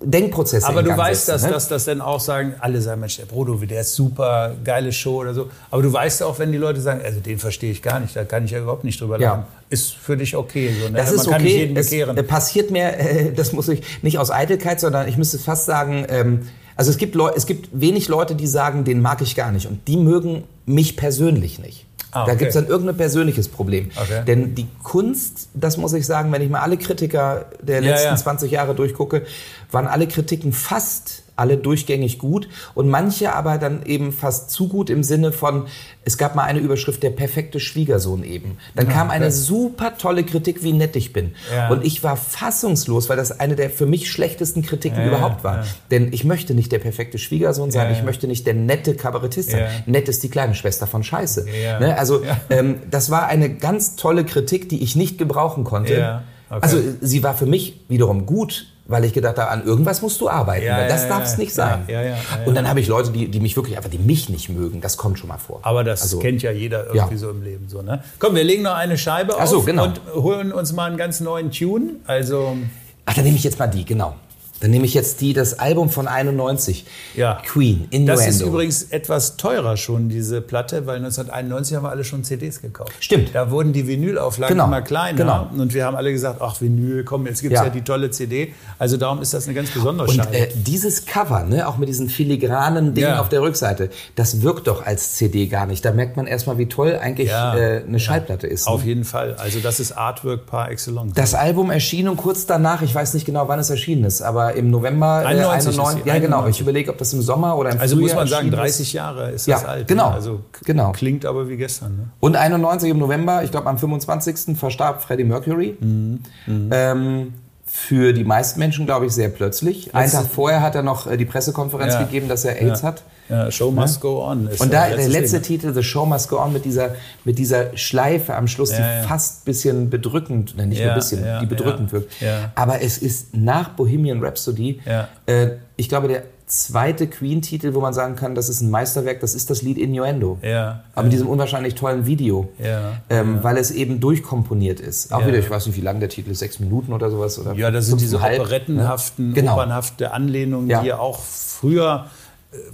Denkprozesse 0.03 0.67
Aber 0.67 0.81
du 0.81 0.95
weißt, 0.95 1.27
setzen, 1.27 1.31
dass, 1.31 1.43
ne? 1.43 1.51
dass 1.51 1.67
das 1.67 1.85
dann 1.85 2.01
auch 2.01 2.19
sagen, 2.19 2.55
alle 2.59 2.81
sagen, 2.81 3.01
Mensch, 3.01 3.17
der 3.17 3.25
Brodo, 3.25 3.55
der 3.57 3.81
ist 3.81 3.93
super, 3.93 4.55
geile 4.63 4.91
Show 4.91 5.21
oder 5.21 5.33
so. 5.33 5.49
Aber 5.69 5.83
du 5.83 5.93
weißt 5.93 6.23
auch, 6.23 6.39
wenn 6.39 6.51
die 6.51 6.57
Leute 6.57 6.81
sagen, 6.81 7.01
also 7.03 7.19
den 7.19 7.37
verstehe 7.37 7.71
ich 7.71 7.81
gar 7.81 7.99
nicht, 7.99 8.15
da 8.15 8.23
kann 8.23 8.45
ich 8.45 8.51
ja 8.51 8.59
überhaupt 8.59 8.83
nicht 8.83 8.99
drüber 8.99 9.19
lachen. 9.19 9.43
Ist 9.69 9.93
für 9.93 10.17
dich 10.17 10.35
okay. 10.35 10.73
So, 10.81 10.89
ne? 10.89 10.97
Das 10.97 11.11
ist 11.11 11.29
Man 11.29 11.41
okay. 11.41 11.71
es 11.75 11.89
bekehren. 11.89 12.27
passiert 12.27 12.71
mir, 12.71 12.97
äh, 12.97 13.31
das 13.31 13.53
muss 13.53 13.67
ich 13.67 13.83
nicht 14.01 14.17
aus 14.17 14.31
Eitelkeit, 14.31 14.79
sondern 14.79 15.07
ich 15.07 15.17
müsste 15.17 15.37
fast 15.37 15.65
sagen, 15.65 16.05
ähm, 16.09 16.47
also 16.75 16.91
es 16.91 16.97
gibt, 16.97 17.15
Leu 17.15 17.31
es 17.35 17.45
gibt 17.45 17.69
wenig 17.71 18.07
Leute, 18.07 18.35
die 18.35 18.47
sagen, 18.47 18.83
den 18.83 19.01
mag 19.01 19.21
ich 19.21 19.35
gar 19.35 19.51
nicht. 19.51 19.67
Und 19.67 19.87
die 19.87 19.97
mögen 19.97 20.43
mich 20.65 20.97
persönlich 20.97 21.59
nicht. 21.59 21.85
Ah, 22.11 22.23
okay. 22.23 22.31
Da 22.31 22.35
gibt 22.35 22.49
es 22.49 22.55
dann 22.55 22.67
irgendein 22.67 22.97
persönliches 22.97 23.47
Problem. 23.47 23.89
Okay. 23.95 24.23
Denn 24.25 24.53
die 24.53 24.67
Kunst, 24.83 25.49
das 25.53 25.77
muss 25.77 25.93
ich 25.93 26.05
sagen, 26.05 26.31
wenn 26.31 26.41
ich 26.41 26.49
mal 26.49 26.59
alle 26.59 26.77
Kritiker 26.77 27.45
der 27.61 27.81
letzten 27.81 28.05
ja, 28.05 28.11
ja. 28.11 28.17
20 28.17 28.51
Jahre 28.51 28.75
durchgucke, 28.75 29.25
waren 29.71 29.87
alle 29.87 30.07
Kritiken 30.07 30.51
fast 30.51 31.20
alle 31.41 31.57
durchgängig 31.57 32.19
gut 32.19 32.47
und 32.75 32.87
manche 32.87 33.33
aber 33.33 33.57
dann 33.57 33.83
eben 33.83 34.13
fast 34.13 34.51
zu 34.51 34.67
gut 34.67 34.91
im 34.91 35.03
Sinne 35.03 35.31
von, 35.31 35.65
es 36.05 36.17
gab 36.17 36.35
mal 36.35 36.43
eine 36.43 36.59
Überschrift, 36.59 37.01
der 37.01 37.09
perfekte 37.09 37.59
Schwiegersohn 37.59 38.23
eben. 38.23 38.57
Dann 38.75 38.87
ja, 38.87 38.93
kam 38.93 39.09
eine 39.09 39.25
okay. 39.25 39.33
super 39.33 39.97
tolle 39.97 40.23
Kritik, 40.23 40.63
wie 40.63 40.73
nett 40.73 40.95
ich 40.95 41.13
bin. 41.13 41.33
Ja. 41.53 41.69
Und 41.69 41.83
ich 41.83 42.03
war 42.03 42.15
fassungslos, 42.15 43.09
weil 43.09 43.17
das 43.17 43.39
eine 43.39 43.55
der 43.55 43.71
für 43.71 43.87
mich 43.87 44.11
schlechtesten 44.11 44.61
Kritiken 44.61 44.99
ja, 44.99 45.07
überhaupt 45.07 45.43
war. 45.43 45.65
Denn 45.89 46.13
ich 46.13 46.23
möchte 46.23 46.53
nicht 46.53 46.71
der 46.71 46.79
perfekte 46.79 47.17
Schwiegersohn 47.17 47.71
sein, 47.71 47.91
ich 47.91 48.03
möchte 48.03 48.27
nicht 48.27 48.45
der 48.45 48.53
nette 48.53 48.95
Kabarettist 48.95 49.51
sein. 49.51 49.67
Nett 49.87 50.07
ist 50.07 50.21
die 50.23 50.29
kleine 50.29 50.53
Schwester 50.53 50.85
von 50.85 51.03
Scheiße. 51.03 51.45
Ne? 51.79 51.97
Also 51.97 52.21
ähm, 52.49 52.77
das 52.89 53.09
war 53.09 53.27
eine 53.27 53.49
ganz 53.49 53.95
tolle 53.95 54.25
Kritik, 54.25 54.69
die 54.69 54.83
ich 54.83 54.95
nicht 54.95 55.17
gebrauchen 55.17 55.63
konnte. 55.63 56.21
Okay. 56.49 56.59
Also 56.61 56.77
sie 56.99 57.23
war 57.23 57.33
für 57.33 57.45
mich 57.45 57.79
wiederum 57.87 58.25
gut, 58.25 58.70
weil 58.91 59.05
ich 59.05 59.13
gedacht 59.13 59.37
habe, 59.37 59.49
an 59.49 59.65
irgendwas 59.65 60.01
musst 60.01 60.19
du 60.21 60.29
arbeiten, 60.29 60.65
ja, 60.65 60.77
weil 60.77 60.87
das 60.87 61.03
ja, 61.03 61.09
darf 61.09 61.23
es 61.23 61.37
nicht 61.37 61.53
sein. 61.53 61.83
Ja, 61.87 62.01
und 62.45 62.55
dann 62.55 62.67
habe 62.67 62.79
ich 62.79 62.87
Leute, 62.87 63.11
die, 63.11 63.27
die 63.29 63.39
mich 63.39 63.55
wirklich 63.55 63.77
einfach, 63.77 63.89
die 63.89 63.97
mich 63.97 64.29
nicht 64.29 64.49
mögen. 64.49 64.81
Das 64.81 64.97
kommt 64.97 65.19
schon 65.19 65.29
mal 65.29 65.37
vor. 65.37 65.59
Aber 65.63 65.83
das 65.83 66.01
also, 66.01 66.19
kennt 66.19 66.41
ja 66.41 66.51
jeder 66.51 66.93
irgendwie 66.93 67.17
so 67.17 67.29
im 67.29 67.41
Leben. 67.43 67.67
So, 67.69 67.81
ne? 67.81 68.03
Komm, 68.19 68.35
wir 68.35 68.43
legen 68.43 68.63
noch 68.63 68.75
eine 68.75 68.97
Scheibe 68.97 69.35
Ach 69.37 69.47
so, 69.47 69.59
auf 69.59 69.65
genau. 69.65 69.85
und 69.85 70.01
holen 70.13 70.51
uns 70.51 70.73
mal 70.73 70.85
einen 70.85 70.97
ganz 70.97 71.19
neuen 71.19 71.51
Tune. 71.51 71.95
Also 72.05 72.57
Ach, 73.05 73.13
dann 73.13 73.23
nehme 73.23 73.37
ich 73.37 73.43
jetzt 73.43 73.59
mal 73.59 73.67
die, 73.67 73.85
genau. 73.85 74.15
Dann 74.61 74.71
nehme 74.71 74.85
ich 74.85 74.93
jetzt 74.93 75.21
die, 75.21 75.33
das 75.33 75.59
Album 75.59 75.89
von 75.89 76.07
91. 76.07 76.85
Ja. 77.15 77.41
Queen, 77.45 77.87
Innuendo. 77.89 78.13
Das 78.13 78.27
ist 78.27 78.41
übrigens 78.41 78.83
etwas 78.83 79.35
teurer 79.37 79.75
schon, 79.75 80.07
diese 80.07 80.41
Platte, 80.41 80.85
weil 80.85 80.97
1991 80.97 81.75
haben 81.75 81.83
wir 81.83 81.89
alle 81.89 82.03
schon 82.03 82.23
CDs 82.23 82.61
gekauft. 82.61 82.93
Stimmt. 82.99 83.31
Da 83.33 83.51
wurden 83.51 83.73
die 83.73 83.87
Vinylauflagen 83.87 84.55
genau. 84.55 84.67
immer 84.67 84.81
kleiner. 84.81 85.17
Genau. 85.17 85.49
Und 85.51 85.73
wir 85.73 85.85
haben 85.85 85.95
alle 85.95 86.11
gesagt, 86.11 86.41
ach 86.41 86.61
Vinyl, 86.61 87.03
komm, 87.03 87.25
jetzt 87.25 87.41
gibt 87.41 87.53
es 87.53 87.59
ja. 87.59 87.65
ja. 87.65 87.71
die 87.71 87.81
tolle 87.81 88.11
CD. 88.11 88.53
Also 88.77 88.97
darum 88.97 89.21
ist 89.21 89.33
das 89.33 89.45
eine 89.45 89.55
ganz 89.55 89.71
besondere 89.71 90.07
Und. 90.07 90.19
Äh, 90.33 90.49
dieses 90.55 91.05
Cover, 91.05 91.43
ne, 91.43 91.67
auch 91.67 91.77
mit 91.77 91.89
diesen 91.89 92.07
filigranen 92.07 92.93
Dingen 92.93 93.09
ja. 93.09 93.19
auf 93.19 93.29
der 93.29 93.41
Rückseite, 93.41 93.89
das 94.15 94.41
wirkt 94.41 94.67
doch 94.67 94.85
als 94.85 95.15
CD 95.15 95.47
gar 95.47 95.65
nicht. 95.65 95.83
Da 95.83 95.91
merkt 95.91 96.17
man 96.17 96.27
erstmal, 96.27 96.57
wie 96.57 96.67
toll 96.67 96.99
eigentlich 97.01 97.29
ja. 97.29 97.55
äh, 97.55 97.83
eine 97.83 97.99
Schallplatte 97.99 98.47
ist. 98.47 98.67
Ne? 98.67 98.73
Auf 98.73 98.85
jeden 98.85 99.05
Fall. 99.05 99.35
Also 99.35 99.59
das 99.59 99.79
ist 99.79 99.93
Artwork 99.93 100.45
par 100.45 100.69
excellence. 100.69 101.13
Das 101.15 101.33
Album 101.33 101.71
erschien 101.71 102.07
und 102.07 102.17
kurz 102.17 102.45
danach, 102.45 102.83
ich 102.83 102.93
weiß 102.93 103.15
nicht 103.15 103.25
genau, 103.25 103.47
wann 103.47 103.59
es 103.59 103.69
erschienen 103.69 104.03
ist, 104.03 104.21
aber 104.21 104.50
im 104.55 104.69
November 104.69 105.25
91. 105.25 105.77
Äh, 105.77 105.79
91 105.79 106.05
ja, 106.05 106.19
genau. 106.19 106.47
Ich 106.47 106.59
überlege, 106.61 106.91
ob 106.91 106.97
das 106.97 107.13
im 107.13 107.21
Sommer 107.21 107.57
oder 107.57 107.71
im 107.71 107.79
Also 107.79 107.95
Frühjahr 107.95 108.09
muss 108.09 108.15
man 108.15 108.27
sagen, 108.27 108.51
30 108.51 108.93
Jahre 108.93 109.31
ist 109.31 109.47
das 109.47 109.61
ja, 109.61 109.67
alt. 109.67 109.87
Genau. 109.87 110.09
Ne? 110.09 110.15
Also 110.15 110.41
genau. 110.65 110.91
klingt 110.91 111.25
aber 111.25 111.49
wie 111.49 111.57
gestern. 111.57 111.95
Ne? 111.97 112.03
Und 112.19 112.35
91 112.35 112.89
im 112.89 112.99
November, 112.99 113.43
ich 113.43 113.51
glaube 113.51 113.67
am 113.67 113.77
25. 113.77 114.57
verstarb 114.57 115.01
Freddie 115.01 115.23
Mercury. 115.23 115.77
Mhm. 115.79 116.19
Mhm. 116.45 116.69
Ähm, 116.71 117.33
für 117.73 118.11
die 118.11 118.25
meisten 118.25 118.59
Menschen, 118.59 118.85
glaube 118.85 119.05
ich, 119.05 119.13
sehr 119.13 119.29
plötzlich. 119.29 119.95
Einen 119.95 120.11
Tag 120.11 120.25
vorher 120.25 120.61
hat 120.61 120.75
er 120.75 120.83
noch 120.83 121.07
äh, 121.07 121.15
die 121.15 121.25
Pressekonferenz 121.25 121.93
ja. 121.93 122.03
gegeben, 122.03 122.27
dass 122.27 122.43
er 122.43 122.61
AIDS 122.61 122.81
ja. 122.81 122.87
hat. 122.87 123.03
Ja, 123.29 123.49
Show 123.49 123.71
must 123.71 124.01
go 124.01 124.25
on. 124.25 124.47
und 124.47 124.73
da 124.73 124.89
der 124.89 125.07
letzte 125.07 125.41
Thema. 125.41 125.61
Titel, 125.61 125.73
The 125.73 125.83
Show 125.83 126.05
must 126.05 126.27
go 126.27 126.37
on, 126.37 126.51
mit 126.51 126.65
dieser, 126.65 126.95
mit 127.23 127.39
dieser 127.39 127.77
Schleife 127.77 128.35
am 128.35 128.47
Schluss, 128.47 128.71
die 128.71 129.07
fast 129.07 129.41
ein 129.41 129.45
bisschen 129.45 129.89
bedrückend, 129.89 130.57
ne, 130.57 130.67
nicht 130.67 130.81
nur 130.81 130.91
ein 130.91 130.95
bisschen, 130.95 131.23
die 131.39 131.45
bedrückend 131.45 131.93
wirkt. 131.93 132.11
Aber 132.55 132.81
es 132.81 132.97
ist 132.97 133.35
nach 133.35 133.69
Bohemian 133.69 134.21
Rhapsody, 134.21 134.81
äh, 135.25 135.51
ich 135.77 135.87
glaube, 135.87 136.09
der 136.09 136.23
zweite 136.51 137.07
Queen-Titel, 137.07 137.73
wo 137.73 137.79
man 137.79 137.93
sagen 137.93 138.15
kann, 138.17 138.35
das 138.35 138.49
ist 138.49 138.59
ein 138.59 138.69
Meisterwerk, 138.69 139.21
das 139.21 139.35
ist 139.35 139.49
das 139.49 139.61
Lied 139.61 139.77
Innuendo. 139.77 140.37
Ja. 140.41 140.81
Aber 140.93 141.03
mit 141.03 141.13
diesem 141.13 141.27
unwahrscheinlich 141.29 141.75
tollen 141.75 142.05
Video. 142.05 142.49
Ja, 142.61 142.99
Ähm, 143.09 143.39
Weil 143.41 143.55
es 143.57 143.71
eben 143.71 144.01
durchkomponiert 144.01 144.81
ist. 144.81 145.13
Auch 145.13 145.21
Ja. 145.21 145.27
wieder, 145.27 145.37
ich 145.39 145.49
weiß 145.49 145.67
nicht, 145.67 145.77
wie 145.77 145.81
lang 145.81 145.99
der 146.01 146.09
Titel 146.09 146.29
ist, 146.31 146.39
sechs 146.39 146.59
Minuten 146.59 146.91
oder 146.91 147.09
sowas. 147.09 147.39
Oder 147.39 147.53
Ja, 147.53 147.71
das 147.71 147.87
sind 147.87 148.01
diese 148.01 148.17
operettenhaften? 148.17 149.33
Genau. 149.33 149.53
opernhafte 149.53 150.11
Anlehnungen, 150.11 150.69
Ja. 150.69 150.81
die 150.81 150.87
ja 150.87 150.99
auch 150.99 151.19
früher 151.19 152.07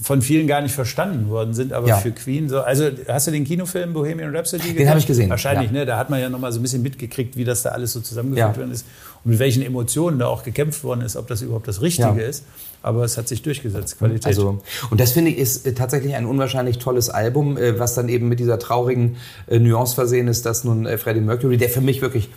von 0.01 0.23
vielen 0.23 0.47
gar 0.47 0.61
nicht 0.61 0.73
verstanden 0.73 1.29
worden 1.29 1.53
sind, 1.53 1.71
aber 1.71 1.87
Ja. 1.87 1.97
für 1.97 2.11
Queen 2.11 2.49
so. 2.49 2.61
Also 2.61 2.89
hast 3.07 3.27
du 3.27 3.31
den 3.31 3.45
Kinofilm 3.45 3.93
Bohemian 3.93 4.35
Rhapsody 4.35 4.71
gesehen? 4.73 4.89
habe 4.89 4.99
ich 4.99 5.05
gesehen, 5.05 5.29
Wahrscheinlich, 5.29 5.67
ja. 5.67 5.79
ne? 5.79 5.85
Da 5.85 5.97
hat 5.97 6.09
man 6.09 6.19
ja 6.19 6.29
noch 6.29 6.39
mal 6.39 6.51
so 6.51 6.59
ein 6.59 6.63
bisschen 6.63 6.81
mitgekriegt, 6.81 7.37
wie 7.37 7.43
das 7.43 7.61
da 7.61 7.69
alles 7.69 7.93
so 7.93 7.99
zusammengefügt 7.99 8.55
Ja. 8.55 8.57
worden 8.61 8.71
ist 8.71 8.85
und 9.23 9.31
mit 9.31 9.39
welchen 9.39 9.61
Emotionen 9.61 10.17
da 10.17 10.27
auch 10.27 10.43
gekämpft 10.43 10.83
worden 10.83 11.01
ist, 11.01 11.15
ob 11.15 11.27
das 11.27 11.43
überhaupt 11.43 11.67
das 11.67 11.81
Richtige 11.81 12.21
ist. 12.21 12.43
Aber 12.81 13.03
es 13.03 13.17
hat 13.17 13.27
sich 13.27 13.41
durchgesetzt, 13.43 13.97
Qualität. 13.99 14.25
Also, 14.25 14.61
und 14.89 14.99
das 14.99 15.11
finde 15.11 15.31
ich 15.31 15.37
ist 15.37 15.65
äh, 15.67 15.73
tatsächlich 15.73 16.15
ein 16.15 16.25
unwahrscheinlich 16.25 16.79
tolles 16.79 17.09
Album, 17.09 17.57
äh, 17.57 17.77
was 17.77 17.93
dann 17.95 18.07
eben 18.09 18.29
mit 18.29 18.39
dieser 18.39 18.57
traurigen 18.59 19.17
äh, 19.47 19.59
Nuance 19.59 19.93
versehen 19.95 20.27
ist, 20.27 20.45
dass 20.45 20.63
nun 20.63 20.87
Freddie 20.97 21.21
Mercury, 21.21 21.57
der 21.57 21.69
für 21.69 21.81
mich 21.81 22.01
wirklich, 22.01 22.29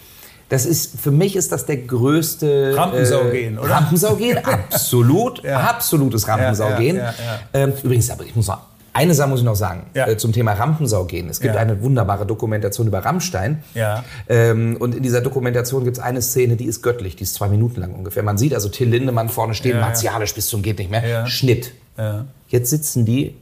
das 0.51 0.67
ist, 0.67 1.01
für 1.01 1.11
mich 1.11 1.37
ist 1.37 1.51
das 1.53 1.65
der 1.65 1.79
größte... 1.79 2.75
Rampensaugen, 2.77 3.59
oder? 3.59 3.71
Rampensaugen, 3.71 4.39
absolut, 4.45 5.43
Ja. 5.43 5.61
absolutes 5.61 6.29
Rampensaugen. 6.29 6.97
Ja, 6.97 7.15
Ähm, 7.55 7.73
übrigens, 7.83 8.11
aber 8.11 8.25
ich 8.25 8.37
muss 8.37 8.49
noch, 8.49 8.59
eine 8.93 9.15
Sache 9.15 9.29
muss 9.29 9.39
ich 9.41 9.45
noch 9.47 9.55
sagen, 9.55 9.87
Ja. 9.95 10.09
äh, 10.09 10.17
zum 10.17 10.33
Thema 10.33 10.53
Rampensaugen. 10.55 11.29
Es 11.31 11.39
gibt 11.41 11.55
Ja. 11.55 11.61
eine 11.61 11.81
wunderbare 11.83 12.27
Dokumentation 12.27 12.89
über 12.89 12.99
Rammstein. 12.99 13.63
Ja. 13.75 14.03
Ähm, 14.29 14.77
und 14.81 14.97
in 14.97 15.03
dieser 15.05 15.21
Dokumentation 15.21 15.85
gibt 15.85 15.97
es 15.99 16.03
eine 16.03 16.21
Szene, 16.21 16.57
die 16.57 16.65
ist 16.67 16.83
göttlich, 16.83 17.15
die 17.15 17.23
ist 17.23 17.35
zwei 17.35 17.49
Minuten 17.49 17.81
lang 17.81 17.95
ungefähr. 17.95 18.23
Man 18.25 18.37
sieht 18.37 18.53
also 18.53 18.69
Till 18.69 18.89
Lindemann 18.89 19.29
vorne 19.29 19.55
stehen, 19.55 19.79
martialisch 19.81 20.35
bis 20.35 20.49
zum 20.49 20.63
geht 20.63 20.79
nicht 20.81 20.91
mehr. 20.91 21.07
Ja. 21.07 21.27
Schnitt. 21.29 21.73
Ja. 21.97 22.25
Jetzt 22.49 22.71
sitzen 22.71 23.05
die 23.05 23.37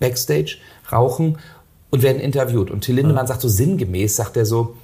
backstage, 0.00 0.56
rauchen 0.90 1.38
und 1.90 2.02
werden 2.02 2.20
interviewt. 2.20 2.70
Und 2.72 2.80
Till 2.80 2.96
Lindemann 2.96 3.28
sagt 3.28 3.40
so 3.42 3.48
sinngemäß, 3.48 4.16
sagt 4.16 4.36
er 4.36 4.46
so, 4.46 4.74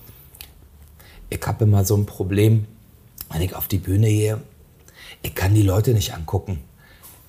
ich 1.31 1.41
habe 1.47 1.65
immer 1.65 1.85
so 1.85 1.97
ein 1.97 2.07
Problem, 2.07 2.67
wenn 3.31 3.43
ich 3.43 3.55
auf 3.55 3.69
die 3.69 3.79
Bühne 3.79 4.09
gehe, 4.09 4.39
ich 5.23 5.35
kann 5.35 5.55
die 5.55 5.63
Leute 5.63 5.93
nicht 5.93 6.15
angucken. 6.15 6.61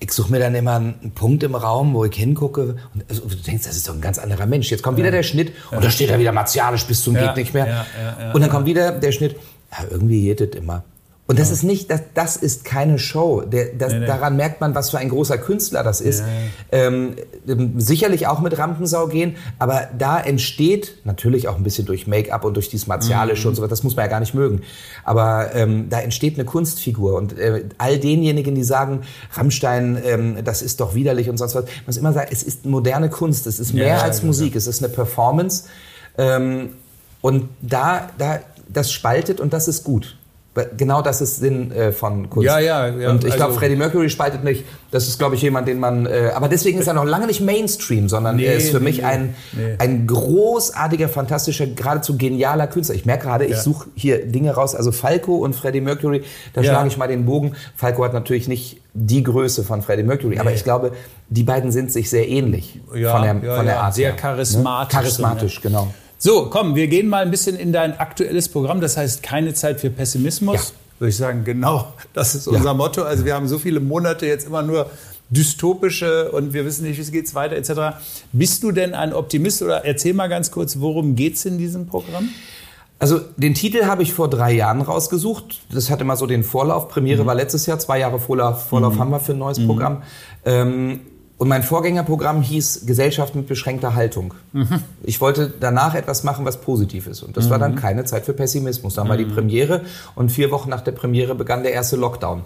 Ich 0.01 0.11
suche 0.11 0.31
mir 0.31 0.39
dann 0.39 0.55
immer 0.55 0.75
einen 0.75 1.11
Punkt 1.13 1.43
im 1.43 1.55
Raum, 1.55 1.93
wo 1.93 2.05
ich 2.05 2.15
hingucke 2.15 2.77
und 2.93 3.03
also, 3.09 3.23
du 3.27 3.35
denkst, 3.35 3.65
das 3.65 3.75
ist 3.75 3.87
doch 3.87 3.93
ein 3.93 3.99
ganz 3.99 4.17
anderer 4.17 4.45
Mensch. 4.45 4.71
Jetzt 4.71 4.81
kommt 4.81 4.97
wieder 4.97 5.11
der 5.11 5.23
Schnitt 5.23 5.51
und 5.71 5.83
da 5.83 5.89
steht 5.89 6.09
er 6.09 6.19
wieder 6.19 6.31
martialisch 6.31 6.85
bis 6.85 7.03
zum 7.03 7.15
Ja, 7.15 7.27
geht 7.27 7.35
nicht 7.35 7.53
mehr. 7.53 7.67
ja, 7.67 7.85
ja, 7.97 8.17
ja, 8.19 8.31
und 8.31 8.39
dann 8.39 8.49
kommt 8.49 8.65
wieder 8.65 8.93
der 8.93 9.11
Schnitt, 9.11 9.35
ja, 9.71 9.85
irgendwie 9.89 10.23
geht 10.23 10.39
es 10.39 10.55
immer. 10.55 10.83
Und 11.29 11.37
das 11.37 11.51
ist 11.51 11.61
nicht, 11.61 11.91
das, 11.91 12.01
das 12.15 12.37
ist 12.37 12.65
keine 12.65 12.97
Show. 12.97 13.41
Der, 13.41 13.67
das, 13.77 13.93
Nee, 13.93 13.99
nee. 13.99 14.05
Daran 14.07 14.35
merkt 14.35 14.61
man, 14.61 14.73
was 14.73 14.89
für 14.89 14.97
ein 14.97 15.09
großer 15.09 15.37
Künstler 15.37 15.83
das 15.83 16.01
ist. 16.01 16.23
Ähm, 16.71 17.13
ähm, 17.47 17.79
sicherlich 17.79 18.25
auch 18.25 18.39
mit 18.39 18.57
Rampensau 18.57 19.05
gehen, 19.07 19.35
aber 19.59 19.89
da 19.95 20.19
entsteht 20.19 20.97
natürlich 21.03 21.47
auch 21.47 21.55
ein 21.57 21.61
bisschen 21.61 21.85
durch 21.85 22.07
Make-up 22.07 22.45
und 22.45 22.55
durch 22.55 22.69
dieses 22.69 22.87
Martialische 22.87 23.43
Mhm. 23.43 23.49
und 23.49 23.55
so 23.55 23.61
weiter, 23.61 23.69
das 23.69 23.83
muss 23.83 23.95
man 23.95 24.05
ja 24.05 24.09
gar 24.09 24.19
nicht 24.19 24.33
mögen. 24.33 24.63
Aber 25.03 25.53
ähm, 25.53 25.87
da 25.91 25.99
entsteht 25.99 26.33
eine 26.33 26.45
Kunstfigur 26.45 27.15
und 27.15 27.37
äh, 27.37 27.65
all 27.77 27.99
denjenigen, 27.99 28.55
die 28.55 28.63
sagen, 28.63 29.01
Rammstein, 29.33 30.01
ähm, 30.03 30.43
das 30.43 30.63
ist 30.63 30.79
doch 30.79 30.95
widerlich 30.95 31.29
und 31.29 31.37
sonst 31.37 31.53
was, 31.53 31.65
man 31.65 31.73
muss 31.85 31.97
immer 31.97 32.11
sagen, 32.13 32.29
es 32.31 32.41
ist 32.41 32.65
moderne 32.65 33.09
Kunst, 33.11 33.45
es 33.45 33.59
ist 33.59 33.73
mehr 33.73 33.97
Ja, 33.97 34.01
als 34.01 34.21
ja, 34.21 34.25
Musik, 34.25 34.55
es 34.55 34.65
ist 34.65 34.83
eine 34.83 34.91
Performance 34.91 35.65
ähm, 36.17 36.71
und 37.21 37.49
da, 37.61 38.09
da, 38.17 38.39
das 38.67 38.91
spaltet 38.91 39.39
und 39.39 39.53
das 39.53 39.67
ist 39.67 39.83
gut. 39.83 40.15
Genau 40.75 41.01
das 41.01 41.21
ist 41.21 41.37
Sinn 41.37 41.71
äh, 41.71 41.91
von 41.93 42.29
Kunst. 42.29 42.45
Ja, 42.45 42.59
ja, 42.59 42.87
ja, 42.87 43.11
Und 43.11 43.23
ich 43.23 43.33
glaube, 43.35 43.51
also- 43.51 43.59
Freddie 43.59 43.77
Mercury 43.77 44.09
spaltet 44.09 44.43
nicht. 44.43 44.65
Das 44.91 45.07
ist, 45.07 45.17
glaube 45.17 45.35
ich, 45.35 45.41
jemand, 45.41 45.67
den 45.69 45.79
man. 45.79 46.05
Äh, 46.05 46.31
aber 46.35 46.49
deswegen 46.49 46.79
ist 46.79 46.87
er 46.87 46.95
noch 46.95 47.05
lange 47.05 47.27
nicht 47.27 47.39
Mainstream, 47.39 48.09
sondern 48.09 48.35
Nee, 48.35 48.45
er 48.45 48.55
ist 48.55 48.71
für 48.71 48.79
nee, 48.79 48.83
mich 48.85 48.97
nee. 48.97 49.03
ein, 49.03 49.35
ein 49.77 50.05
großartiger, 50.07 51.07
fantastischer, 51.07 51.67
geradezu 51.67 52.17
genialer 52.17 52.67
Künstler. 52.67 52.95
Ich 52.95 53.05
merke 53.05 53.27
gerade, 53.27 53.45
ich 53.45 53.51
Ja. 53.51 53.61
suche 53.61 53.89
hier 53.95 54.25
Dinge 54.25 54.51
raus. 54.51 54.75
Also 54.75 54.91
Falco 54.91 55.37
und 55.37 55.55
Freddie 55.55 55.81
Mercury, 55.81 56.23
da 56.53 56.61
Ja. 56.61 56.71
schlage 56.71 56.87
ich 56.89 56.97
mal 56.97 57.07
den 57.07 57.25
Bogen. 57.25 57.53
Falco 57.75 58.03
hat 58.03 58.13
natürlich 58.13 58.47
nicht 58.49 58.81
die 58.93 59.23
Größe 59.23 59.63
von 59.63 59.81
Freddie 59.81 60.03
Mercury, 60.03 60.39
aber 60.39 60.51
ich 60.51 60.63
glaube, 60.65 60.91
die 61.29 61.43
beiden 61.43 61.71
sind 61.71 61.91
sich 61.91 62.09
sehr 62.09 62.27
ähnlich 62.27 62.81
Ja, 62.95 63.11
von 63.11 63.21
der, 63.21 63.55
von 63.55 63.65
der. 63.65 63.79
Art 63.81 63.93
Sehr 63.93 64.11
charismatisch 64.13 64.93
Ne? 64.93 64.99
Charismatisch, 64.99 65.61
genau. 65.61 65.93
So, 66.21 66.47
komm, 66.49 66.75
wir 66.75 66.87
gehen 66.87 67.07
mal 67.07 67.23
ein 67.23 67.31
bisschen 67.31 67.55
in 67.55 67.71
dein 67.71 67.97
aktuelles 67.97 68.49
Programm. 68.49 68.81
Das 68.81 68.97
heißt, 68.97 69.23
keine 69.23 69.53
Zeit 69.53 69.79
für 69.79 69.89
Pessimismus. 69.89 70.55
Ja. 70.55 70.99
Würde 70.99 71.09
ich 71.11 71.15
sagen, 71.15 71.45
genau, 71.45 71.93
das 72.13 72.35
ist 72.35 72.45
unser 72.45 72.65
Ja. 72.65 72.73
Motto. 72.73 73.03
Also 73.03 73.23
wir 73.23 73.33
haben 73.33 73.47
so 73.47 73.57
viele 73.57 73.79
Monate 73.79 74.25
jetzt 74.25 74.45
immer 74.45 74.61
nur 74.61 74.89
dystopische 75.29 76.29
und 76.31 76.51
wir 76.53 76.65
wissen 76.65 76.83
nicht, 76.85 76.97
wie 76.97 77.01
es 77.01 77.11
geht 77.11 77.33
weiter 77.35 77.55
etc. 77.55 77.97
Bist 78.33 78.63
du 78.63 78.73
denn 78.73 78.93
ein 78.93 79.13
Optimist 79.13 79.61
oder 79.61 79.85
erzähl 79.85 80.13
mal 80.13 80.27
ganz 80.27 80.51
kurz, 80.51 80.81
worum 80.81 81.15
geht 81.15 81.35
es 81.35 81.45
in 81.45 81.57
diesem 81.57 81.87
Programm? 81.87 82.27
Also 82.97 83.21
den 83.37 83.53
Titel 83.53 83.85
habe 83.85 84.03
ich 84.03 84.11
vor 84.13 84.29
drei 84.29 84.51
Jahren 84.51 84.81
rausgesucht. 84.81 85.61
Das 85.71 85.89
hatte 85.89 86.03
mal 86.03 86.17
so 86.17 86.25
den 86.25 86.43
Vorlauf. 86.43 86.89
Premiere 86.89 87.25
war 87.25 87.33
letztes 87.35 87.65
Jahr, 87.65 87.79
zwei 87.79 87.99
Jahre 87.99 88.19
Vorlauf, 88.19 88.67
Vorlauf 88.67 88.99
haben 88.99 89.11
wir 89.11 89.21
für 89.21 89.31
ein 89.31 89.37
neues 89.37 89.65
Programm. 89.65 90.03
Ähm, 90.43 90.99
und 91.39 91.47
mein 91.47 91.63
Vorgängerprogramm 91.63 92.41
hieß 92.43 92.85
Gesellschaft 92.85 93.33
mit 93.33 93.47
beschränkter 93.47 93.95
Haltung. 93.95 94.35
Ich 95.03 95.19
wollte 95.21 95.51
danach 95.59 95.95
etwas 95.95 96.23
machen, 96.23 96.45
was 96.45 96.61
positiv 96.61 97.07
ist. 97.07 97.23
Und 97.23 97.35
das 97.37 97.49
war 97.49 97.57
dann 97.57 97.75
keine 97.75 98.03
Zeit 98.05 98.25
für 98.25 98.33
Pessimismus. 98.33 98.93
Dann 98.93 99.09
war 99.09 99.17
die 99.17 99.25
Premiere 99.25 99.81
und 100.15 100.31
vier 100.31 100.51
Wochen 100.51 100.69
nach 100.69 100.81
der 100.81 100.91
Premiere 100.91 101.33
begann 101.35 101.63
der 101.63 101.71
erste 101.73 101.95
Lockdown. 101.95 102.43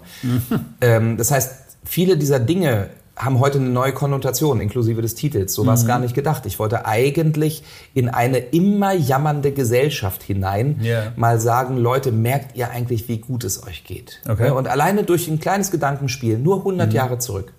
Ähm, 0.80 1.16
das 1.16 1.30
heißt, 1.30 1.52
viele 1.84 2.16
dieser 2.16 2.38
Dinge 2.38 2.88
haben 3.16 3.38
heute 3.38 3.58
eine 3.58 3.68
neue 3.68 3.92
Konnotation, 3.92 4.60
inklusive 4.60 5.00
des 5.00 5.14
Titels. 5.14 5.54
So 5.54 5.66
war 5.66 5.74
es 5.74 5.86
gar 5.86 5.98
nicht 6.00 6.14
gedacht. 6.14 6.46
Ich 6.46 6.58
wollte 6.58 6.84
eigentlich 6.86 7.62
in 7.94 8.08
eine 8.08 8.38
immer 8.38 8.92
jammernde 8.92 9.52
Gesellschaft 9.52 10.22
hinein 10.22 10.80
Ja. 10.82 11.12
mal 11.16 11.38
sagen, 11.38 11.76
Leute, 11.76 12.10
merkt 12.10 12.56
ihr 12.56 12.70
eigentlich, 12.70 13.08
wie 13.08 13.18
gut 13.18 13.44
es 13.44 13.64
euch 13.66 13.84
geht? 13.84 14.20
Okay. 14.28 14.50
Und 14.50 14.66
alleine 14.66 15.04
durch 15.04 15.28
ein 15.28 15.38
kleines 15.38 15.70
Gedankenspiel, 15.70 16.38
nur 16.38 16.58
100 16.58 16.92
Jahre 16.92 17.18
zurück 17.18 17.52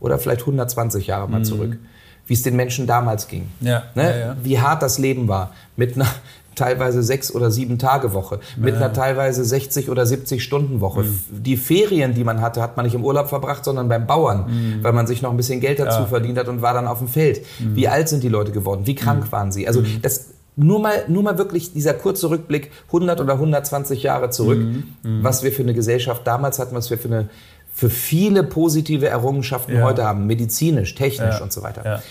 oder 0.00 0.18
vielleicht 0.18 0.40
120 0.42 1.06
Jahre 1.06 1.28
mal 1.28 1.44
zurück, 1.44 1.78
wie 2.26 2.34
es 2.34 2.42
den 2.42 2.56
Menschen 2.56 2.86
damals 2.86 3.28
ging. 3.28 3.48
Ja, 3.60 3.84
Ne? 3.94 4.02
ja, 4.02 4.16
ja. 4.18 4.36
Wie 4.42 4.60
hart 4.60 4.82
das 4.82 4.98
Leben 4.98 5.28
war 5.28 5.52
mit 5.76 5.94
einer 5.96 6.06
teilweise 6.54 7.02
sechs 7.02 7.34
oder 7.34 7.50
sieben 7.50 7.78
Tage 7.78 8.14
Woche, 8.14 8.40
mit 8.56 8.76
einer 8.76 8.90
teilweise 8.92 9.44
60 9.44 9.90
oder 9.90 10.06
70 10.06 10.42
Stunden 10.42 10.80
Woche. 10.80 11.02
Mhm. 11.02 11.18
Die 11.30 11.56
Ferien, 11.58 12.14
die 12.14 12.24
man 12.24 12.40
hatte, 12.40 12.62
hat 12.62 12.78
man 12.78 12.86
nicht 12.86 12.94
im 12.94 13.04
Urlaub 13.04 13.28
verbracht, 13.28 13.62
sondern 13.64 13.88
beim 13.90 14.06
Bauern, 14.06 14.46
Mhm. 14.48 14.82
weil 14.82 14.94
man 14.94 15.06
sich 15.06 15.20
noch 15.20 15.30
ein 15.30 15.36
bisschen 15.36 15.60
Geld 15.60 15.78
dazu 15.80 16.06
verdient 16.06 16.38
hat 16.38 16.48
und 16.48 16.62
war 16.62 16.72
dann 16.72 16.86
auf 16.86 16.98
dem 16.98 17.08
Feld. 17.08 17.42
Mhm. 17.58 17.76
Wie 17.76 17.88
alt 17.88 18.08
sind 18.08 18.22
die 18.22 18.30
Leute 18.30 18.52
geworden? 18.52 18.86
Wie 18.86 18.94
krank 18.94 19.30
waren 19.32 19.52
sie? 19.52 19.68
Also 19.68 19.82
das 20.00 20.28
nur 20.58 20.80
mal, 20.80 21.04
nur 21.08 21.22
mal 21.22 21.36
wirklich 21.36 21.74
dieser 21.74 21.92
kurze 21.92 22.30
Rückblick 22.30 22.70
100 22.86 23.20
oder 23.20 23.34
120 23.34 24.02
Jahre 24.02 24.30
zurück, 24.30 24.58
Mhm. 24.58 24.84
was 25.22 25.42
wir 25.42 25.52
für 25.52 25.62
eine 25.62 25.74
Gesellschaft 25.74 26.26
damals 26.26 26.58
hatten, 26.58 26.74
was 26.74 26.88
wir 26.88 26.96
für 26.96 27.08
eine 27.08 27.28
für 27.76 27.90
viele 27.90 28.42
positive 28.42 29.06
Errungenschaften 29.06 29.74
Ja. 29.76 29.82
heute 29.82 30.02
haben, 30.04 30.26
medizinisch, 30.26 30.94
technisch 30.94 31.36
Ja. 31.36 31.42
und 31.42 31.52
so 31.52 31.62
weiter. 31.62 31.84
Ja. 31.84 32.02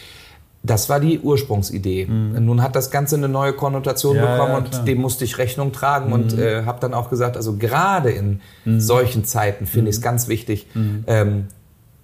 Das 0.62 0.90
war 0.90 1.00
die 1.00 1.20
Ursprungsidee. 1.20 2.06
Nun 2.06 2.62
hat 2.62 2.76
das 2.76 2.92
Ganze 2.92 3.16
eine 3.16 3.28
neue 3.30 3.54
Konnotation 3.54 4.16
Mhm. 4.18 4.22
Bekommen 4.22 4.56
und. 4.56 4.82
Mhm. 4.82 4.86
dem 4.86 5.02
musste 5.02 5.24
ich 5.26 5.40
Rechnung 5.40 5.72
tragen 5.72 6.14
und 6.14 6.38
äh, 6.38 6.66
habe 6.66 6.80
dann 6.82 6.94
auch 6.94 7.10
gesagt, 7.10 7.36
also 7.36 7.56
gerade 7.58 8.12
in 8.12 8.42
solchen 8.78 9.26
Zeiten 9.26 9.66
finde 9.66 9.84
Mhm. 9.86 9.90
ich 9.90 9.96
es 9.96 10.02
ganz 10.04 10.28
wichtig, 10.28 10.68
ähm, 11.08 11.48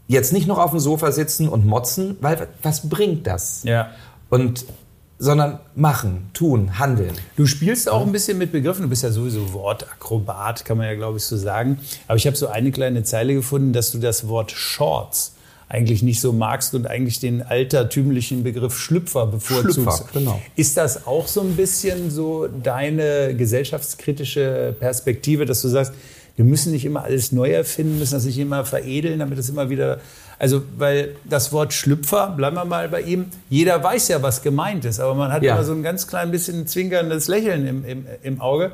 jetzt 0.08 0.34
nicht 0.34 0.48
noch 0.48 0.58
auf 0.58 0.72
dem 0.72 0.80
Sofa 0.80 1.12
sitzen 1.12 1.48
und 1.48 1.66
motzen, 1.66 2.18
weil 2.22 2.48
was 2.64 2.90
bringt 2.90 3.28
das? 3.28 3.64
Und 4.32 4.66
sondern 5.22 5.60
machen, 5.76 6.32
tun, 6.34 6.80
handeln. 6.80 7.14
Du 7.38 7.46
spielst 7.46 7.88
auch 7.88 8.04
ein 8.04 8.12
bisschen 8.12 8.40
mit 8.40 8.52
Begriffen. 8.52 8.82
Du 8.82 8.90
bist 8.90 9.04
ja 9.04 9.12
sowieso 9.12 9.54
Wortakrobat, 9.54 10.66
kann 10.66 10.80
man 10.80 10.88
ja, 10.88 10.96
glaube 10.96 11.20
ich, 11.20 11.24
so 11.24 11.38
sagen. 11.38 11.78
Aber 12.08 12.18
ich 12.18 12.26
habe 12.26 12.36
so 12.36 12.48
eine 12.48 12.72
kleine 12.72 13.04
Zeile 13.04 13.36
gefunden, 13.36 13.72
dass 13.72 13.92
du 13.92 14.00
das 14.00 14.28
Wort 14.28 14.50
Shorts 14.50 15.36
eigentlich 15.70 16.02
nicht 16.02 16.22
so 16.22 16.34
magst 16.34 16.74
und 16.74 16.88
eigentlich 16.88 17.20
den 17.20 17.44
altertümlichen 17.44 18.44
Begriff 18.44 18.80
Schlüpfer 18.80 19.28
bevorzugst. 19.28 19.76
Schlüpfer, 19.76 20.06
genau. 20.12 20.42
Ist 20.56 20.76
das 20.76 21.06
auch 21.06 21.28
so 21.28 21.42
ein 21.42 21.56
bisschen 21.56 22.10
so 22.10 22.48
deine 22.48 23.36
gesellschaftskritische 23.36 24.76
Perspektive, 24.80 25.46
dass 25.46 25.62
du 25.62 25.68
sagst, 25.68 25.94
wir 26.36 26.46
müssen 26.46 26.72
nicht 26.72 26.86
immer 26.86 27.04
alles 27.04 27.32
neu 27.32 27.52
erfinden, 27.52 28.00
müssen 28.00 28.16
das 28.16 28.26
nicht 28.26 28.40
immer 28.40 28.66
veredeln, 28.66 29.20
damit 29.20 29.38
es 29.38 29.50
immer 29.50 29.70
wieder. 29.70 30.00
Also, 30.42 30.64
weil 30.80 31.18
das 31.24 31.54
Wort 31.54 31.72
Schlüpfer, 31.72 32.34
bleiben 32.36 32.56
wir 32.56 32.66
mal 32.66 32.90
bei 32.90 33.02
ihm, 33.04 33.28
jeder 33.52 33.84
weiß 33.84 34.08
ja, 34.08 34.24
was 34.24 34.42
gemeint 34.42 34.86
ist, 34.86 35.00
aber 35.00 35.14
man 35.14 35.32
hat 35.32 35.44
Ja. 35.44 35.54
immer 35.54 35.64
so 35.64 35.72
ein 35.72 35.84
ganz 35.84 36.08
klein 36.08 36.32
bisschen 36.32 36.66
zwinkerndes 36.66 37.28
Lächeln 37.28 37.68
im, 37.68 37.86
im, 37.86 38.06
im 38.24 38.42
Auge. 38.42 38.72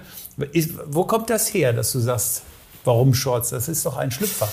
Ist, 0.54 0.76
wo 0.86 1.04
kommt 1.04 1.30
das 1.30 1.54
her, 1.54 1.74
dass 1.74 1.92
du 1.92 2.00
sagst, 2.00 2.44
warum 2.86 3.14
Shorts? 3.14 3.50
Das 3.50 3.68
ist 3.68 3.86
doch 3.86 3.98
ein 3.98 4.12
Schlüpfer. 4.12 4.48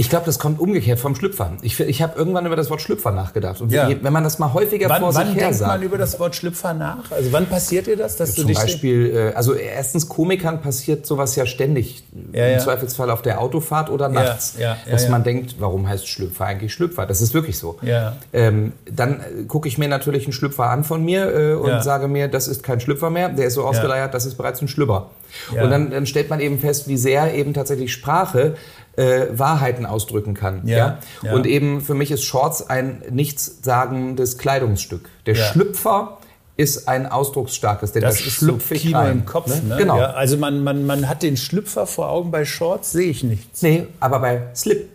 Ich 0.00 0.08
glaube, 0.08 0.24
das 0.24 0.38
kommt 0.38 0.58
umgekehrt 0.60 0.98
vom 0.98 1.14
Schlüpfer. 1.14 1.52
Ich, 1.60 1.78
ich 1.78 2.00
habe 2.00 2.18
irgendwann 2.18 2.46
über 2.46 2.56
das 2.56 2.70
Wort 2.70 2.80
Schlüpfer 2.80 3.10
nachgedacht. 3.10 3.60
Und 3.60 3.70
Ja. 3.70 3.86
je- 3.86 3.98
wenn 4.00 4.12
man 4.14 4.24
das 4.24 4.38
mal 4.38 4.54
häufiger 4.54 4.88
Wann, 4.88 5.02
vor 5.02 5.12
sich 5.12 5.20
wann 5.20 5.26
her 5.34 5.48
denkt 5.48 5.60
man 5.60 5.68
sagt. 5.70 5.84
über 5.84 5.98
das 5.98 6.18
Wort 6.18 6.34
Schlüpfer 6.34 6.72
nach? 6.72 7.10
Also 7.12 7.30
wann 7.32 7.44
passiert 7.44 7.86
dir 7.86 7.98
das, 7.98 8.16
dass 8.16 8.30
du 8.34 8.40
Zum 8.42 8.48
dich 8.48 8.58
Beispiel, 8.58 9.14
äh, 9.14 9.36
also 9.36 9.52
erstens 9.52 10.08
Komikern 10.08 10.62
passiert 10.62 11.04
sowas 11.04 11.36
ja 11.36 11.44
ständig. 11.44 12.02
Ja, 12.32 12.46
ja. 12.46 12.54
Im 12.54 12.60
Zweifelsfall 12.60 13.10
auf 13.10 13.20
der 13.20 13.42
Autofahrt 13.42 13.90
oder 13.90 14.08
nachts. 14.08 14.54
ja, 14.58 14.78
ja, 14.86 14.90
dass 14.90 15.04
ja. 15.04 15.10
man 15.10 15.22
denkt, 15.22 15.56
warum 15.58 15.86
heißt 15.86 16.08
Schlüpfer 16.08 16.46
eigentlich 16.46 16.72
Schlüpfer? 16.72 17.04
Das 17.04 17.20
ist 17.20 17.34
wirklich 17.34 17.58
so. 17.58 17.78
Ja. 17.82 18.16
Ähm, 18.32 18.72
dann 18.90 19.20
äh, 19.20 19.42
gucke 19.48 19.68
ich 19.68 19.76
mir 19.76 19.88
natürlich 19.88 20.24
einen 20.24 20.32
Schlüpfer 20.32 20.70
an 20.70 20.82
von 20.82 21.04
mir 21.04 21.26
äh, 21.34 21.52
und 21.56 21.68
Ja. 21.68 21.82
sage 21.82 22.08
mir, 22.08 22.28
das 22.28 22.48
ist 22.48 22.62
kein 22.62 22.80
Schlüpfer 22.80 23.10
mehr, 23.10 23.28
der 23.28 23.48
ist 23.48 23.54
so 23.54 23.64
ausgeleiert, 23.66 24.14
das 24.14 24.24
ist 24.24 24.36
bereits 24.36 24.62
ein 24.62 24.68
Schlüpper. 24.68 25.10
Ja. 25.54 25.62
Und 25.62 25.70
dann, 25.70 25.90
dann 25.90 26.06
stellt 26.06 26.30
man 26.30 26.40
eben 26.40 26.58
fest, 26.58 26.88
wie 26.88 26.96
sehr 26.96 27.34
eben 27.34 27.52
tatsächlich 27.54 27.92
Sprache 27.92 28.54
äh, 29.00 29.26
Wahrheiten 29.38 29.86
ausdrücken 29.86 30.34
kann. 30.34 30.66
Ja, 30.66 30.98
ja. 31.22 31.32
Und 31.32 31.46
eben 31.46 31.80
für 31.80 31.94
mich 31.94 32.10
ist 32.10 32.22
Shorts 32.24 32.68
ein 32.68 33.02
nichtssagendes 33.10 34.38
Kleidungsstück. 34.38 35.08
Der. 35.26 35.34
Schlüpfer 35.34 36.18
ist 36.56 36.88
ein 36.88 37.06
ausdrucksstarkes, 37.10 37.92
denn 37.92 38.02
Das 38.02 38.18
da 38.18 38.24
ist 38.26 38.40
so 38.40 38.46
schlüpfe 38.46 38.74
ich 38.74 38.82
Kino 38.82 38.98
rein. 38.98 39.12
im 39.12 39.24
Kopf. 39.24 39.48
Ne? 39.62 39.76
Genau. 39.78 39.98
Ja, 39.98 40.10
also 40.10 40.36
man, 40.36 40.62
man, 40.62 40.84
man 40.84 41.08
hat 41.08 41.22
den 41.22 41.38
Schlüpfer 41.38 41.86
vor 41.86 42.10
Augen 42.10 42.30
bei 42.30 42.44
Shorts, 42.44 42.92
sehe 42.92 43.10
ich 43.10 43.24
nichts. 43.24 43.62
Nee, 43.62 43.86
aber 44.00 44.18
bei 44.20 44.42
Slip. 44.54 44.88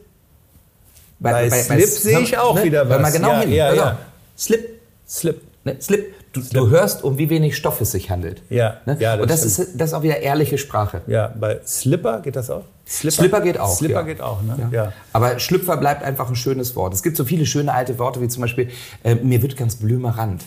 Bei 1.19 1.49
Slip 1.49 1.81
sehe 1.87 2.19
ich 2.19 2.37
auch 2.37 2.61
wieder 2.63 2.87
Hör 2.87 2.99
mal 2.99 3.03
was. 3.07 3.13
genau 3.13 3.31
Ja, 3.31 3.39
hin. 3.39 3.51
ja, 3.53 3.91
auf. 3.91 3.97
Slip. 4.37 4.79
Slip. 5.07 5.41
Ne? 5.63 5.77
Slip. 5.81 6.13
Du, 6.35 6.41
du 6.41 6.69
hörst, 6.69 7.03
um 7.03 7.17
wie 7.17 7.29
wenig 7.29 7.55
Stoff 7.55 7.79
es 7.81 7.91
sich 7.91 8.09
handelt. 8.09 8.41
Ja, 8.49 8.77
Ne? 8.85 8.97
ja, 8.99 9.13
das 9.15 9.21
Und 9.21 9.31
das 9.31 9.39
stimmt. 9.39 9.69
ist, 9.69 9.81
das 9.81 9.89
ist 9.89 9.93
auch 9.93 10.03
wieder 10.03 10.19
ehrliche 10.19 10.57
Sprache. 10.57 11.01
Ja, 11.07 11.33
bei 11.39 11.59
Slipper 11.65 12.19
geht 12.21 12.35
das 12.35 12.49
auch? 12.49 12.63
Slipper 12.85 13.41
geht 13.41 13.57
auch, 13.59 13.75
Slipper 13.75 13.93
ja. 13.95 14.01
geht 14.03 14.21
auch, 14.21 14.41
ne? 14.43 14.69
Ja. 14.71 14.93
Aber 15.13 15.39
Schlüpfer 15.39 15.77
bleibt 15.77 16.03
einfach 16.03 16.29
ein 16.29 16.35
schönes 16.35 16.75
Wort. 16.75 16.93
Es 16.93 17.01
gibt 17.01 17.17
so 17.17 17.23
viele 17.23 17.45
schöne 17.45 17.73
alte 17.73 17.97
Worte, 17.97 18.21
wie 18.21 18.27
zum 18.27 18.41
Beispiel, 18.41 18.69
äh, 19.03 19.15
mir 19.15 19.41
wird 19.41 19.57
ganz 19.57 19.77
blümerant. 19.77 20.43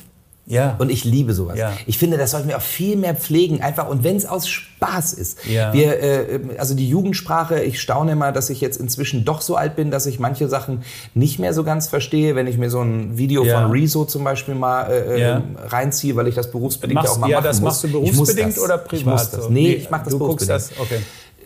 Ja. 0.49 0.76
Und 0.78 0.90
ich 0.90 1.05
liebe 1.05 1.34
sowas. 1.34 1.59
Ja. 1.59 1.72
Ich 1.86 1.99
finde, 1.99 2.16
das 2.16 2.30
sollten 2.30 2.49
wir 2.49 2.57
auch 2.57 2.62
viel 2.62 2.96
mehr 2.96 3.14
pflegen, 3.14 3.61
einfach. 3.61 3.86
Und 3.88 4.03
wenn 4.03 4.16
es 4.16 4.24
aus 4.26 4.49
Spaß 4.49 5.12
ist. 5.12 5.38
Ja. 5.46 5.72
Wir, 5.74 6.01
äh, 6.03 6.40
also 6.57 6.74
die 6.74 6.88
Jugendsprache, 6.88 7.62
ich 7.62 7.80
staune 7.80 8.12
immer, 8.12 8.32
dass 8.32 8.49
ich 8.49 8.61
jetzt 8.62 8.78
inzwischen 8.80 9.24
doch 9.26 9.42
so 9.42 9.57
alt 9.57 9.76
bin, 9.76 9.90
dass 9.90 10.07
ich 10.07 10.18
manche 10.18 10.49
Sachen 10.49 10.82
nicht 11.14 11.38
mehr 11.38 11.53
so 11.53 11.64
ganz 11.64 11.88
verstehe. 11.88 12.34
Wenn 12.34 12.46
ich 12.46 12.57
mir 12.57 12.70
so 12.70 12.80
ein 12.80 13.18
Video 13.18 13.44
Ja. 13.44 13.61
von 13.61 13.70
Rezo 13.70 14.05
zum 14.07 14.24
Beispiel 14.24 14.55
mal 14.55 14.90
äh, 14.90 15.20
äh, 15.20 15.40
reinziehe, 15.66 16.16
weil 16.16 16.28
ich 16.28 16.34
das 16.34 16.51
berufsbedingt 16.51 16.94
Machst, 17.03 17.12
auch 17.12 17.18
mal 17.18 17.28
ja, 17.28 17.36
machen 17.38 17.44
das 17.44 17.61
muss. 17.61 17.64
machst 17.72 17.84
du 17.84 17.88
berufsbedingt 17.88 18.59
oder 18.59 18.78
privat? 18.78 18.99
Ich 19.01 19.07
muss 19.07 19.30
das. 19.30 19.44
so? 19.44 19.51
Nee, 19.51 19.72
ich 19.74 19.90
mach 19.90 20.03
das 20.05 20.12
Du 20.12 20.18
guckst 20.18 20.46
berufsbedingt. 20.49 20.70
das, 20.78 20.80
okay. 20.80 21.03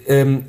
Ähm, 0.07 0.47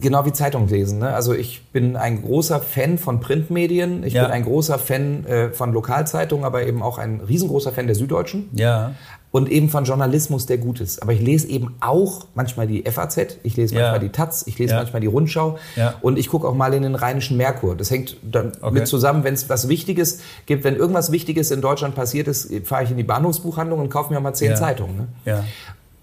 genau 0.00 0.24
wie 0.24 0.32
Zeitung 0.32 0.68
lesen. 0.68 1.00
Ne? 1.00 1.12
Also 1.12 1.34
ich 1.34 1.62
bin 1.72 1.96
ein 1.96 2.22
großer 2.22 2.60
Fan 2.60 2.96
von 2.98 3.20
Printmedien. 3.20 4.04
Ich 4.04 4.12
Ja. 4.14 4.24
bin 4.24 4.32
ein 4.32 4.44
großer 4.44 4.78
Fan 4.78 5.26
äh, 5.26 5.50
von 5.50 5.72
Lokalzeitungen, 5.72 6.44
aber 6.44 6.64
eben 6.66 6.82
auch 6.82 6.98
ein 6.98 7.20
riesengroßer 7.20 7.72
Fan 7.72 7.86
der 7.86 7.96
Süddeutschen. 7.96 8.48
Ja. 8.52 8.92
Und 9.30 9.50
eben 9.50 9.68
von 9.68 9.84
Journalismus, 9.84 10.46
der 10.46 10.56
gut 10.56 10.80
ist. 10.80 11.02
Aber 11.02 11.12
ich 11.12 11.20
lese 11.20 11.48
eben 11.48 11.74
auch 11.80 12.24
manchmal 12.34 12.66
die 12.66 12.84
FAZ, 12.90 13.38
ich 13.42 13.56
lese 13.56 13.74
Ja. 13.74 13.80
manchmal 13.82 14.00
die 14.00 14.08
Taz, 14.08 14.44
ich 14.46 14.58
lese 14.58 14.72
Ja. 14.72 14.78
manchmal 14.78 15.00
die 15.00 15.06
Rundschau 15.06 15.58
Ja. 15.76 15.94
und 16.00 16.18
ich 16.18 16.28
gucke 16.28 16.48
auch 16.48 16.54
mal 16.54 16.72
in 16.72 16.82
den 16.82 16.94
Rheinischen 16.94 17.36
Merkur. 17.36 17.76
Das 17.76 17.90
hängt 17.90 18.16
dann 18.22 18.52
Okay. 18.62 18.72
mit 18.74 18.86
zusammen, 18.86 19.24
wenn 19.24 19.34
es 19.34 19.48
was 19.50 19.68
Wichtiges 19.68 20.20
gibt. 20.46 20.64
Wenn 20.64 20.76
irgendwas 20.76 21.12
Wichtiges 21.12 21.50
in 21.50 21.60
Deutschland 21.60 21.94
passiert 21.94 22.26
ist, 22.28 22.50
fahre 22.64 22.84
ich 22.84 22.90
in 22.90 22.96
die 22.96 23.02
Bahnhofsbuchhandlung 23.02 23.80
und 23.80 23.90
kaufe 23.90 24.14
mir 24.14 24.20
mal 24.20 24.34
zehn. 24.34 24.56
Zeitungen. 24.56 24.96
Ne? 24.96 25.08
Ja. 25.26 25.44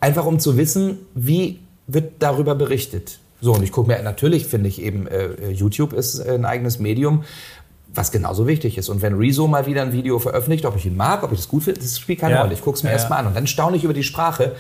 Einfach 0.01 0.25
um 0.25 0.37
zu 0.39 0.55
wissen, 0.57 0.99
wie 1.15 1.61
wird 1.87 2.13
darüber 2.19 2.55
berichtet. 2.55 3.19
So, 3.41 3.53
und 3.53 3.63
ich 3.63 3.71
gucke 3.71 3.89
mir, 3.91 4.01
natürlich 4.01 4.45
finde 4.45 4.69
ich 4.69 4.81
eben, 4.81 5.07
äh, 5.07 5.49
YouTube 5.51 5.93
ist 5.93 6.19
äh, 6.19 6.31
ein 6.33 6.45
eigenes 6.45 6.79
Medium, 6.79 7.23
was 7.93 8.11
genauso 8.11 8.45
wichtig 8.47 8.77
ist. 8.77 8.89
Und 8.89 9.01
wenn 9.01 9.13
Rezo 9.15 9.47
mal 9.47 9.67
wieder 9.67 9.81
ein 9.81 9.93
Video 9.93 10.19
veröffentlicht, 10.19 10.65
ob 10.65 10.75
ich 10.75 10.85
ihn 10.85 10.97
mag, 10.97 11.23
ob 11.23 11.31
ich 11.31 11.37
das 11.39 11.47
gut 11.47 11.63
finde, 11.63 11.79
das 11.79 11.97
spielt 11.97 12.19
keine 12.19 12.35
Ja. 12.35 12.41
Rolle. 12.41 12.53
Ich 12.53 12.61
gucke 12.61 12.75
es 12.75 12.83
mir 12.83 12.89
Ja. 12.89 12.95
erstmal 12.95 13.19
an 13.19 13.27
und 13.27 13.35
dann 13.35 13.47
staune 13.47 13.77
ich 13.77 13.83
über 13.85 13.93
die 13.93 14.03
Sprache 14.03 14.53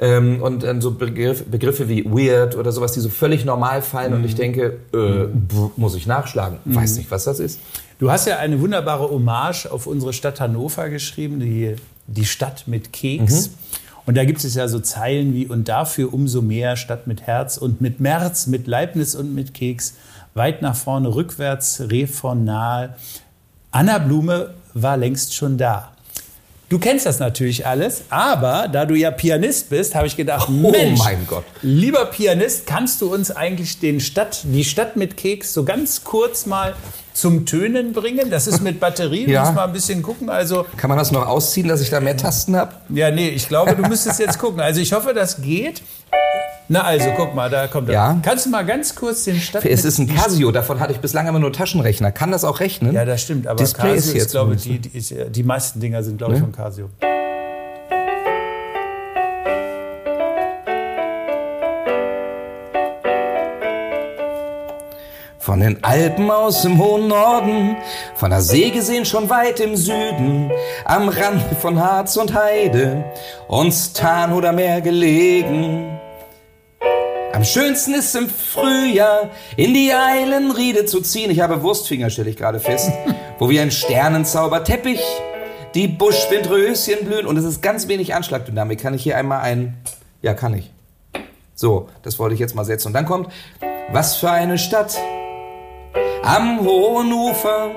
ähm, 0.00 0.40
und 0.42 0.62
dann 0.62 0.80
so 0.80 0.92
Begriff, 0.92 1.44
Begriffe 1.46 1.88
wie 1.88 2.04
weird 2.04 2.56
oder 2.56 2.70
sowas, 2.70 2.92
die 2.92 3.00
so 3.00 3.08
völlig 3.08 3.44
normal 3.44 3.82
fallen 3.82 4.12
und 4.12 4.24
ich 4.24 4.32
Mhm. 4.34 4.36
denke, 4.36 4.76
äh, 4.94 5.26
muss 5.76 5.94
ich 5.96 6.06
nachschlagen. 6.06 6.58
Weiß 6.64 6.96
nicht, 6.96 7.10
was 7.10 7.24
das 7.24 7.40
ist. 7.40 7.58
Du 7.98 8.10
hast 8.10 8.26
ja 8.26 8.36
eine 8.38 8.60
wunderbare 8.60 9.08
Hommage 9.10 9.66
auf 9.70 9.86
unsere 9.86 10.12
Stadt 10.12 10.38
Hannover 10.40 10.88
geschrieben, 10.88 11.40
die, 11.40 11.74
die 12.06 12.24
Stadt 12.26 12.64
mit 12.68 12.92
Keks. 12.92 13.50
Und 14.06 14.16
da 14.16 14.24
gibt 14.24 14.42
es 14.42 14.54
ja 14.54 14.68
so 14.68 14.78
Zeilen 14.78 15.34
wie 15.34 15.46
und 15.46 15.68
dafür 15.68 16.14
umso 16.14 16.40
mehr 16.40 16.76
Stadt 16.76 17.06
mit 17.06 17.22
Herz 17.22 17.56
und 17.56 17.80
mit 17.80 18.00
März, 18.00 18.46
mit 18.46 18.66
Leibniz 18.68 19.14
und 19.16 19.34
mit 19.34 19.52
Keks, 19.52 19.94
weit 20.34 20.62
nach 20.62 20.76
vorne, 20.76 21.14
rückwärts, 21.14 21.82
refornal. 21.90 22.94
Anna 23.72 23.98
Blume 23.98 24.54
war 24.74 24.96
längst 24.96 25.34
schon 25.34 25.58
da. 25.58 25.92
Du 26.68 26.80
kennst 26.80 27.06
das 27.06 27.20
natürlich 27.20 27.64
alles, 27.64 28.04
aber 28.10 28.66
da 28.66 28.86
du 28.86 28.96
ja 28.96 29.12
Pianist 29.12 29.70
bist, 29.70 29.94
habe 29.94 30.08
ich 30.08 30.16
gedacht, 30.16 30.48
Oh 30.48 30.70
Mensch, 30.70 30.98
mein 30.98 31.24
Gott. 31.26 31.44
lieber 31.62 32.06
Pianist, 32.06 32.66
kannst 32.66 33.00
du 33.00 33.12
uns 33.12 33.30
eigentlich 33.30 33.78
den 33.78 34.00
Stadt, 34.00 34.40
die 34.44 34.64
Stadt 34.64 34.96
mit 34.96 35.16
Keks 35.16 35.52
so 35.52 35.64
ganz 35.64 36.02
kurz 36.02 36.44
mal 36.46 36.74
zum 37.16 37.46
Tönen 37.46 37.92
bringen? 37.92 38.30
Das 38.30 38.46
ist 38.46 38.60
mit 38.62 38.78
Batterien, 38.78 39.30
Ja. 39.30 39.44
muss 39.46 39.54
mal 39.54 39.64
ein 39.64 39.72
bisschen 39.72 40.02
gucken. 40.02 40.28
Also, 40.28 40.66
Kann 40.76 40.88
man 40.88 40.98
das 40.98 41.12
noch 41.12 41.26
ausziehen, 41.26 41.66
dass 41.68 41.80
ich 41.80 41.88
da 41.90 42.00
mehr 42.00 42.16
Tasten 42.16 42.54
habe? 42.56 42.72
ja, 42.90 43.10
nee, 43.10 43.28
ich 43.30 43.48
glaube, 43.48 43.74
du 43.74 43.82
müsstest 43.88 44.20
jetzt 44.20 44.38
gucken. 44.38 44.60
Also 44.60 44.80
ich 44.80 44.92
hoffe, 44.92 45.14
das 45.14 45.40
geht. 45.40 45.82
Na 46.68 46.82
also, 46.82 47.10
guck 47.16 47.34
mal, 47.34 47.48
da 47.48 47.68
kommt 47.68 47.88
er. 47.88 47.94
Ja. 47.94 48.18
Kannst 48.22 48.44
du 48.46 48.50
mal 48.50 48.66
ganz 48.66 48.94
kurz 48.96 49.24
den 49.24 49.40
Stadt 49.40 49.64
Es 49.64 49.84
ist 49.84 49.98
ein 49.98 50.12
Casio, 50.12 50.50
davon 50.50 50.80
hatte 50.80 50.92
ich 50.92 50.98
bislang 50.98 51.26
immer 51.28 51.38
nur 51.38 51.52
Taschenrechner. 51.52 52.10
Kann 52.12 52.32
das 52.32 52.42
auch 52.44 52.58
rechnen? 52.60 52.92
Ja, 52.92 53.04
das 53.04 53.22
stimmt, 53.22 53.46
aber 53.46 53.56
Display 53.56 53.82
Casio 53.94 53.96
ist 53.98 54.06
ist, 54.08 54.14
jetzt 54.14 54.30
glaube 54.32 54.54
ich, 54.56 54.62
die, 54.62 54.78
die, 54.80 54.98
ist, 54.98 55.14
die 55.30 55.42
meisten 55.44 55.78
Dinger 55.80 56.02
sind, 56.02 56.18
glaube 56.18 56.34
ich, 56.34 56.40
Ne? 56.40 56.46
von 56.46 56.52
Casio. 56.52 56.90
Von 65.46 65.60
den 65.60 65.84
Alpen 65.84 66.28
aus 66.28 66.64
im 66.64 66.76
hohen 66.76 67.06
Norden, 67.06 67.76
von 68.16 68.30
der 68.30 68.40
See 68.40 68.70
gesehen 68.70 69.04
schon 69.04 69.30
weit 69.30 69.60
im 69.60 69.76
Süden, 69.76 70.50
am 70.84 71.08
Rand 71.08 71.40
von 71.60 71.78
Harz 71.78 72.16
und 72.16 72.34
Heide, 72.34 73.04
uns 73.46 73.92
Tarn 73.92 74.32
oder 74.32 74.50
Meer 74.50 74.80
gelegen. 74.80 76.00
Am 77.32 77.44
schönsten 77.44 77.94
ist 77.94 78.16
im 78.16 78.28
Frühjahr 78.28 79.30
in 79.56 79.72
die 79.72 79.92
Eilenriede 79.92 80.84
zu 80.84 81.00
ziehen. 81.00 81.30
Ich 81.30 81.38
habe 81.38 81.62
Wurstfinger, 81.62 82.10
stelle 82.10 82.30
ich 82.30 82.36
gerade 82.36 82.58
fest, 82.58 82.90
wo 83.38 83.48
wie 83.48 83.60
ein 83.60 83.70
Sternenzauberteppich 83.70 85.00
die 85.76 85.86
Buschwindröschen 85.86 87.06
blühen 87.06 87.24
und 87.24 87.36
es 87.36 87.44
ist 87.44 87.62
ganz 87.62 87.86
wenig 87.86 88.16
Anschlagdynamik. 88.16 88.80
Kann 88.80 88.94
ich 88.94 89.04
hier 89.04 89.16
einmal 89.16 89.42
ein... 89.42 89.76
Ja, 90.22 90.34
kann 90.34 90.54
ich. 90.54 90.72
So, 91.54 91.88
das 92.02 92.18
wollte 92.18 92.34
ich 92.34 92.40
jetzt 92.40 92.56
mal 92.56 92.64
setzen. 92.64 92.88
Und 92.88 92.94
dann 92.94 93.06
kommt, 93.06 93.28
was 93.92 94.16
für 94.16 94.32
eine 94.32 94.58
Stadt 94.58 94.98
am 96.22 96.60
hohen 96.60 97.12
Ufer. 97.12 97.70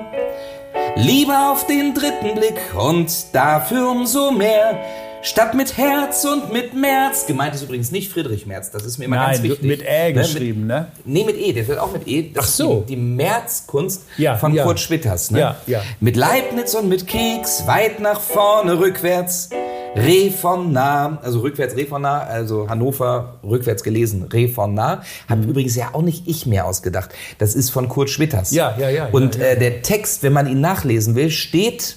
Liebe 0.96 1.32
auf 1.50 1.66
den 1.66 1.94
dritten 1.94 2.34
Blick 2.34 2.58
und 2.76 3.10
dafür 3.34 3.90
umso 3.90 4.30
mehr. 4.30 4.78
Stadt 5.22 5.52
mit 5.54 5.76
Herz 5.76 6.24
und 6.24 6.50
mit 6.50 6.72
März. 6.72 7.26
Gemeint 7.26 7.54
ist 7.54 7.62
übrigens 7.62 7.90
nicht 7.92 8.10
Friedrich 8.10 8.46
Merz, 8.46 8.70
das 8.70 8.84
ist 8.86 8.96
mir 8.98 9.04
immer 9.04 9.16
ganz 9.16 9.38
Nein, 9.38 9.50
wichtig. 9.50 9.68
mit 9.68 9.82
Ä 9.82 10.06
Ne, 10.08 10.12
geschrieben, 10.14 10.66
ne? 10.66 10.88
Nee, 11.04 11.24
mit 11.24 11.36
E, 11.36 11.52
der 11.52 11.68
wird 11.68 11.78
auch 11.78 11.92
mit 11.92 12.08
E. 12.08 12.30
Das 12.32 12.44
Ach 12.46 12.48
so. 12.48 12.80
die, 12.88 12.94
die 12.94 13.00
Märzkunst 13.02 14.04
Ja, 14.16 14.36
von 14.38 14.54
ja. 14.54 14.64
Kurt 14.64 14.80
Schwitters. 14.80 15.30
Ne? 15.30 15.40
Ja, 15.40 15.56
ja. 15.66 15.82
Mit 16.00 16.16
Leibniz 16.16 16.74
und 16.74 16.88
mit 16.88 17.06
Keks, 17.06 17.66
weit 17.66 18.00
nach 18.00 18.18
vorne, 18.18 18.78
rückwärts, 18.78 19.50
Re 19.96 20.30
von 20.30 20.72
nah, 20.72 21.18
also 21.22 21.40
rückwärts 21.40 21.76
Re 21.76 21.84
von 21.84 22.02
nah, 22.02 22.20
also 22.20 22.68
Hannover 22.68 23.40
rückwärts 23.42 23.82
gelesen, 23.82 24.22
Re 24.32 24.48
von 24.48 24.72
nah. 24.74 25.02
Hab 25.28 25.38
Mhm. 25.38 25.50
übrigens 25.50 25.74
ja 25.74 25.90
auch 25.92 26.02
nicht 26.02 26.28
ich 26.28 26.46
mehr 26.46 26.66
ausgedacht. 26.66 27.10
Das 27.38 27.54
ist 27.54 27.70
von 27.70 27.88
Kurt 27.88 28.08
Schwitters. 28.08 28.52
Ja, 28.52 28.76
ja, 28.78 28.88
ja, 28.88 29.06
Und 29.06 29.34
ja, 29.36 29.42
ja. 29.42 29.48
Äh, 29.48 29.58
der 29.58 29.82
Text, 29.82 30.22
wenn 30.22 30.32
man 30.32 30.46
ihn 30.46 30.60
nachlesen 30.60 31.16
will, 31.16 31.30
steht 31.30 31.96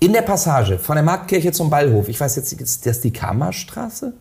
in 0.00 0.12
der 0.12 0.22
Passage 0.22 0.78
von 0.78 0.96
der 0.96 1.04
Marktkirche 1.04 1.52
zum 1.52 1.70
Ballhof. 1.70 2.08
Ich 2.08 2.18
weiß 2.20 2.34
jetzt, 2.36 2.52
ist 2.52 2.86
das 2.86 3.00
die 3.00 3.12
Kammerstraße? 3.12 4.12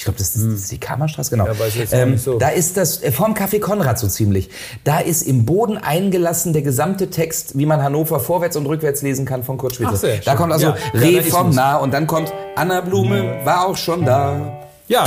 Ich 0.00 0.04
glaube, 0.04 0.18
das, 0.18 0.34
ist- 0.34 0.46
das 0.46 0.54
ist 0.62 0.72
die 0.72 0.80
Kammerstraße, 0.80 1.28
genau. 1.28 1.46
Hm. 1.46 1.54
Ja, 1.90 2.06
nicht 2.06 2.24
so. 2.24 2.38
Da 2.38 2.48
ist 2.48 2.78
das, 2.78 3.02
äh, 3.02 3.12
vorm 3.12 3.34
Café 3.34 3.60
Konrad 3.60 3.98
so 3.98 4.08
ziemlich. 4.08 4.48
Da 4.82 4.98
ist 4.98 5.20
im 5.20 5.44
Boden 5.44 5.76
eingelassen 5.76 6.54
der 6.54 6.62
gesamte 6.62 7.10
Text, 7.10 7.58
wie 7.58 7.66
man 7.66 7.82
Hannover 7.82 8.18
vorwärts 8.18 8.56
und 8.56 8.64
rückwärts 8.64 9.02
lesen 9.02 9.26
kann 9.26 9.44
von 9.44 9.58
Kurt 9.58 9.74
Schwitter. 9.74 9.92
Da 9.92 9.98
schön. 9.98 10.36
kommt 10.36 10.54
also 10.54 10.68
Ja, 10.94 11.22
vom. 11.28 11.50
Nah 11.50 11.76
und 11.76 11.92
dann 11.92 12.06
kommt 12.06 12.32
Anna 12.56 12.80
Blume, 12.80 13.40
war 13.44 13.66
auch 13.66 13.76
schon 13.76 14.06
da. 14.06 14.60
Ja, 14.88 15.06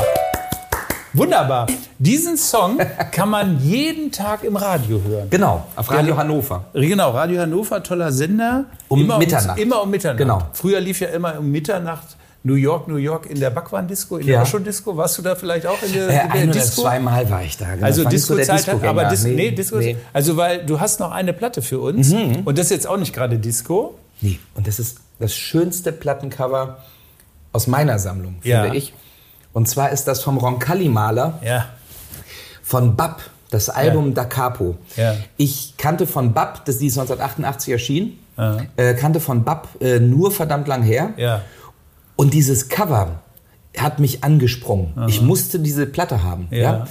wunderbar. 1.14 1.66
Diesen 1.98 2.38
Song 2.38 2.78
kann 3.12 3.30
man 3.30 3.60
jeden 3.64 4.12
Tag 4.12 4.44
im 4.44 4.56
Radio 4.58 5.02
hören. 5.04 5.28
Genau, 5.32 5.66
auf 5.76 5.89
Radio 5.89 6.18
Hannover. 6.18 6.66
Genau, 6.74 7.10
Radio 7.10 7.41
Hannover, 7.41 7.82
toller 7.82 8.12
Sender. 8.12 8.66
Um 8.89 9.02
immer 9.02 9.18
Mitternacht. 9.18 9.58
immer 9.58 9.82
um 9.82 9.89
Mitternacht. 9.89 10.18
Genau. 10.20 10.41
Früher 10.54 10.80
lief 10.82 11.00
ja 11.00 11.08
immer 11.10 11.39
um 11.39 11.50
Mitternacht 11.50 12.16
New 12.46 12.56
York, 12.56 12.88
New 12.89 12.98
York 12.98 13.26
in 13.30 13.39
der 13.39 13.50
Backwaren-Disco, 13.52 14.18
in 14.18 14.28
Ja. 14.28 14.34
der 14.34 14.41
Osho-Disco. 14.44 14.98
Warst 14.98 15.18
du 15.18 15.22
da 15.22 15.36
vielleicht 15.36 15.66
auch 15.66 15.82
in 15.82 15.94
der, 15.94 16.10
Äh, 16.10 16.14
in 16.26 16.32
ein 16.32 16.52
der 16.52 16.62
Disco? 16.62 16.82
zweimal 16.82 17.30
war 17.30 17.41
ich 17.44 17.56
da. 17.58 17.74
Genau. 17.76 17.86
Also 17.86 18.04
Disco-Zeit 18.04 18.68
hat, 18.68 18.84
aber 18.84 19.06
Dis 19.06 19.22
Discogänger. 19.22 19.50
nee, 19.50 19.52
Disco, 19.56 19.78
nee. 19.78 19.96
also 20.12 20.36
weil 20.38 20.66
du 20.66 20.80
hast 20.80 21.00
noch 21.00 21.12
eine 21.12 21.32
Platte 21.34 21.62
für 21.62 21.80
uns 21.80 22.12
und 22.14 22.58
das 22.58 22.66
ist 22.66 22.72
jetzt 22.72 22.88
auch 22.88 22.98
nicht 22.98 23.14
gerade 23.14 23.38
Disco. 23.38 23.96
Nee. 24.22 24.39
Und 24.56 24.68
das 24.68 24.80
ist 24.80 24.98
das 25.20 25.34
schönste 25.34 25.91
Plattencover 25.94 26.80
aus 27.54 27.68
meiner 27.68 27.98
Sammlung, 28.00 28.36
Ja. 28.44 28.64
finde 28.64 28.78
ich. 28.78 28.94
Und 29.54 29.70
zwar 29.70 29.91
ist 29.91 30.06
das 30.06 30.22
vom 30.22 30.38
Roncalli-Maler 30.38 31.39
Ja. 31.46 31.66
von 32.62 32.96
Bab, 32.96 33.22
das 33.52 33.70
Album 33.70 34.14
Da 34.16 34.26
Capo. 34.26 34.78
Ja. 34.98 35.16
Ich 35.38 35.76
kannte 35.78 36.08
von 36.08 36.34
Bab, 36.34 36.66
das 36.66 36.78
die 36.80 36.88
ist 36.88 36.98
1988 36.98 37.72
erschien, 37.72 38.20
äh, 38.78 38.94
kannte 38.96 39.20
von 39.20 39.44
Bab 39.44 39.68
äh, 39.82 40.00
nur 40.00 40.32
verdammt 40.32 40.68
lang 40.68 40.82
her. 40.84 41.14
Ja. 41.18 41.41
Und 42.16 42.34
dieses 42.34 42.70
Cover 42.70 43.20
hat 43.78 43.99
mich 43.99 44.24
angesprungen. 44.24 44.93
Ich 45.07 45.22
musste 45.22 45.59
diese 45.59 45.86
Platte 45.86 46.24
haben. 46.24 46.47
Ja. 46.51 46.57
Ja. 46.57 46.88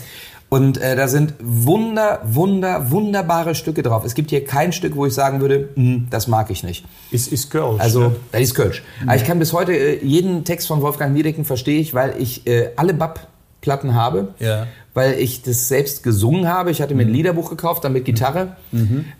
Und 0.49 0.77
äh, 0.77 0.97
da 0.97 1.09
sind 1.09 1.33
wunder, 1.41 2.21
wunder, 2.25 2.91
wunderbare 2.91 3.55
Stücke 3.55 3.83
drauf. 3.83 4.05
Es 4.05 4.15
gibt 4.15 4.29
hier 4.29 4.45
kein 4.45 4.75
Stück, 4.75 4.97
wo 4.97 5.07
ich 5.07 5.15
sagen 5.15 5.41
würde, 5.41 5.71
"Hm, 5.77 6.09
das 6.11 6.27
mag 6.29 6.51
ich 6.51 6.63
nicht. 6.63 6.85
Ist, 7.11 7.33
ist 7.33 7.51
Kölsch. 7.51 7.81
Also, 7.81 8.01
ne? 8.01 8.17
das 8.33 8.43
ist 8.43 8.55
Kölsch. 8.55 8.83
Aber 9.07 9.17
ich 9.17 9.25
kann 9.25 9.39
bis 9.39 9.55
heute 9.55 9.73
äh, 9.73 10.05
jeden 10.05 10.45
Text 10.45 10.69
von 10.69 10.83
Wolfgang 10.83 11.15
Niedecken 11.15 11.47
verstehe 11.47 11.81
ich, 11.81 11.95
weil 11.95 12.15
ich 12.19 12.47
äh, 12.47 12.69
alle 12.77 12.93
Bab-Platten 12.93 13.95
habe. 13.95 14.35
Ja. 14.41 14.67
Weil 14.93 15.15
ich 15.15 15.41
das 15.41 15.69
selbst 15.69 16.03
gesungen 16.03 16.47
habe. 16.49 16.71
Ich 16.71 16.83
hatte 16.83 16.95
mir 16.95 17.07
ein 17.07 17.15
Liederbuch 17.15 17.49
gekauft, 17.49 17.85
dann 17.85 17.95
mit 17.95 18.05
Gitarre. 18.05 18.57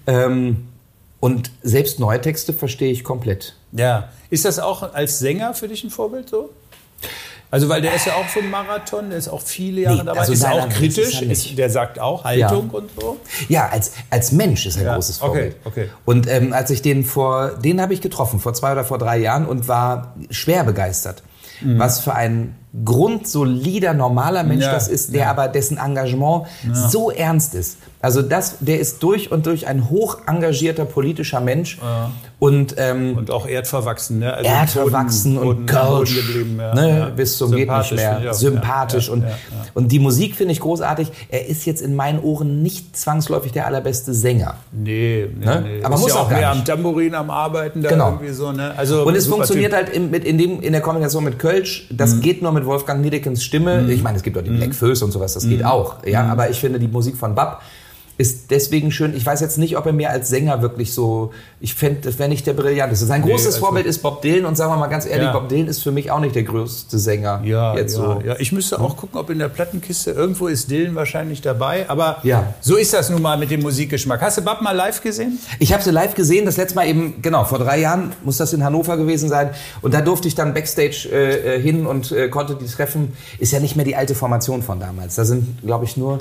Ähm, 0.07 0.69
und 1.23 1.53
selbst 1.63 2.01
neue 2.01 2.21
Texte 2.21 2.53
verstehe 2.53 2.91
ich 2.91 3.05
komplett. 3.05 3.55
Ja. 3.71 4.09
Ist 4.29 4.45
das 4.45 4.59
auch 4.59 4.93
als 4.93 5.21
Sänger 5.21 5.55
für 5.55 5.69
dich 5.69 5.85
ein 5.85 5.91
Vorbild 5.91 6.29
so? 6.29 6.51
Also, 7.49 7.69
weil 7.69 7.81
der 7.81 7.95
ist 7.95 8.07
ja 8.07 8.15
auch 8.15 8.29
so 8.29 8.41
ein 8.41 8.51
Marathon, 8.51 9.11
der 9.11 9.19
ist 9.19 9.29
auch 9.29 9.41
viele 9.41 9.83
Jahre 9.83 9.99
Nee, 9.99 10.03
dabei, 10.05 10.21
also 10.21 10.33
ist 10.33 10.43
nein, 10.43 10.53
auch 10.59 10.67
ist 10.67 10.75
kritisch, 10.75 11.23
ist, 11.23 11.57
der 11.57 11.71
sagt 11.71 12.01
auch 12.01 12.25
Haltung 12.25 12.71
und 12.71 12.91
so. 12.99 13.19
Ja, 13.49 13.69
als, 13.69 13.93
als 14.11 14.33
Mensch 14.33 14.67
ist 14.67 14.75
er 14.77 14.81
ein 14.83 14.87
Ja, 14.87 14.95
großes 14.95 15.23
okay, 15.23 15.27
Vorbild. 15.29 15.57
okay. 15.65 15.89
Und 16.07 16.27
ähm, 16.29 16.53
als 16.53 16.71
ich 16.71 16.83
den 16.83 17.05
vor, 17.05 17.51
den 17.51 17.81
habe 17.81 17.95
ich 17.95 18.01
getroffen, 18.01 18.41
vor 18.41 18.53
zwei 18.55 18.73
oder 18.73 18.85
vor 18.85 18.99
drei 18.99 19.19
Jahren 19.19 19.47
und 19.47 19.69
war 19.69 20.17
schwer 20.31 20.65
begeistert. 20.65 21.23
Mhm. 21.61 21.79
Was 21.79 22.01
für 22.01 22.15
ein 22.15 22.57
grundsolider, 22.85 23.95
normaler 23.95 24.43
Mensch 24.43 24.65
Ja, 24.65 24.73
das 24.73 24.89
ist, 24.89 25.13
der 25.15 25.23
ja. 25.23 25.31
aber 25.31 25.47
dessen 25.47 25.77
Engagement 25.79 26.47
so 26.73 27.11
ernst 27.13 27.55
ist. 27.55 27.77
Also 28.03 28.21
das, 28.21 28.57
der 28.59 28.81
ist 28.81 29.03
durch 29.05 29.31
und 29.31 29.47
durch 29.47 29.69
ein 29.69 29.89
hoch 29.89 30.19
engagierter 30.27 30.85
politischer 30.85 31.41
Mensch 31.41 31.79
und, 32.41 32.75
ähm, 32.77 33.17
Und 33.17 33.31
auch 33.31 33.47
erdverwachsen. 33.47 34.19
Ne? 34.19 34.35
Also 34.35 34.51
erdverwachsen 34.51 35.37
Boden- 35.37 35.47
und 35.61 35.67
Kölsch, 35.67 36.17
geblieben. 36.17 36.59
Ja, 36.59 36.75
ne, 36.75 36.99
ja. 36.99 37.09
bis 37.11 37.39
zum 37.39 37.53
geht 37.53 37.71
nicht 37.71 37.93
mehr, 37.95 38.35
sympathisch 38.35 39.07
Ja, 39.07 39.13
und 39.13 39.23
ja, 39.23 39.29
ja. 39.29 39.35
und 39.75 39.93
die 39.93 40.01
Musik 40.01 40.35
finde 40.35 40.53
ich 40.53 40.59
großartig. 40.59 41.13
Er 41.29 41.47
ist 41.47 41.65
jetzt 41.65 41.81
in 41.81 41.95
meinen 41.95 42.19
Ohren 42.19 42.61
nicht 42.63 42.97
zwangsläufig 42.97 43.53
der 43.53 43.67
allerbeste 43.67 44.13
Sänger. 44.13 44.57
Nee, 44.73 45.29
nee, 45.39 45.45
Ne? 45.47 45.61
nee. 45.65 45.85
Aber 45.85 45.95
ist 45.95 46.01
muss 46.01 46.11
ja 46.11 46.17
auch 46.17 46.25
auch 46.27 46.31
gar 46.31 46.41
mehr 46.41 46.51
nicht. 46.55 46.69
am 46.69 46.77
Tambourin 46.77 47.15
am 47.15 47.31
Arbeiten 47.31 47.83
da 47.83 47.89
Genau. 47.91 48.09
irgendwie 48.15 48.33
so. 48.33 48.51
Ne? 48.51 48.73
Also 48.77 49.05
Und 49.05 49.15
es 49.15 49.29
funktioniert 49.29 49.71
Typ. 49.71 49.79
halt 49.87 49.91
in, 49.95 50.11
mit, 50.11 50.25
in, 50.25 50.39
dem, 50.39 50.61
in 50.61 50.73
der 50.73 50.81
Kombination 50.83 51.23
mit 51.23 51.39
Kölsch. 51.39 51.87
Das 51.93 52.17
Mhm. 52.17 52.21
geht 52.23 52.43
nur 52.43 52.51
mit 52.51 52.67
Wolfgang 52.67 53.01
Niedeckens 53.01 53.45
Stimme. 53.45 53.89
Ich 53.93 54.03
meine, 54.03 54.17
es 54.17 54.25
gibt 54.25 54.37
auch 54.37 54.43
die 54.43 54.51
Black 54.51 54.75
Föß 54.75 55.03
und 55.03 55.13
sowas, 55.13 55.35
das 55.35 55.45
Mhm. 55.45 55.51
geht 55.51 55.65
auch. 55.65 56.05
Ja, 56.05 56.25
aber 56.27 56.51
ich 56.51 56.59
finde, 56.59 56.81
die 56.81 56.89
Musik 56.89 57.17
von 57.17 57.37
Bab 57.37 57.63
ist 58.23 58.51
deswegen 58.51 58.91
schön. 58.91 59.15
Ich 59.15 59.27
weiß 59.27 59.41
jetzt 59.41 59.59
nicht, 59.59 59.77
ob 59.77 59.85
er 59.87 59.93
mir 59.93 60.11
als 60.11 60.29
Sänger 60.29 60.63
wirklich 60.63 60.95
so, 60.95 61.33
ich 61.61 61.75
fände, 61.75 62.01
das 62.03 62.19
wäre 62.19 62.29
nicht 62.29 62.47
der 62.47 62.55
brillanteste. 62.55 63.05
Sein 63.07 63.23
großes 63.23 63.47
also- 63.47 63.59
Vorbild 63.61 63.85
ist 63.87 63.99
Bob 64.03 64.23
Dylan 64.23 64.47
und 64.47 64.57
sagen 64.57 64.73
wir 64.73 64.77
mal 64.79 64.87
ganz 64.87 65.05
ehrlich, 65.07 65.27
Ja. 65.27 65.33
Bob 65.33 65.49
Dylan 65.49 65.67
ist 65.69 65.83
für 65.83 65.93
mich 65.93 66.11
auch 66.11 66.21
nicht 66.21 66.35
der 66.35 66.45
größte 66.45 66.99
Sänger. 66.99 67.43
Ja, 67.45 67.75
jetzt 67.77 67.97
ja, 67.97 68.03
so. 68.03 68.23
ja, 68.25 68.37
ich 68.39 68.53
müsste 68.53 68.81
auch 68.81 68.97
gucken, 68.97 69.19
ob 69.19 69.29
in 69.31 69.39
der 69.39 69.49
Plattenkiste 69.49 70.13
irgendwo 70.13 70.47
ist 70.47 70.71
Dylan 70.71 70.95
wahrscheinlich 70.95 71.43
dabei. 71.43 71.85
Aber 71.89 72.19
Ja. 72.23 72.55
so 72.61 72.77
ist 72.77 72.95
das 72.95 73.11
nun 73.11 73.21
mal 73.21 73.37
mit 73.37 73.51
dem 73.51 73.61
Musikgeschmack. 73.63 74.21
Hast 74.23 74.39
du 74.39 74.43
Bab 74.43 74.63
mal 74.63 74.73
live 74.75 75.03
gesehen? 75.03 75.39
Ich 75.59 75.73
habe 75.73 75.83
sie 75.83 75.91
live 75.91 76.15
gesehen, 76.15 76.47
das 76.47 76.57
letzte 76.57 76.77
Mal 76.77 76.87
eben, 76.87 77.21
genau, 77.23 77.45
vor 77.45 77.59
drei 77.59 77.81
Jahren 77.81 78.13
muss 78.25 78.37
das 78.39 78.53
in 78.53 78.65
Hannover 78.65 78.97
gewesen 78.97 79.29
sein. 79.29 79.51
Und 79.83 79.93
da 79.95 80.01
durfte 80.01 80.29
ich 80.29 80.35
dann 80.35 80.55
Backstage 80.55 81.09
äh, 81.13 81.57
äh, 81.57 81.61
hin 81.61 81.87
und 81.87 82.13
äh, 82.13 82.29
konnte 82.29 82.55
die 82.55 82.67
treffen. 82.67 83.13
Ist 83.39 83.53
ja 83.53 83.61
nicht 83.61 83.77
mehr 83.77 83.85
die 83.85 83.97
alte 83.97 84.15
Formation 84.15 84.63
von 84.63 84.79
damals. 84.81 85.17
Da 85.17 85.25
sind, 85.25 85.63
glaube 85.67 85.85
ich, 85.85 85.97
nur. 85.97 86.19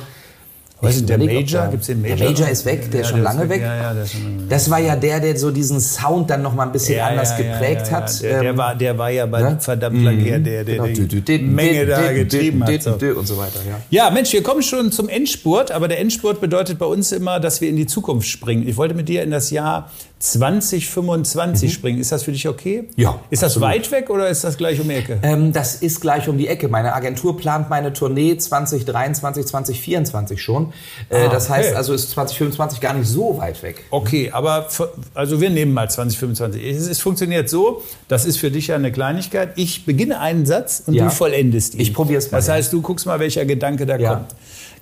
Was 0.82 0.96
ist 0.96 1.08
der 1.10 1.20
Major? 1.20 1.68
Gibt's 1.68 1.88
den 1.88 2.02
Major 2.02 2.18
Der 2.18 2.30
Major 2.30 2.50
ist 2.50 2.66
weg, 2.66 2.90
der 2.90 3.02
Ja, 3.02 3.06
ist 3.06 3.10
schon 3.12 3.24
der 3.24 3.34
lange 3.34 3.50
weg. 3.50 3.62
Ja, 3.62 3.94
ja, 3.94 4.02
ist 4.02 4.14
schon 4.14 4.40
weg. 4.42 4.50
Das 4.50 4.70
war 4.70 4.80
ja 4.80 4.96
der, 4.96 5.20
der 5.20 5.38
so 5.38 5.52
diesen 5.52 5.80
Sound 5.80 6.30
dann 6.30 6.42
noch 6.42 6.56
mal 6.56 6.64
ein 6.64 6.72
bisschen 6.72 6.98
Ja, 6.98 7.08
anders 7.08 7.38
ja, 7.38 7.46
ja, 7.46 7.54
geprägt 7.54 7.88
ja, 7.88 7.92
ja. 7.92 7.98
hat. 8.04 8.22
Der, 8.24 8.42
der, 8.42 8.50
Ähm, 8.50 8.58
war, 8.58 8.76
der 8.76 8.98
war 8.98 9.10
ja 9.12 9.26
bei 9.28 9.42
ne? 9.42 9.58
verdammt 9.60 10.04
lang 10.04 10.18
her, 10.18 10.40
der, 10.40 10.64
der 10.64 10.78
genau. 10.78 10.88
die 10.88 11.38
Menge 11.40 11.86
da 11.86 12.12
getrieben 12.12 12.64
hat. 12.66 12.82
So. 12.82 12.92
Und 12.94 13.28
so 13.28 13.38
weiter, 13.38 13.60
ja. 13.68 13.80
Ja, 13.90 14.10
Mensch, 14.10 14.34
wir 14.34 14.42
kommen 14.42 14.64
schon 14.64 14.92
zum 14.92 15.08
Endspurt, 15.08 15.72
aber 15.72 15.88
der 15.88 16.00
Endspurt 16.00 16.42
bedeutet 16.42 16.80
bei 16.80 16.86
uns 16.88 17.12
immer, 17.12 17.40
dass 17.40 17.62
wir 17.62 17.70
in 17.70 17.76
die 17.76 17.86
Zukunft 17.86 18.28
springen. 18.28 18.68
Ich 18.68 18.76
wollte 18.78 18.96
mit 18.96 19.08
dir 19.08 19.22
in 19.22 19.30
das 19.30 19.52
Jahr 19.52 19.92
2025 20.22 21.74
springen. 21.74 22.00
Ist 22.00 22.12
das 22.12 22.24
für 22.24 22.32
dich 22.32 22.48
okay? 22.48 22.84
Mhm. 22.84 22.88
Ja, 22.96 23.20
Ist 23.30 23.42
das 23.44 23.56
absolut. 23.58 23.70
weit 23.76 23.92
weg 23.92 24.10
oder 24.10 24.30
ist 24.30 24.44
das 24.44 24.58
gleich 24.58 24.80
um 24.80 24.88
die 24.88 24.96
Ecke? 24.96 25.20
Ähm, 25.24 25.52
das 25.52 25.76
ist 25.76 26.00
gleich 26.00 26.28
um 26.30 26.38
die 26.38 26.48
Ecke. 26.48 26.68
Meine 26.68 26.94
Agentur 26.94 27.38
plant 27.38 27.70
meine 27.70 27.92
Tournee 27.94 28.38
2023, 28.38 29.46
2024 29.46 30.42
schon. 30.42 30.74
Äh, 31.10 31.30
das 31.30 31.50
Ah, 31.50 31.54
okay. 31.56 31.64
heißt 31.64 31.76
also, 31.76 31.94
ist 31.94 32.12
2025 32.12 32.80
gar 32.82 32.94
nicht 32.94 33.08
so 33.08 33.38
weit 33.38 33.62
weg. 33.64 33.84
Okay, 33.90 34.30
aber 34.32 34.70
für, 34.70 34.94
also 35.14 35.42
wir 35.42 35.50
nehmen 35.50 35.74
mal 35.74 35.90
2025. 35.90 36.64
Es, 36.64 36.88
es 36.88 37.00
funktioniert 37.00 37.50
so, 37.50 37.84
das 38.08 38.26
ist 38.26 38.38
für 38.38 38.52
dich 38.52 38.68
ja 38.68 38.76
eine 38.76 38.92
Kleinigkeit. 38.92 39.54
Ich 39.56 39.86
beginne 39.86 40.20
einen 40.20 40.46
Satz 40.46 40.84
und 40.86 40.94
Ja. 40.94 41.06
du 41.06 41.10
vollendest 41.12 41.76
ihn. 41.76 41.82
Ich 41.82 41.94
probier's 41.94 42.32
mal, 42.32 42.38
Das 42.38 42.50
heißt, 42.50 42.72
du 42.74 42.82
guckst 42.82 43.06
mal, 43.06 43.20
welcher 43.20 43.46
Gedanke 43.46 43.86
da 43.86 43.98
Ja. 43.98 44.14
kommt. 44.16 44.36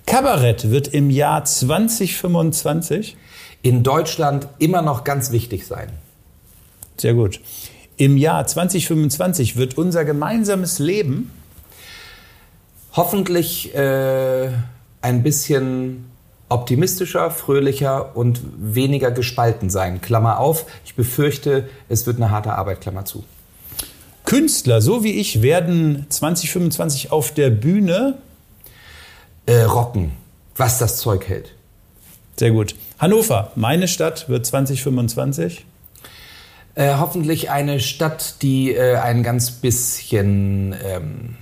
Kabarett 0.06 0.70
wird 0.70 0.88
im 0.88 1.10
Jahr 1.10 1.44
2025, 1.44 3.16
In 3.62 3.82
Deutschland 3.82 4.48
immer 4.58 4.82
noch 4.82 5.04
ganz 5.04 5.32
wichtig 5.32 5.66
sein. 5.66 5.90
sehr 6.96 7.14
gut, 7.14 7.40
im 7.96 8.16
Jahr 8.16 8.46
2025 8.46 9.56
wird 9.56 9.76
unser 9.76 10.04
gemeinsames 10.04 10.78
Leben 10.78 11.30
Hoffentlich 12.92 13.72
äh, 13.74 14.50
ein 15.00 15.22
bisschen 15.22 16.10
optimistischer, 16.48 17.30
fröhlicher 17.30 18.16
und 18.16 18.40
weniger 18.58 19.12
gespalten 19.12 19.70
sein. 19.70 20.00
Klammer 20.00 20.40
auf, 20.40 20.66
ich 20.84 20.96
befürchte, 20.96 21.68
es 21.88 22.06
wird 22.06 22.16
eine 22.16 22.32
harte 22.32 22.52
Arbeit, 22.54 22.80
Klammer 22.80 23.04
zu. 23.04 23.22
Künstler, 24.24 24.80
so 24.80 25.04
wie 25.04 25.12
ich, 25.12 25.40
werden 25.42 26.06
2025 26.08 27.12
auf 27.12 27.32
der 27.32 27.50
Bühne, 27.50 28.18
Äh, 29.46 29.62
rocken, 29.62 30.12
was 30.56 30.78
das 30.78 30.98
Zeug 30.98 31.26
hält. 31.28 31.54
sehr 32.36 32.50
gut, 32.50 32.74
Hannover, 33.00 33.50
meine 33.54 33.88
Stadt, 33.88 34.28
wird 34.28 34.44
2025. 34.44 35.64
Äh, 36.74 36.96
hoffentlich 36.98 37.48
eine 37.48 37.80
Stadt, 37.80 38.42
die 38.42 38.74
äh, 38.74 38.96
ein 38.96 39.22
ganz 39.22 39.52
bisschen 39.52 40.76
ähm, 40.84 41.36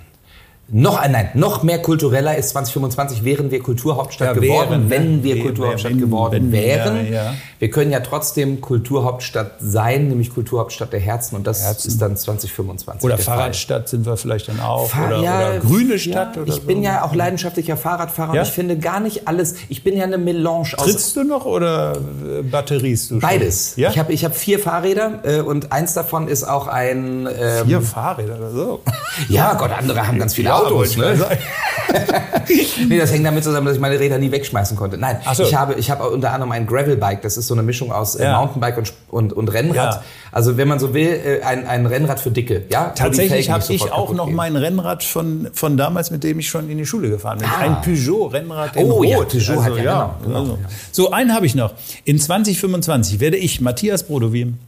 noch, 0.70 1.02
äh, 1.02 1.08
nein, 1.08 1.30
noch 1.34 1.62
mehr 1.62 1.80
kultureller 1.80 2.36
ist 2.36 2.50
2025, 2.50 3.24
wären 3.24 3.50
wir 3.50 3.62
Kulturhauptstadt 3.62 4.28
Ja, 4.36 4.40
geworden, 4.40 4.90
wären, 4.90 4.90
wenn 4.90 5.22
wir 5.24 5.36
Wär- 5.36 5.42
Kulturhauptstadt 5.44 5.92
wenn- 5.92 6.00
geworden 6.00 6.52
wenn- 6.52 6.60
wären. 6.62 7.12
ja. 7.12 7.34
Wir 7.58 7.70
können 7.70 7.90
ja 7.90 8.00
trotzdem 8.00 8.60
Kulturhauptstadt 8.60 9.52
sein, 9.60 10.08
nämlich 10.08 10.32
Kulturhauptstadt 10.32 10.92
der 10.92 11.00
Herzen 11.00 11.36
und 11.36 11.46
das 11.46 11.62
Herzen. 11.64 11.88
ist 11.88 12.02
dann 12.02 12.16
2025 12.16 13.02
Oder 13.04 13.16
der 13.16 13.24
Fall. 13.24 13.36
Fahrradstadt 13.38 13.88
sind 13.88 14.06
wir 14.06 14.16
vielleicht 14.16 14.48
dann 14.48 14.60
auch. 14.60 14.88
Fahr- 14.90 15.08
oder, 15.08 15.22
ja, 15.22 15.38
oder 15.50 15.58
grüne 15.60 15.98
Stadt. 15.98 16.36
oder 16.36 16.46
ich 16.48 16.54
so. 16.54 16.60
bin 16.62 16.82
ja 16.82 17.02
auch 17.02 17.14
leidenschaftlicher 17.14 17.76
Fahrradfahrer 17.76 18.32
und 18.32 18.42
ich 18.42 18.48
finde 18.48 18.76
gar 18.78 19.00
nicht 19.00 19.26
alles, 19.26 19.54
ich 19.68 19.82
bin 19.82 19.96
ja 19.96 20.04
eine 20.04 20.18
Melange 20.18 20.68
aus 20.76 20.84
Trittst 20.84 21.16
du 21.16 21.24
noch 21.24 21.46
oder 21.46 21.96
äh, 21.96 22.42
batteriest 22.42 23.10
du 23.10 23.14
schon? 23.14 23.20
beides. 23.20 23.76
Ich 23.78 23.98
habe 23.98 24.12
ich 24.12 24.24
hab 24.24 24.36
vier 24.36 24.58
Fahrräder 24.58 25.20
äh, 25.24 25.40
und 25.40 25.72
eins 25.72 25.94
davon 25.94 26.28
ist 26.28 26.44
auch 26.44 26.66
ein... 26.68 27.26
Ähm, 27.26 27.66
Vier 27.66 27.80
Fahrräder 27.82 28.36
oder 28.38 28.50
so. 28.50 28.80
Ja, 29.28 29.54
Gott, 29.54 29.72
andere 29.76 30.06
haben 30.06 30.16
ganz 30.20 30.34
viele 30.34 30.54
Autos. 30.66 30.96
Ne? 30.96 31.16
nee, 32.88 32.98
das 32.98 33.12
hängt 33.12 33.24
damit 33.26 33.44
zusammen, 33.44 33.66
dass 33.66 33.76
ich 33.76 33.80
meine 33.80 33.98
Räder 33.98 34.18
nie 34.18 34.30
wegschmeißen 34.30 34.76
konnte. 34.76 34.98
Nein, 34.98 35.18
so. 35.34 35.42
ich 35.42 35.54
habe, 35.54 35.74
ich 35.74 35.90
habe 35.90 36.08
unter 36.10 36.32
anderem 36.32 36.52
ein 36.52 36.66
Gravelbike. 36.66 37.22
Das 37.22 37.36
ist 37.36 37.46
so 37.46 37.54
eine 37.54 37.62
Mischung 37.62 37.92
aus 37.92 38.14
äh, 38.16 38.24
Ja. 38.24 38.38
Mountainbike 38.38 38.78
und, 38.78 38.92
und, 39.10 39.32
und 39.32 39.48
Rennrad. 39.52 39.94
Ja. 39.94 40.02
Also 40.32 40.56
wenn 40.56 40.68
man 40.68 40.78
so 40.78 40.92
will, 40.92 41.08
äh, 41.08 41.42
ein, 41.42 41.66
ein 41.66 41.86
Rennrad 41.86 42.20
für 42.20 42.30
Dicke. 42.30 42.64
Ja, 42.68 42.90
Tatsächlich 42.94 43.50
habe 43.50 43.64
ich 43.72 43.90
auch 43.92 44.12
noch 44.12 44.26
gehen. 44.26 44.34
mein 44.36 44.56
Rennrad 44.56 45.02
von, 45.02 45.48
von 45.52 45.76
damals, 45.76 46.10
mit 46.10 46.24
dem 46.24 46.38
ich 46.38 46.48
schon 46.48 46.68
in 46.68 46.76
die 46.78 46.86
Schule 46.86 47.08
gefahren 47.08 47.38
bin. 47.38 47.48
Ah. 47.48 47.58
Ein 47.60 47.80
Peugeot-Rennrad 47.82 48.76
in 48.76 48.86
Oh 48.90 49.02
Rot. 49.02 49.06
ja, 49.06 49.18
Peugeot 49.18 49.62
hat 49.64 49.76
ja, 49.76 49.82
genau, 49.82 50.14
genau, 50.22 50.38
also. 50.40 50.58
ja. 50.62 50.68
So, 50.92 51.10
einen 51.10 51.34
habe 51.34 51.46
ich 51.46 51.54
noch. 51.54 51.72
In 52.04 52.18
2025 52.18 53.20
werde 53.20 53.36
ich 53.36 53.60
Matthias 53.60 54.02
Brodowin. 54.06 54.58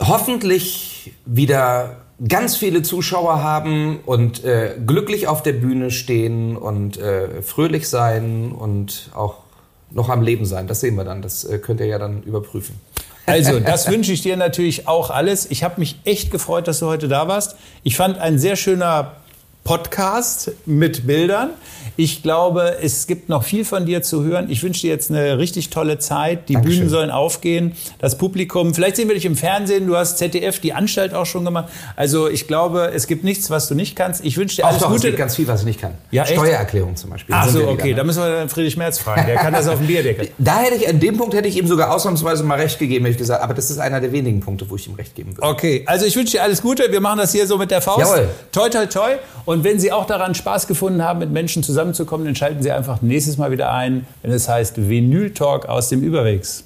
hoffentlich 0.00 1.12
wieder 1.24 1.96
ganz 2.26 2.56
viele 2.56 2.82
Zuschauer 2.82 3.42
haben 3.42 4.00
und 4.06 4.44
äh, 4.44 4.76
glücklich 4.86 5.28
auf 5.28 5.42
der 5.42 5.52
Bühne 5.52 5.90
stehen 5.90 6.56
und 6.56 6.96
äh, 6.96 7.42
fröhlich 7.42 7.88
sein 7.88 8.52
und 8.52 9.10
auch 9.14 9.38
noch 9.90 10.08
am 10.08 10.22
Leben 10.22 10.44
sein. 10.44 10.66
Das 10.66 10.80
sehen 10.80 10.96
wir 10.96 11.04
dann. 11.04 11.22
Das 11.22 11.44
äh, 11.44 11.58
könnt 11.58 11.80
ihr 11.80 11.86
ja 11.86 11.98
dann 11.98 12.22
überprüfen. 12.22 12.80
Also, 13.26 13.60
das 13.64 13.88
wünsche 13.88 14.12
ich 14.12 14.22
dir 14.22 14.36
natürlich 14.36 14.88
auch 14.88 15.10
alles. 15.10 15.50
Ich 15.50 15.64
habe 15.64 15.80
mich 15.80 15.98
echt 16.04 16.30
gefreut, 16.30 16.68
dass 16.68 16.80
du 16.80 16.86
heute 16.86 17.08
da 17.08 17.28
warst. 17.28 17.56
Ich 17.82 17.96
fand 17.96 18.18
ein 18.18 18.38
sehr 18.38 18.56
schöner 18.56 19.12
Podcast 19.64 20.52
mit 20.66 21.06
Bildern. 21.06 21.50
Ich 21.96 22.22
glaube, 22.22 22.76
es 22.82 23.06
gibt 23.06 23.28
noch 23.28 23.44
viel 23.44 23.64
von 23.64 23.86
dir 23.86 24.02
zu 24.02 24.24
hören. 24.24 24.50
Ich 24.50 24.62
wünsche 24.62 24.82
dir 24.82 24.90
jetzt 24.90 25.10
eine 25.10 25.38
richtig 25.38 25.70
tolle 25.70 25.98
Zeit. 25.98 26.48
Die 26.48 26.54
Dankeschön. 26.54 26.78
Bühnen 26.78 26.90
sollen 26.90 27.10
aufgehen. 27.10 27.72
Das 27.98 28.18
Publikum, 28.18 28.74
vielleicht 28.74 28.96
sehen 28.96 29.08
wir 29.08 29.14
dich 29.14 29.24
im 29.24 29.36
Fernsehen. 29.36 29.86
Du 29.86 29.96
hast 29.96 30.18
ZDF, 30.18 30.58
die 30.58 30.72
Anstalt 30.72 31.14
auch 31.14 31.26
schon 31.26 31.44
gemacht. 31.44 31.68
Also 31.96 32.28
ich 32.28 32.48
glaube, 32.48 32.90
es 32.94 33.06
gibt 33.06 33.22
nichts, 33.22 33.50
was 33.50 33.68
du 33.68 33.74
nicht 33.74 33.94
kannst. 33.94 34.24
Ich 34.24 34.36
wünsche 34.36 34.56
dir 34.56 34.66
alles 34.66 34.80
doch, 34.80 34.88
Gute. 34.88 34.98
Es 34.98 35.04
gibt 35.04 35.18
ganz 35.18 35.36
viel, 35.36 35.46
was 35.46 35.60
ich 35.60 35.66
nicht 35.66 35.80
kann. 35.80 35.92
Ja, 36.10 36.26
Steuererklärung 36.26 36.96
zum 36.96 37.10
Beispiel. 37.10 37.34
Ach 37.36 37.48
so, 37.48 37.68
okay. 37.68 37.90
Ne? 37.90 37.96
Da 37.96 38.04
müssen 38.04 38.22
wir 38.22 38.30
dann 38.30 38.48
Friedrich 38.48 38.76
Merz 38.76 38.98
fragen. 38.98 39.26
Der 39.26 39.36
kann 39.36 39.52
das 39.52 39.68
auf 39.68 39.78
dem 39.78 39.86
Bierdeckel. 39.86 40.30
Da 40.38 40.58
hätte 40.58 40.74
ich, 40.74 40.88
an 40.88 41.00
dem 41.00 41.16
Punkt 41.16 41.34
hätte 41.34 41.48
ich 41.48 41.56
ihm 41.56 41.66
sogar 41.66 41.94
ausnahmsweise 41.94 42.42
mal 42.44 42.58
recht 42.58 42.78
gegeben, 42.78 43.04
hätte 43.04 43.12
ich 43.12 43.18
gesagt. 43.18 43.42
Aber 43.42 43.54
das 43.54 43.70
ist 43.70 43.78
einer 43.78 44.00
der 44.00 44.12
wenigen 44.12 44.40
Punkte, 44.40 44.68
wo 44.68 44.76
ich 44.76 44.86
ihm 44.86 44.94
recht 44.94 45.14
geben 45.14 45.36
würde. 45.36 45.46
Okay, 45.46 45.84
also 45.86 46.04
ich 46.04 46.16
wünsche 46.16 46.32
dir 46.32 46.42
alles 46.42 46.60
Gute. 46.60 46.90
Wir 46.90 47.00
machen 47.00 47.18
das 47.18 47.32
hier 47.32 47.46
so 47.46 47.56
mit 47.56 47.70
der 47.70 47.80
Faust. 47.80 48.00
Jawohl. 48.00 48.28
Toi, 48.52 48.68
toi, 48.68 48.86
toi. 48.86 49.12
Und 49.44 49.64
wenn 49.64 49.78
Sie 49.78 49.92
auch 49.92 50.06
daran 50.06 50.34
Spaß 50.34 50.66
gefunden 50.66 51.02
haben, 51.02 51.20
mit 51.20 51.30
Menschen 51.30 51.62
zusammenzukommen, 51.84 52.26
dann 52.26 52.34
schalten 52.34 52.62
Sie 52.62 52.72
einfach 52.72 53.02
nächstes 53.02 53.36
Mal 53.36 53.50
wieder 53.50 53.72
ein, 53.72 54.06
wenn 54.22 54.32
es 54.32 54.48
heißt 54.48 54.88
Vinyl 54.88 55.30
Talk 55.30 55.66
aus 55.66 55.88
dem 55.88 56.02
Überwegs. 56.02 56.64